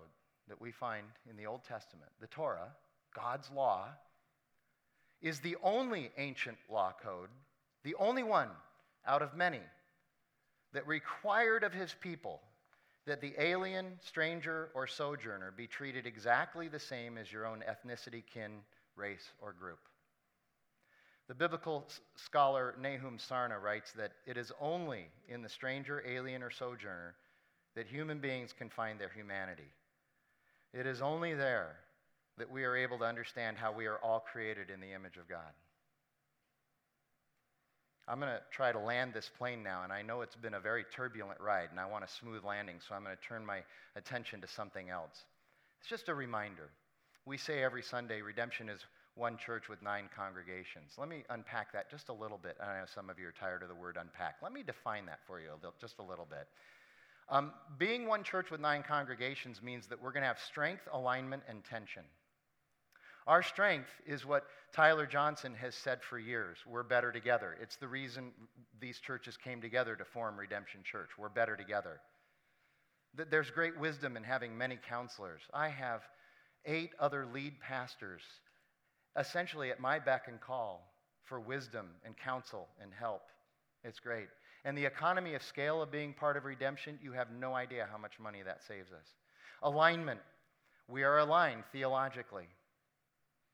that 0.50 0.60
we 0.60 0.70
find 0.70 1.06
in 1.30 1.36
the 1.36 1.46
Old 1.46 1.64
Testament, 1.64 2.10
the 2.20 2.26
Torah, 2.26 2.68
God's 3.14 3.50
law, 3.50 3.88
is 5.22 5.40
the 5.40 5.56
only 5.62 6.10
ancient 6.18 6.58
law 6.70 6.92
code, 7.02 7.30
the 7.84 7.94
only 7.94 8.22
one 8.22 8.48
out 9.06 9.22
of 9.22 9.34
many, 9.34 9.60
that 10.72 10.86
required 10.86 11.64
of 11.64 11.72
his 11.72 11.94
people 12.00 12.40
that 13.06 13.20
the 13.20 13.32
alien, 13.38 13.92
stranger, 14.00 14.68
or 14.74 14.86
sojourner 14.86 15.52
be 15.56 15.66
treated 15.66 16.06
exactly 16.06 16.68
the 16.68 16.78
same 16.78 17.16
as 17.16 17.32
your 17.32 17.46
own 17.46 17.64
ethnicity, 17.68 18.22
kin, 18.26 18.60
race, 18.96 19.30
or 19.40 19.52
group. 19.52 19.78
The 21.28 21.34
biblical 21.34 21.88
scholar 22.16 22.74
Nahum 22.80 23.18
Sarna 23.18 23.60
writes 23.60 23.92
that 23.92 24.12
it 24.26 24.36
is 24.36 24.52
only 24.60 25.06
in 25.28 25.42
the 25.42 25.48
stranger, 25.48 26.02
alien, 26.06 26.42
or 26.42 26.50
sojourner 26.50 27.14
that 27.76 27.86
human 27.86 28.18
beings 28.18 28.52
can 28.52 28.68
find 28.68 28.98
their 28.98 29.08
humanity. 29.08 29.70
It 30.72 30.86
is 30.86 31.02
only 31.02 31.34
there 31.34 31.76
that 32.38 32.50
we 32.50 32.64
are 32.64 32.76
able 32.76 32.98
to 32.98 33.04
understand 33.04 33.56
how 33.56 33.72
we 33.72 33.86
are 33.86 33.98
all 33.98 34.20
created 34.20 34.70
in 34.70 34.80
the 34.80 34.92
image 34.92 35.16
of 35.16 35.28
God. 35.28 35.52
I'm 38.08 38.18
going 38.18 38.32
to 38.32 38.40
try 38.50 38.72
to 38.72 38.78
land 38.78 39.14
this 39.14 39.30
plane 39.38 39.62
now, 39.62 39.84
and 39.84 39.92
I 39.92 40.02
know 40.02 40.22
it's 40.22 40.34
been 40.34 40.54
a 40.54 40.60
very 40.60 40.84
turbulent 40.84 41.40
ride, 41.40 41.68
and 41.70 41.78
I 41.78 41.86
want 41.86 42.02
a 42.02 42.08
smooth 42.08 42.44
landing, 42.44 42.76
so 42.80 42.94
I'm 42.94 43.04
going 43.04 43.16
to 43.16 43.22
turn 43.22 43.46
my 43.46 43.60
attention 43.94 44.40
to 44.40 44.48
something 44.48 44.90
else. 44.90 45.24
It's 45.80 45.88
just 45.88 46.08
a 46.08 46.14
reminder. 46.14 46.70
We 47.24 47.36
say 47.36 47.62
every 47.62 47.82
Sunday 47.82 48.20
redemption 48.20 48.68
is 48.68 48.80
one 49.14 49.36
church 49.36 49.68
with 49.68 49.82
nine 49.82 50.08
congregations. 50.16 50.94
Let 50.98 51.08
me 51.08 51.24
unpack 51.30 51.72
that 51.72 51.90
just 51.90 52.08
a 52.08 52.12
little 52.12 52.38
bit. 52.38 52.56
I 52.60 52.78
know 52.78 52.86
some 52.92 53.10
of 53.10 53.18
you 53.18 53.28
are 53.28 53.34
tired 53.38 53.62
of 53.62 53.68
the 53.68 53.74
word 53.74 53.96
unpack. 54.00 54.36
Let 54.42 54.52
me 54.52 54.62
define 54.62 55.06
that 55.06 55.20
for 55.26 55.40
you 55.40 55.50
just 55.80 55.98
a 55.98 56.02
little 56.02 56.26
bit. 56.28 56.48
Um, 57.30 57.52
being 57.78 58.08
one 58.08 58.24
church 58.24 58.50
with 58.50 58.60
nine 58.60 58.82
congregations 58.82 59.62
means 59.62 59.86
that 59.86 60.02
we're 60.02 60.10
going 60.10 60.22
to 60.22 60.28
have 60.28 60.40
strength, 60.40 60.82
alignment, 60.92 61.44
and 61.48 61.62
tension. 61.64 62.02
Our 63.26 63.42
strength 63.42 63.90
is 64.04 64.26
what 64.26 64.46
Tyler 64.72 65.06
Johnson 65.06 65.54
has 65.54 65.76
said 65.76 66.02
for 66.02 66.18
years. 66.18 66.58
We're 66.66 66.82
better 66.82 67.12
together. 67.12 67.56
It's 67.62 67.76
the 67.76 67.86
reason 67.86 68.32
these 68.80 68.98
churches 68.98 69.36
came 69.36 69.60
together 69.60 69.94
to 69.94 70.04
form 70.04 70.36
Redemption 70.36 70.80
Church. 70.82 71.10
We're 71.16 71.28
better 71.28 71.56
together. 71.56 72.00
There's 73.30 73.50
great 73.50 73.78
wisdom 73.78 74.16
in 74.16 74.24
having 74.24 74.56
many 74.56 74.78
counselors. 74.88 75.42
I 75.54 75.68
have 75.68 76.02
eight 76.66 76.90
other 76.98 77.26
lead 77.32 77.60
pastors 77.60 78.22
essentially 79.18 79.70
at 79.70 79.80
my 79.80 79.98
beck 79.98 80.26
and 80.28 80.40
call 80.40 80.92
for 81.24 81.40
wisdom 81.40 81.90
and 82.04 82.16
counsel 82.16 82.68
and 82.80 82.92
help. 82.92 83.22
It's 83.84 84.00
great. 84.00 84.28
And 84.64 84.76
the 84.76 84.84
economy 84.84 85.34
of 85.34 85.42
scale 85.42 85.80
of 85.80 85.90
being 85.90 86.12
part 86.12 86.36
of 86.36 86.44
redemption, 86.44 86.98
you 87.02 87.12
have 87.12 87.30
no 87.30 87.54
idea 87.54 87.88
how 87.90 87.98
much 87.98 88.18
money 88.18 88.42
that 88.42 88.62
saves 88.62 88.92
us. 88.92 89.14
Alignment. 89.62 90.20
We 90.88 91.02
are 91.02 91.18
aligned 91.18 91.64
theologically. 91.72 92.48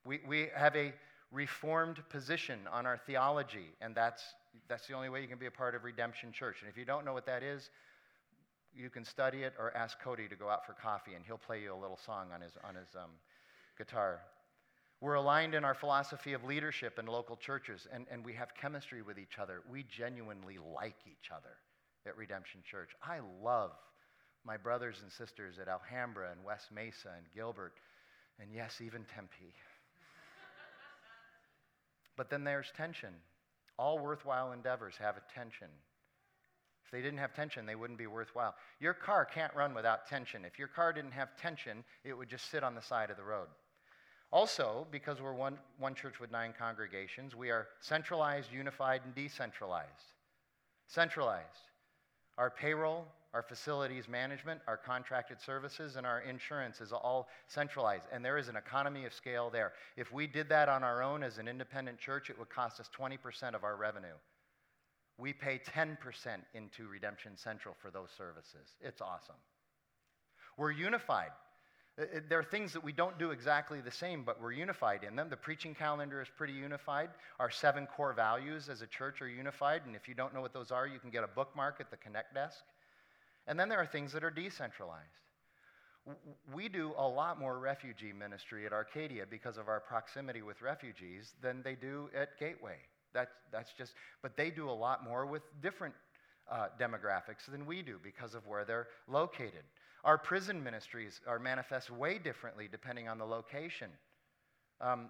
We, 0.04 0.20
we 0.26 0.48
have 0.54 0.74
a 0.74 0.92
reformed 1.30 2.02
position 2.08 2.60
on 2.72 2.86
our 2.86 2.96
theology, 2.96 3.66
and 3.80 3.94
that's, 3.94 4.22
that's 4.68 4.86
the 4.86 4.94
only 4.94 5.08
way 5.08 5.20
you 5.20 5.28
can 5.28 5.38
be 5.38 5.46
a 5.46 5.50
part 5.50 5.74
of 5.74 5.84
Redemption 5.84 6.32
Church. 6.32 6.58
And 6.62 6.70
if 6.70 6.76
you 6.76 6.84
don't 6.84 7.04
know 7.04 7.12
what 7.12 7.26
that 7.26 7.42
is, 7.42 7.70
you 8.74 8.90
can 8.90 9.04
study 9.04 9.42
it 9.42 9.54
or 9.58 9.76
ask 9.76 10.00
Cody 10.00 10.28
to 10.28 10.36
go 10.36 10.48
out 10.48 10.66
for 10.66 10.72
coffee, 10.72 11.14
and 11.14 11.24
he'll 11.24 11.38
play 11.38 11.62
you 11.62 11.74
a 11.74 11.80
little 11.80 11.98
song 12.04 12.28
on 12.32 12.40
his, 12.40 12.52
on 12.66 12.74
his 12.74 12.88
um, 12.94 13.10
guitar. 13.78 14.20
We're 15.00 15.14
aligned 15.14 15.54
in 15.54 15.64
our 15.64 15.74
philosophy 15.74 16.32
of 16.32 16.44
leadership 16.44 16.98
in 16.98 17.06
local 17.06 17.36
churches, 17.36 17.86
and, 17.92 18.06
and 18.10 18.24
we 18.24 18.32
have 18.34 18.54
chemistry 18.54 19.02
with 19.02 19.18
each 19.18 19.38
other. 19.38 19.62
We 19.70 19.84
genuinely 19.84 20.56
like 20.58 20.96
each 21.06 21.30
other 21.30 21.56
at 22.06 22.16
Redemption 22.16 22.62
Church. 22.68 22.90
I 23.02 23.18
love 23.42 23.72
my 24.44 24.56
brothers 24.56 25.00
and 25.02 25.12
sisters 25.12 25.58
at 25.60 25.68
Alhambra 25.68 26.30
and 26.30 26.42
West 26.44 26.72
Mesa 26.72 27.10
and 27.16 27.26
Gilbert, 27.34 27.74
and 28.40 28.48
yes, 28.54 28.80
even 28.80 29.04
Tempe. 29.14 29.54
but 32.16 32.30
then 32.30 32.44
there's 32.44 32.72
tension. 32.74 33.12
All 33.78 33.98
worthwhile 33.98 34.52
endeavors 34.52 34.94
have 34.98 35.16
a 35.16 35.34
tension. 35.34 35.68
If 36.86 36.90
they 36.90 37.02
didn't 37.02 37.18
have 37.18 37.34
tension, 37.34 37.66
they 37.66 37.74
wouldn't 37.74 37.98
be 37.98 38.06
worthwhile. 38.06 38.54
Your 38.80 38.94
car 38.94 39.26
can't 39.26 39.54
run 39.54 39.74
without 39.74 40.08
tension. 40.08 40.44
If 40.46 40.58
your 40.58 40.68
car 40.68 40.92
didn't 40.92 41.12
have 41.12 41.36
tension, 41.36 41.84
it 42.04 42.14
would 42.14 42.30
just 42.30 42.48
sit 42.50 42.62
on 42.62 42.74
the 42.74 42.80
side 42.80 43.10
of 43.10 43.16
the 43.16 43.24
road. 43.24 43.48
Also, 44.32 44.86
because 44.90 45.20
we're 45.20 45.32
one, 45.32 45.58
one 45.78 45.94
church 45.94 46.18
with 46.20 46.32
nine 46.32 46.52
congregations, 46.58 47.34
we 47.34 47.50
are 47.50 47.68
centralized, 47.80 48.50
unified, 48.52 49.00
and 49.04 49.14
decentralized. 49.14 50.14
Centralized. 50.88 51.70
Our 52.36 52.50
payroll, 52.50 53.06
our 53.32 53.42
facilities 53.42 54.08
management, 54.08 54.60
our 54.66 54.76
contracted 54.76 55.40
services, 55.40 55.96
and 55.96 56.06
our 56.06 56.20
insurance 56.20 56.80
is 56.80 56.92
all 56.92 57.28
centralized. 57.46 58.06
And 58.12 58.24
there 58.24 58.38
is 58.38 58.48
an 58.48 58.56
economy 58.56 59.04
of 59.04 59.12
scale 59.12 59.48
there. 59.50 59.72
If 59.96 60.12
we 60.12 60.26
did 60.26 60.48
that 60.48 60.68
on 60.68 60.82
our 60.82 61.02
own 61.02 61.22
as 61.22 61.38
an 61.38 61.46
independent 61.46 61.98
church, 61.98 62.28
it 62.28 62.38
would 62.38 62.50
cost 62.50 62.80
us 62.80 62.90
20% 62.98 63.54
of 63.54 63.62
our 63.62 63.76
revenue. 63.76 64.16
We 65.18 65.32
pay 65.32 65.58
10% 65.58 65.96
into 66.54 66.88
Redemption 66.88 67.32
Central 67.36 67.74
for 67.80 67.90
those 67.90 68.10
services. 68.16 68.74
It's 68.80 69.00
awesome. 69.00 69.36
We're 70.56 70.72
unified. 70.72 71.30
There 72.28 72.38
are 72.38 72.44
things 72.44 72.74
that 72.74 72.84
we 72.84 72.92
don't 72.92 73.18
do 73.18 73.30
exactly 73.30 73.80
the 73.80 73.90
same, 73.90 74.22
but 74.22 74.40
we're 74.40 74.52
unified 74.52 75.02
in 75.02 75.16
them. 75.16 75.30
The 75.30 75.36
preaching 75.36 75.74
calendar 75.74 76.20
is 76.20 76.28
pretty 76.28 76.52
unified. 76.52 77.08
Our 77.40 77.50
seven 77.50 77.86
core 77.86 78.12
values 78.12 78.68
as 78.68 78.82
a 78.82 78.86
church 78.86 79.22
are 79.22 79.28
unified, 79.28 79.82
and 79.86 79.96
if 79.96 80.06
you 80.06 80.14
don't 80.14 80.34
know 80.34 80.42
what 80.42 80.52
those 80.52 80.70
are, 80.70 80.86
you 80.86 80.98
can 80.98 81.08
get 81.08 81.24
a 81.24 81.28
bookmark 81.28 81.80
at 81.80 81.90
the 81.90 81.96
Connect 81.96 82.34
desk. 82.34 82.62
And 83.46 83.58
then 83.58 83.70
there 83.70 83.78
are 83.78 83.86
things 83.86 84.12
that 84.12 84.22
are 84.22 84.30
decentralized. 84.30 85.04
We 86.54 86.68
do 86.68 86.92
a 86.98 87.08
lot 87.08 87.40
more 87.40 87.58
refugee 87.58 88.12
ministry 88.12 88.66
at 88.66 88.72
Arcadia 88.74 89.24
because 89.28 89.56
of 89.56 89.68
our 89.68 89.80
proximity 89.80 90.42
with 90.42 90.60
refugees 90.60 91.32
than 91.40 91.62
they 91.62 91.74
do 91.74 92.10
at 92.14 92.38
Gateway. 92.38 92.76
That, 93.14 93.30
that's 93.50 93.72
just, 93.72 93.94
but 94.20 94.36
they 94.36 94.50
do 94.50 94.68
a 94.68 94.72
lot 94.72 95.02
more 95.02 95.24
with 95.24 95.42
different 95.62 95.94
uh, 96.50 96.66
demographics 96.78 97.50
than 97.50 97.64
we 97.64 97.80
do 97.80 97.98
because 98.02 98.34
of 98.34 98.46
where 98.46 98.66
they're 98.66 98.88
located. 99.08 99.64
Our 100.06 100.16
prison 100.16 100.62
ministries 100.62 101.20
are 101.26 101.38
manifest 101.38 101.90
way 101.90 102.16
differently 102.18 102.68
depending 102.70 103.08
on 103.08 103.18
the 103.18 103.26
location. 103.26 103.90
Um, 104.80 105.08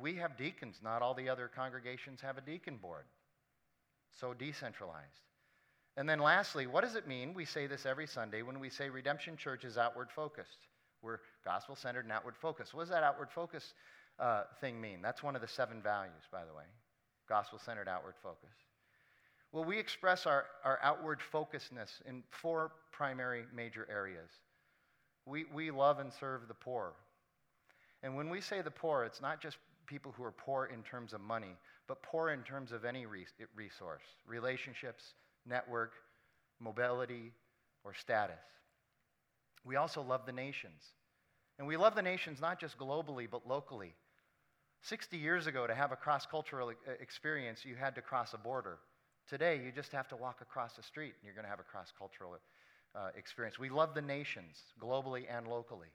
we 0.00 0.14
have 0.14 0.38
deacons. 0.38 0.76
Not 0.82 1.02
all 1.02 1.12
the 1.12 1.28
other 1.28 1.50
congregations 1.54 2.22
have 2.22 2.38
a 2.38 2.40
deacon 2.40 2.76
board. 2.76 3.04
So 4.18 4.32
decentralized. 4.32 5.26
And 5.96 6.08
then 6.08 6.20
lastly, 6.20 6.66
what 6.66 6.84
does 6.84 6.94
it 6.94 7.06
mean? 7.06 7.34
We 7.34 7.44
say 7.44 7.66
this 7.66 7.84
every 7.84 8.06
Sunday 8.06 8.42
when 8.42 8.60
we 8.60 8.70
say 8.70 8.88
Redemption 8.88 9.36
Church 9.36 9.64
is 9.64 9.76
outward 9.76 10.08
focused. 10.10 10.68
We're 11.02 11.18
gospel 11.44 11.76
centered 11.76 12.04
and 12.04 12.12
outward 12.12 12.36
focused. 12.36 12.72
What 12.72 12.82
does 12.82 12.90
that 12.90 13.02
outward 13.02 13.30
focus 13.30 13.74
uh, 14.18 14.44
thing 14.60 14.80
mean? 14.80 15.02
That's 15.02 15.22
one 15.22 15.34
of 15.34 15.42
the 15.42 15.48
seven 15.48 15.82
values, 15.82 16.22
by 16.32 16.44
the 16.44 16.54
way 16.54 16.64
gospel 17.30 17.60
centered, 17.64 17.88
outward 17.88 18.16
focus. 18.22 18.50
Well, 19.52 19.64
we 19.64 19.78
express 19.78 20.26
our, 20.26 20.46
our 20.64 20.78
outward 20.82 21.18
focusedness 21.32 21.90
in 22.06 22.22
four 22.30 22.72
primary 22.92 23.44
major 23.54 23.86
areas. 23.90 24.30
We, 25.26 25.44
we 25.52 25.70
love 25.70 25.98
and 25.98 26.12
serve 26.12 26.46
the 26.46 26.54
poor. 26.54 26.92
And 28.02 28.16
when 28.16 28.30
we 28.30 28.40
say 28.40 28.62
the 28.62 28.70
poor, 28.70 29.04
it's 29.04 29.20
not 29.20 29.40
just 29.40 29.58
people 29.86 30.12
who 30.16 30.22
are 30.22 30.32
poor 30.32 30.66
in 30.66 30.82
terms 30.82 31.12
of 31.12 31.20
money, 31.20 31.56
but 31.88 32.02
poor 32.02 32.30
in 32.30 32.42
terms 32.42 32.70
of 32.70 32.84
any 32.84 33.06
resource 33.06 34.02
relationships, 34.26 35.14
network, 35.46 35.92
mobility, 36.60 37.32
or 37.84 37.92
status. 37.94 38.38
We 39.64 39.76
also 39.76 40.00
love 40.02 40.26
the 40.26 40.32
nations. 40.32 40.82
And 41.58 41.66
we 41.66 41.76
love 41.76 41.94
the 41.94 42.02
nations 42.02 42.40
not 42.40 42.60
just 42.60 42.78
globally, 42.78 43.28
but 43.30 43.46
locally. 43.46 43.92
60 44.82 45.18
years 45.18 45.46
ago, 45.46 45.66
to 45.66 45.74
have 45.74 45.92
a 45.92 45.96
cross 45.96 46.24
cultural 46.24 46.70
uh, 46.70 46.92
experience, 47.00 47.64
you 47.64 47.74
had 47.74 47.94
to 47.96 48.00
cross 48.00 48.32
a 48.32 48.38
border. 48.38 48.78
Today, 49.30 49.60
you 49.64 49.70
just 49.70 49.92
have 49.92 50.08
to 50.08 50.16
walk 50.16 50.40
across 50.40 50.72
the 50.72 50.82
street 50.82 51.14
and 51.14 51.24
you're 51.24 51.34
going 51.34 51.44
to 51.44 51.50
have 51.50 51.60
a 51.60 51.62
cross 51.62 51.92
cultural 51.96 52.36
uh, 52.96 53.10
experience. 53.16 53.60
We 53.60 53.68
love 53.68 53.94
the 53.94 54.02
nations, 54.02 54.56
globally 54.82 55.22
and 55.30 55.46
locally. 55.46 55.86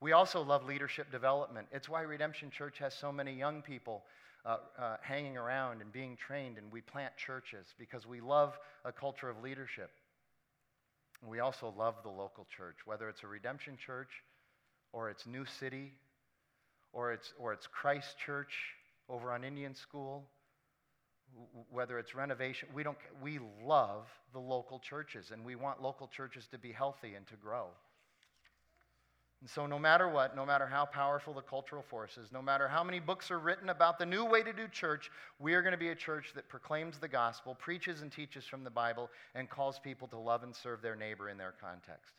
We 0.00 0.10
also 0.10 0.42
love 0.42 0.64
leadership 0.64 1.12
development. 1.12 1.68
It's 1.70 1.88
why 1.88 2.02
Redemption 2.02 2.50
Church 2.50 2.78
has 2.80 2.94
so 2.94 3.12
many 3.12 3.32
young 3.32 3.62
people 3.62 4.02
uh, 4.44 4.56
uh, 4.76 4.96
hanging 5.02 5.36
around 5.36 5.82
and 5.82 5.92
being 5.92 6.16
trained, 6.16 6.58
and 6.58 6.72
we 6.72 6.80
plant 6.80 7.16
churches 7.16 7.64
because 7.78 8.08
we 8.08 8.20
love 8.20 8.58
a 8.84 8.90
culture 8.90 9.30
of 9.30 9.40
leadership. 9.40 9.92
We 11.24 11.38
also 11.38 11.72
love 11.78 11.94
the 12.02 12.10
local 12.10 12.48
church, 12.56 12.78
whether 12.86 13.08
it's 13.08 13.22
a 13.22 13.28
Redemption 13.28 13.76
Church 13.76 14.10
or 14.92 15.10
it's 15.10 15.28
New 15.28 15.46
City 15.46 15.92
or 16.92 17.12
it's, 17.12 17.34
or 17.38 17.52
it's 17.52 17.68
Christ 17.68 18.16
Church 18.18 18.52
over 19.08 19.30
on 19.30 19.44
Indian 19.44 19.76
School 19.76 20.24
whether 21.70 21.98
it's 21.98 22.14
renovation, 22.14 22.68
we, 22.74 22.82
don't, 22.82 22.98
we 23.22 23.38
love 23.64 24.06
the 24.32 24.38
local 24.38 24.78
churches 24.78 25.30
and 25.30 25.44
we 25.44 25.54
want 25.54 25.82
local 25.82 26.08
churches 26.08 26.46
to 26.48 26.58
be 26.58 26.72
healthy 26.72 27.14
and 27.14 27.26
to 27.28 27.36
grow. 27.36 27.68
And 29.40 29.50
so, 29.50 29.66
no 29.66 29.76
matter 29.76 30.08
what, 30.08 30.36
no 30.36 30.46
matter 30.46 30.68
how 30.68 30.84
powerful 30.84 31.34
the 31.34 31.40
cultural 31.42 31.82
forces, 31.82 32.30
no 32.30 32.40
matter 32.40 32.68
how 32.68 32.84
many 32.84 33.00
books 33.00 33.28
are 33.32 33.40
written 33.40 33.70
about 33.70 33.98
the 33.98 34.06
new 34.06 34.24
way 34.24 34.44
to 34.44 34.52
do 34.52 34.68
church, 34.68 35.10
we 35.40 35.54
are 35.54 35.62
going 35.62 35.72
to 35.72 35.78
be 35.78 35.88
a 35.88 35.96
church 35.96 36.32
that 36.36 36.48
proclaims 36.48 36.98
the 36.98 37.08
gospel, 37.08 37.56
preaches 37.56 38.02
and 38.02 38.12
teaches 38.12 38.44
from 38.44 38.62
the 38.62 38.70
Bible, 38.70 39.10
and 39.34 39.50
calls 39.50 39.80
people 39.80 40.06
to 40.08 40.16
love 40.16 40.44
and 40.44 40.54
serve 40.54 40.80
their 40.80 40.94
neighbor 40.94 41.28
in 41.28 41.38
their 41.38 41.54
context. 41.60 42.12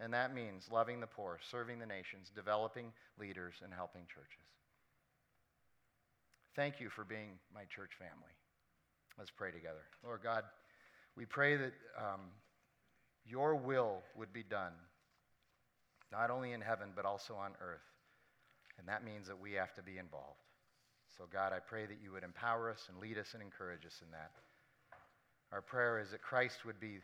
And 0.00 0.14
that 0.14 0.34
means 0.34 0.68
loving 0.72 1.00
the 1.00 1.06
poor, 1.06 1.38
serving 1.50 1.78
the 1.78 1.86
nations, 1.86 2.32
developing 2.34 2.92
leaders, 3.18 3.56
and 3.62 3.74
helping 3.74 4.06
churches. 4.06 4.48
Thank 6.56 6.80
you 6.80 6.88
for 6.88 7.04
being 7.04 7.38
my 7.54 7.64
church 7.64 7.90
family. 7.98 8.32
Let's 9.20 9.30
pray 9.30 9.50
together. 9.50 9.84
Lord 10.02 10.22
God, 10.22 10.44
we 11.14 11.26
pray 11.26 11.54
that 11.58 11.74
um, 11.94 12.20
your 13.26 13.54
will 13.54 13.98
would 14.16 14.32
be 14.32 14.42
done, 14.42 14.72
not 16.10 16.30
only 16.30 16.52
in 16.52 16.62
heaven, 16.62 16.92
but 16.96 17.04
also 17.04 17.34
on 17.34 17.50
earth. 17.60 17.84
And 18.78 18.88
that 18.88 19.04
means 19.04 19.26
that 19.26 19.38
we 19.38 19.52
have 19.52 19.74
to 19.74 19.82
be 19.82 19.98
involved. 19.98 20.40
So, 21.18 21.24
God, 21.30 21.52
I 21.52 21.58
pray 21.58 21.84
that 21.84 21.98
you 22.02 22.12
would 22.12 22.24
empower 22.24 22.70
us 22.70 22.86
and 22.88 22.98
lead 22.98 23.18
us 23.18 23.34
and 23.34 23.42
encourage 23.42 23.84
us 23.84 24.00
in 24.02 24.10
that. 24.12 24.30
Our 25.52 25.60
prayer 25.60 25.98
is 25.98 26.12
that 26.12 26.22
Christ 26.22 26.64
would 26.64 26.80
be 26.80 27.00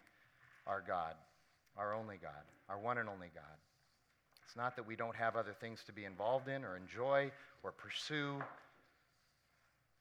our 0.66 0.82
God, 0.86 1.16
our 1.76 1.92
only 1.92 2.16
God, 2.16 2.32
our 2.70 2.78
one 2.78 2.96
and 2.96 3.10
only 3.10 3.28
God. 3.34 3.58
It's 4.46 4.56
not 4.56 4.74
that 4.76 4.86
we 4.86 4.96
don't 4.96 5.16
have 5.16 5.36
other 5.36 5.54
things 5.60 5.82
to 5.84 5.92
be 5.92 6.06
involved 6.06 6.48
in 6.48 6.64
or 6.64 6.78
enjoy 6.78 7.30
or 7.62 7.72
pursue, 7.72 8.38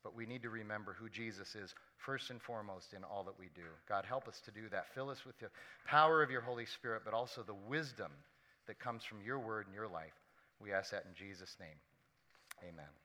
but 0.06 0.16
we 0.16 0.28
need 0.28 0.44
to 0.44 0.52
remember 0.52 0.96
who 0.98 1.10
Jesus 1.10 1.56
is 1.56 1.74
first 1.98 2.30
and 2.30 2.40
foremost 2.40 2.94
in 2.94 3.04
all 3.04 3.24
that 3.24 3.40
we 3.40 3.48
do. 3.56 3.66
God, 3.90 4.06
help 4.06 4.28
us 4.28 4.40
to 4.46 4.52
do 4.52 4.70
that. 4.70 4.94
Fill 4.94 5.10
us 5.10 5.26
with 5.26 5.38
the 5.40 5.48
power 5.88 6.22
of 6.22 6.30
your 6.30 6.42
Holy 6.42 6.68
Spirit, 6.68 7.02
but 7.04 7.16
also 7.16 7.42
the 7.42 7.56
wisdom 7.68 8.12
that 8.68 8.78
comes 8.78 9.04
from 9.04 9.18
your 9.26 9.40
word 9.40 9.66
and 9.66 9.74
your 9.74 9.88
life. 9.88 10.14
We 10.62 10.72
ask 10.72 10.92
that 10.92 11.06
in 11.10 11.16
Jesus' 11.16 11.58
name. 11.60 11.80
Amen. 12.62 12.96